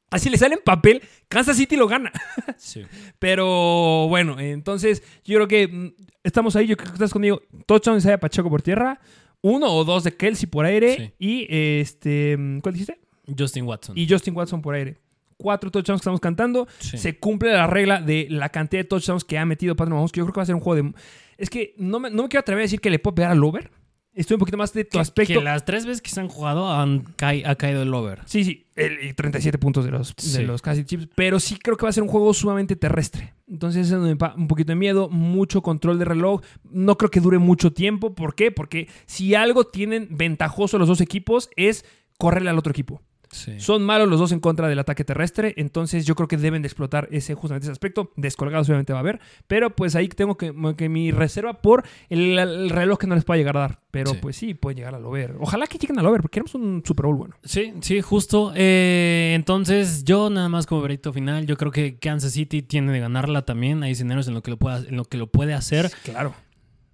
así 0.10 0.30
le 0.30 0.38
sale 0.38 0.56
en 0.56 0.62
papel, 0.62 1.04
Kansas 1.30 1.56
City 1.56 1.78
lo 1.78 1.88
gana. 1.88 2.12
Sí. 2.58 2.84
Pero 3.18 4.08
bueno, 4.10 4.40
entonces 4.40 5.02
yo 5.24 5.36
creo 5.36 5.48
que 5.48 5.68
mm, 5.68 5.94
estamos 6.24 6.56
ahí. 6.56 6.68
Yo 6.68 6.76
creo 6.76 6.90
que 6.90 6.96
estás 6.96 7.14
conmigo. 7.14 7.42
Touchdown 7.66 7.98
Isaiah 7.98 8.20
Pacheco 8.20 8.50
por 8.50 8.62
tierra. 8.62 9.00
Uno 9.42 9.74
o 9.74 9.86
dos 9.86 10.04
de 10.04 10.16
Kelsey 10.16 10.48
por 10.48 10.66
aire. 10.66 10.98
Sí. 10.98 11.14
Y 11.18 11.48
este. 11.50 12.38
¿Cuál 12.62 12.74
dijiste? 12.74 13.00
Justin 13.38 13.66
Watson. 13.66 13.98
Y 13.98 14.08
Justin 14.08 14.36
Watson 14.36 14.62
por 14.62 14.76
aire. 14.76 14.98
Cuatro 15.42 15.72
touchdowns 15.72 16.00
que 16.00 16.04
estamos 16.04 16.20
cantando. 16.20 16.68
Sí. 16.80 16.98
Se 16.98 17.18
cumple 17.18 17.52
la 17.54 17.66
regla 17.68 18.00
de 18.02 18.28
la 18.30 18.50
cantidad 18.50 18.82
de 18.84 18.88
touchdowns 18.88 19.24
que 19.26 19.38
ha 19.40 19.46
metido 19.46 19.76
Patrick 19.76 19.94
Mahomes. 19.96 20.12
Que 20.12 20.20
yo 20.20 20.26
creo 20.26 20.34
que 20.34 20.40
va 20.40 20.44
a 20.44 20.46
ser 20.46 20.56
un 20.56 20.62
juego 20.62 20.84
de. 20.90 20.94
Es 21.38 21.50
que 21.50 21.74
no 21.78 22.00
me, 22.00 22.10
no 22.12 22.24
me 22.24 22.30
quiero 22.30 22.42
atrever 22.42 22.62
a 22.62 22.66
decir 22.66 22.80
que 22.82 22.90
le 22.92 23.00
puedo 23.00 23.16
pegar 23.16 23.32
al 23.32 23.44
over. 23.44 23.72
estoy 24.14 24.36
un 24.36 24.40
poquito 24.40 24.58
más 24.58 24.74
de 24.74 24.84
tu 24.84 24.98
Que- 24.98 25.00
aspecto. 25.00 25.34
Que 25.40 25.42
las 25.44 25.64
tres 25.66 25.86
veces 25.86 26.02
que 26.02 26.10
se 26.12 26.20
han 26.20 26.28
jugado 26.28 26.70
han 26.72 27.06
ha 27.46 27.56
caído 27.56 27.82
el 27.82 27.94
over. 27.94 28.20
Sí, 28.26 28.44
sí, 28.44 28.68
el, 28.76 29.02
y 29.08 29.14
37 29.14 29.58
puntos 29.58 29.86
de 29.86 29.92
los, 29.92 30.14
Sí. 30.18 30.34
de 30.38 30.44
los 30.44 30.62
City 30.62 30.84
Chiefs, 30.84 31.08
pero 31.16 31.40
sí 31.40 31.56
creo 31.58 31.78
que 31.78 31.84
va 31.86 31.90
a 31.90 31.94
ser 31.94 32.04
un 32.04 32.10
juego 32.10 32.34
sumamente 32.34 32.76
terrestre. 32.76 33.34
Entonces 33.48 33.88
eso 33.88 34.00
me 34.00 34.14
da 34.16 34.34
un 34.36 34.48
poquito 34.50 34.74
de 34.74 34.76
miedo, 34.76 35.08
mucho 35.10 35.62
control 35.62 35.98
de 35.98 36.06
reloj. 36.06 36.42
No 36.70 36.98
creo 36.98 37.10
que 37.10 37.22
dure 37.22 37.38
mucho 37.40 37.72
tiempo. 37.72 38.14
¿Por 38.14 38.36
qué? 38.36 38.52
Porque 38.52 38.90
si 39.06 39.34
algo 39.34 39.64
tienen 39.64 40.10
ventajoso 40.12 40.78
los 40.78 40.90
dos 40.90 41.00
equipos 41.02 41.50
es 41.56 41.86
correrle 42.18 42.50
al 42.50 42.58
otro 42.60 42.72
equipo. 42.72 43.02
Sí. 43.32 43.60
Son 43.60 43.84
malos 43.84 44.10
los 44.10 44.20
dos 44.20 44.32
en 44.34 44.40
contra 44.40 44.68
del 44.68 44.78
ataque 44.80 45.06
terrestre, 45.06 45.54
entonces 45.58 46.06
yo 46.06 46.16
creo 46.16 46.28
que 46.28 46.36
deben 46.38 46.62
de 46.62 46.68
explotar 46.68 47.08
ese 47.12 47.34
justamente 47.34 47.66
ese 47.66 47.72
aspecto. 47.72 48.12
Descolgados 48.18 48.68
obviamente 48.68 48.92
va 48.94 49.00
a 49.00 49.02
haber, 49.02 49.20
pero 49.48 49.76
pues 49.76 49.96
ahí 49.96 50.08
tengo 50.10 50.38
que, 50.38 50.54
que 50.78 50.90
mi 50.90 51.12
reserva 51.12 51.62
por 51.62 51.84
el, 52.10 52.38
el 52.38 52.70
reloj 52.70 52.98
que 53.00 53.08
no 53.08 53.16
les 53.16 53.24
pueda 53.24 53.38
llegar 53.38 53.56
a 53.58 53.62
dar. 53.62 53.80
Pero 53.92 54.12
Sí. 54.12 54.18
pues 54.22 54.36
sí, 54.36 54.54
pueden 54.54 54.78
llegar 54.78 54.96
al 54.96 55.06
over. 55.06 55.36
Ojalá 55.40 55.68
que 55.68 55.78
lleguen 55.78 55.98
al 56.00 56.06
over, 56.06 56.22
porque 56.22 56.36
queremos 56.36 56.56
un 56.56 56.82
Super 56.86 57.06
Bowl 57.06 57.16
bueno. 57.18 57.36
Sí, 57.44 57.74
sí, 57.82 58.02
justo. 58.02 58.52
Eh, 58.56 59.34
entonces, 59.36 60.04
yo 60.06 60.30
nada 60.30 60.48
más 60.50 60.66
como 60.66 60.82
veredicto 60.82 61.12
final, 61.14 61.46
yo 61.46 61.58
creo 61.58 61.72
que 61.72 62.00
Kansas 62.00 62.34
City 62.34 62.62
tiene 62.62 62.92
de 62.92 63.00
ganarla 63.00 63.44
también. 63.44 63.84
Hay 63.84 63.92
escenarios 63.92 64.28
en 64.28 64.34
lo 64.34 64.42
que 64.44 64.52
lo 64.52 64.58
pueda, 64.58 64.78
en 64.80 64.96
lo 64.96 65.06
que 65.06 65.18
lo 65.18 65.28
puede 65.28 65.54
hacer. 65.54 65.90
Claro. 66.04 66.34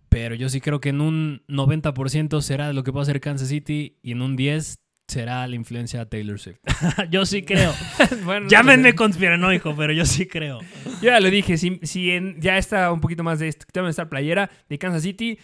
Pero 0.10 0.36
yo 0.36 0.50
sí 0.50 0.62
creo 0.62 0.80
que 0.80 0.90
en 0.90 1.02
un 1.02 1.42
90% 1.48 2.42
será 2.42 2.74
lo 2.74 2.84
que 2.84 2.92
puede 2.92 3.04
hacer 3.04 3.20
Kansas 3.20 3.50
City 3.50 3.98
y 4.02 4.14
en 4.14 4.22
un 4.22 4.36
10 4.36 4.80
será 5.08 5.48
la 5.48 5.56
influencia 5.56 6.00
de 6.02 6.06
Taylor 6.08 6.40
Swift. 6.40 6.60
yo 7.10 7.26
sí 7.26 7.44
creo. 7.44 7.74
bueno, 8.26 8.48
Llámenme 8.48 8.94
conspiranoico, 8.94 9.76
pero 9.76 9.94
yo 9.94 10.06
sí 10.06 10.26
creo. 10.28 10.60
Yo 11.02 11.10
ya 11.10 11.20
lo 11.20 11.30
dije, 11.30 11.58
si, 11.58 11.80
si 11.84 12.12
en- 12.12 12.42
ya 12.42 12.58
está 12.58 12.92
un 12.92 13.02
poquito 13.02 13.24
más 13.24 13.38
de 13.40 13.48
este, 13.50 13.66
quitando 13.66 13.88
esta 13.90 14.10
playera 14.10 14.50
de 14.68 14.80
Kansas 14.80 15.04
City, 15.04 15.38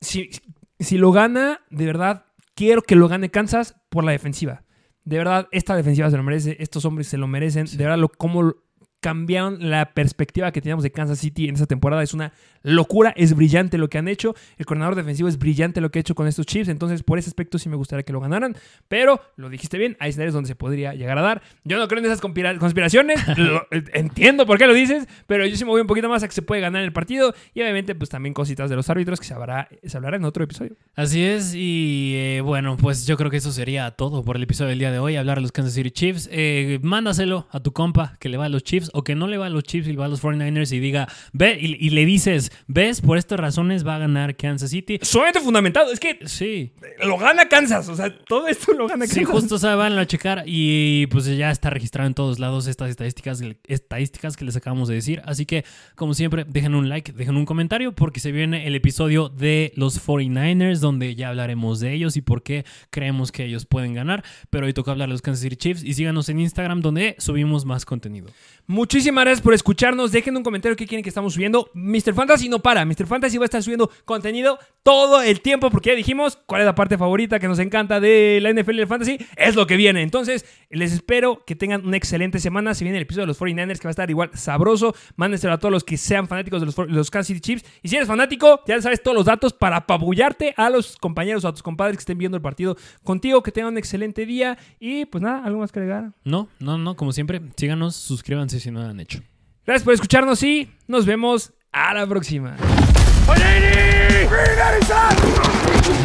si, 0.00 0.30
si 0.78 0.96
lo 0.96 1.10
gana, 1.10 1.60
de 1.70 1.86
verdad, 1.86 2.26
quiero 2.54 2.82
que 2.82 2.94
lo 2.94 3.08
gane 3.08 3.30
Kansas 3.30 3.74
por 3.88 4.04
la 4.04 4.12
defensiva. 4.12 4.62
De 5.04 5.18
verdad, 5.18 5.48
esta 5.50 5.74
defensiva 5.74 6.08
se 6.08 6.16
lo 6.16 6.22
merece, 6.22 6.56
estos 6.60 6.84
hombres 6.84 7.08
se 7.08 7.18
lo 7.18 7.26
merecen. 7.26 7.66
De 7.66 7.78
verdad, 7.78 7.98
lo, 7.98 8.08
cómo 8.08 8.54
cambiaron 9.02 9.68
la 9.70 9.92
perspectiva 9.92 10.50
que 10.52 10.62
teníamos 10.62 10.82
de 10.82 10.90
Kansas 10.92 11.18
City 11.18 11.48
en 11.48 11.54
esta 11.56 11.66
temporada. 11.66 12.02
Es 12.02 12.14
una 12.14 12.32
locura, 12.62 13.12
es 13.16 13.34
brillante 13.34 13.76
lo 13.76 13.88
que 13.90 13.98
han 13.98 14.06
hecho. 14.08 14.34
El 14.56 14.64
coordinador 14.64 14.94
defensivo 14.94 15.28
es 15.28 15.38
brillante 15.38 15.80
lo 15.80 15.90
que 15.90 15.98
ha 15.98 16.00
hecho 16.00 16.14
con 16.14 16.26
estos 16.28 16.46
Chiefs. 16.46 16.68
Entonces, 16.68 17.02
por 17.02 17.18
ese 17.18 17.28
aspecto 17.28 17.58
sí 17.58 17.68
me 17.68 17.76
gustaría 17.76 18.04
que 18.04 18.12
lo 18.12 18.20
ganaran. 18.20 18.56
Pero 18.88 19.20
lo 19.36 19.48
dijiste 19.50 19.76
bien, 19.76 19.96
hay 20.00 20.10
escenarios 20.10 20.32
donde 20.34 20.48
se 20.48 20.54
podría 20.54 20.94
llegar 20.94 21.18
a 21.18 21.22
dar. 21.22 21.42
Yo 21.64 21.76
no 21.78 21.88
creo 21.88 21.98
en 21.98 22.06
esas 22.06 22.20
conspira- 22.22 22.56
conspiraciones. 22.58 23.20
lo- 23.36 23.66
entiendo 23.92 24.46
por 24.46 24.56
qué 24.58 24.66
lo 24.66 24.74
dices, 24.74 25.06
pero 25.26 25.44
yo 25.44 25.56
sí 25.56 25.64
me 25.64 25.70
voy 25.70 25.80
un 25.80 25.86
poquito 25.88 26.08
más 26.08 26.22
a 26.22 26.28
que 26.28 26.34
se 26.34 26.42
puede 26.42 26.60
ganar 26.60 26.82
el 26.82 26.92
partido. 26.92 27.34
Y 27.52 27.60
obviamente, 27.60 27.94
pues 27.96 28.08
también 28.08 28.32
cositas 28.32 28.70
de 28.70 28.76
los 28.76 28.88
árbitros 28.88 29.18
que 29.18 29.26
se 29.26 29.34
hablará, 29.34 29.68
se 29.84 29.96
hablará 29.96 30.16
en 30.16 30.24
otro 30.24 30.44
episodio. 30.44 30.76
Así 30.94 31.22
es, 31.24 31.54
y 31.56 32.12
eh, 32.14 32.40
bueno, 32.42 32.76
pues 32.76 33.06
yo 33.06 33.16
creo 33.16 33.30
que 33.30 33.38
eso 33.38 33.50
sería 33.50 33.90
todo 33.90 34.24
por 34.24 34.36
el 34.36 34.44
episodio 34.44 34.68
del 34.70 34.78
día 34.78 34.92
de 34.92 35.00
hoy, 35.00 35.16
hablar 35.16 35.38
de 35.38 35.42
los 35.42 35.50
Kansas 35.52 35.74
City 35.74 35.90
Chiefs. 35.90 36.28
Eh, 36.30 36.78
mándaselo 36.82 37.48
a 37.50 37.58
tu 37.60 37.72
compa 37.72 38.16
que 38.20 38.28
le 38.28 38.36
va 38.36 38.44
a 38.44 38.48
los 38.48 38.62
Chiefs 38.62 38.90
o 38.92 39.04
que 39.04 39.14
no 39.14 39.26
le 39.26 39.38
va 39.38 39.46
a 39.46 39.50
los 39.50 39.64
Chiefs 39.64 39.88
y 39.88 39.92
le 39.92 39.98
va 39.98 40.06
a 40.06 40.08
los 40.08 40.22
49ers 40.22 40.72
y 40.72 40.80
diga, 40.80 41.08
ve, 41.32 41.58
y, 41.60 41.86
y 41.86 41.90
le 41.90 42.04
dices, 42.06 42.52
ves, 42.66 43.00
por 43.00 43.18
estas 43.18 43.38
razones 43.40 43.86
va 43.86 43.96
a 43.96 43.98
ganar 43.98 44.36
Kansas 44.36 44.70
City. 44.70 44.98
Sumamente 45.02 45.40
fundamentado. 45.40 45.92
Es 45.92 46.00
que 46.00 46.18
Sí, 46.24 46.72
lo 47.04 47.18
gana 47.18 47.48
Kansas. 47.48 47.88
O 47.88 47.96
sea, 47.96 48.16
todo 48.16 48.48
esto 48.48 48.72
lo 48.72 48.86
gana 48.88 49.00
Kansas. 49.06 49.18
sí, 49.18 49.24
justo 49.24 49.58
se 49.58 49.74
van 49.74 49.98
a 49.98 50.06
checar 50.06 50.44
y 50.46 51.06
pues 51.08 51.26
ya 51.26 51.50
está 51.50 51.70
registrado 51.70 52.06
en 52.06 52.14
todos 52.14 52.38
lados 52.38 52.66
estas 52.66 52.90
estadísticas, 52.90 53.42
estadísticas 53.66 54.36
que 54.36 54.44
les 54.44 54.56
acabamos 54.56 54.88
de 54.88 54.94
decir. 54.94 55.22
Así 55.24 55.46
que, 55.46 55.64
como 55.94 56.14
siempre, 56.14 56.44
dejen 56.48 56.74
un 56.74 56.88
like, 56.88 57.12
dejen 57.12 57.36
un 57.36 57.44
comentario 57.46 57.92
porque 57.92 58.20
se 58.20 58.32
viene 58.32 58.66
el 58.66 58.74
episodio 58.74 59.28
de 59.28 59.72
los 59.76 60.04
49ers 60.06 60.78
donde 60.78 61.14
ya 61.14 61.28
hablaremos 61.28 61.80
de 61.80 61.92
ellos 61.92 62.16
y 62.16 62.22
por 62.22 62.42
qué 62.42 62.64
creemos 62.90 63.32
que 63.32 63.44
ellos 63.44 63.66
pueden 63.66 63.94
ganar. 63.94 64.24
Pero 64.50 64.66
hoy 64.66 64.72
toca 64.72 64.90
hablar 64.92 65.08
de 65.08 65.12
los 65.12 65.22
Kansas 65.22 65.42
City 65.42 65.56
Chiefs 65.56 65.84
y 65.84 65.94
síganos 65.94 66.28
en 66.28 66.40
Instagram 66.40 66.80
donde 66.80 67.16
subimos 67.18 67.64
más 67.64 67.84
contenido. 67.84 68.28
Muchísimas 68.66 69.24
gracias 69.24 69.42
por 69.42 69.54
escucharnos. 69.54 70.12
Dejen 70.12 70.36
un 70.36 70.44
comentario 70.44 70.76
qué 70.76 70.86
quieren 70.86 71.02
que 71.02 71.08
estamos 71.08 71.34
subiendo. 71.34 71.68
Mr. 71.74 72.14
Fantasy 72.14 72.48
no 72.48 72.60
para. 72.60 72.84
Mr. 72.84 73.06
Fantasy 73.06 73.36
va 73.36 73.44
a 73.44 73.46
estar 73.46 73.62
subiendo 73.62 73.90
contenido 74.04 74.58
todo 74.84 75.20
el 75.20 75.40
tiempo 75.40 75.70
porque 75.70 75.90
ya 75.90 75.96
dijimos 75.96 76.38
cuál 76.46 76.62
es 76.62 76.66
la 76.66 76.74
parte 76.74 76.96
favorita 76.96 77.40
que 77.40 77.48
nos 77.48 77.58
encanta 77.58 77.98
de 77.98 78.38
la 78.40 78.52
NFL 78.52 78.76
y 78.76 78.80
el 78.80 78.86
Fantasy. 78.86 79.18
Es 79.36 79.56
lo 79.56 79.66
que 79.66 79.76
viene. 79.76 80.02
Entonces, 80.02 80.46
les 80.70 80.92
espero 80.92 81.44
que 81.44 81.56
tengan 81.56 81.84
una 81.84 81.96
excelente 81.96 82.38
semana. 82.38 82.74
Se 82.74 82.84
viene 82.84 82.98
el 82.98 83.02
episodio 83.02 83.24
de 83.24 83.28
los 83.28 83.40
49ers 83.40 83.78
que 83.78 83.84
va 83.84 83.90
a 83.90 83.90
estar 83.90 84.10
igual 84.10 84.30
sabroso. 84.34 84.94
Mándenselo 85.16 85.52
a 85.54 85.58
todos 85.58 85.72
los 85.72 85.82
que 85.82 85.96
sean 85.96 86.28
fanáticos 86.28 86.60
de 86.60 86.66
los, 86.66 86.78
los 86.88 87.10
Kansas 87.10 87.26
City 87.26 87.40
Chiefs. 87.40 87.64
Y 87.82 87.88
si 87.88 87.96
eres 87.96 88.06
fanático, 88.06 88.60
ya 88.66 88.80
sabes 88.80 89.02
todos 89.02 89.16
los 89.16 89.26
datos 89.26 89.52
para 89.52 89.78
apabullarte 89.78 90.54
a 90.56 90.70
los 90.70 90.96
compañeros 90.96 91.44
o 91.44 91.48
a 91.48 91.52
tus 91.52 91.64
compadres 91.64 91.96
que 91.96 92.02
estén 92.02 92.18
viendo 92.18 92.36
el 92.36 92.42
partido 92.42 92.76
contigo. 93.02 93.42
Que 93.42 93.50
tengan 93.50 93.72
un 93.72 93.78
excelente 93.78 94.24
día. 94.24 94.56
Y 94.78 95.04
pues 95.06 95.20
nada, 95.20 95.44
algo 95.44 95.58
más 95.58 95.72
que 95.72 95.80
agregar. 95.80 96.12
No, 96.24 96.48
no, 96.60 96.78
no, 96.78 96.96
como 96.96 97.12
siempre, 97.12 97.42
síganos, 97.56 97.96
suscríbanse 97.96 98.61
si 98.62 98.70
no 98.70 98.82
lo 98.82 98.88
han 98.88 99.00
hecho. 99.00 99.20
Gracias 99.66 99.84
por 99.84 99.94
escucharnos 99.94 100.42
y 100.42 100.70
nos 100.86 101.06
vemos 101.06 101.52
a 101.72 101.94
la 101.94 102.06
próxima. 102.06 102.56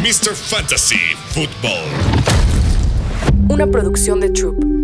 Mr. 0.02 0.34
Fantasy 0.34 1.00
Football. 1.30 1.88
Una 3.48 3.66
producción 3.66 4.20
de 4.20 4.30
Troop. 4.30 4.77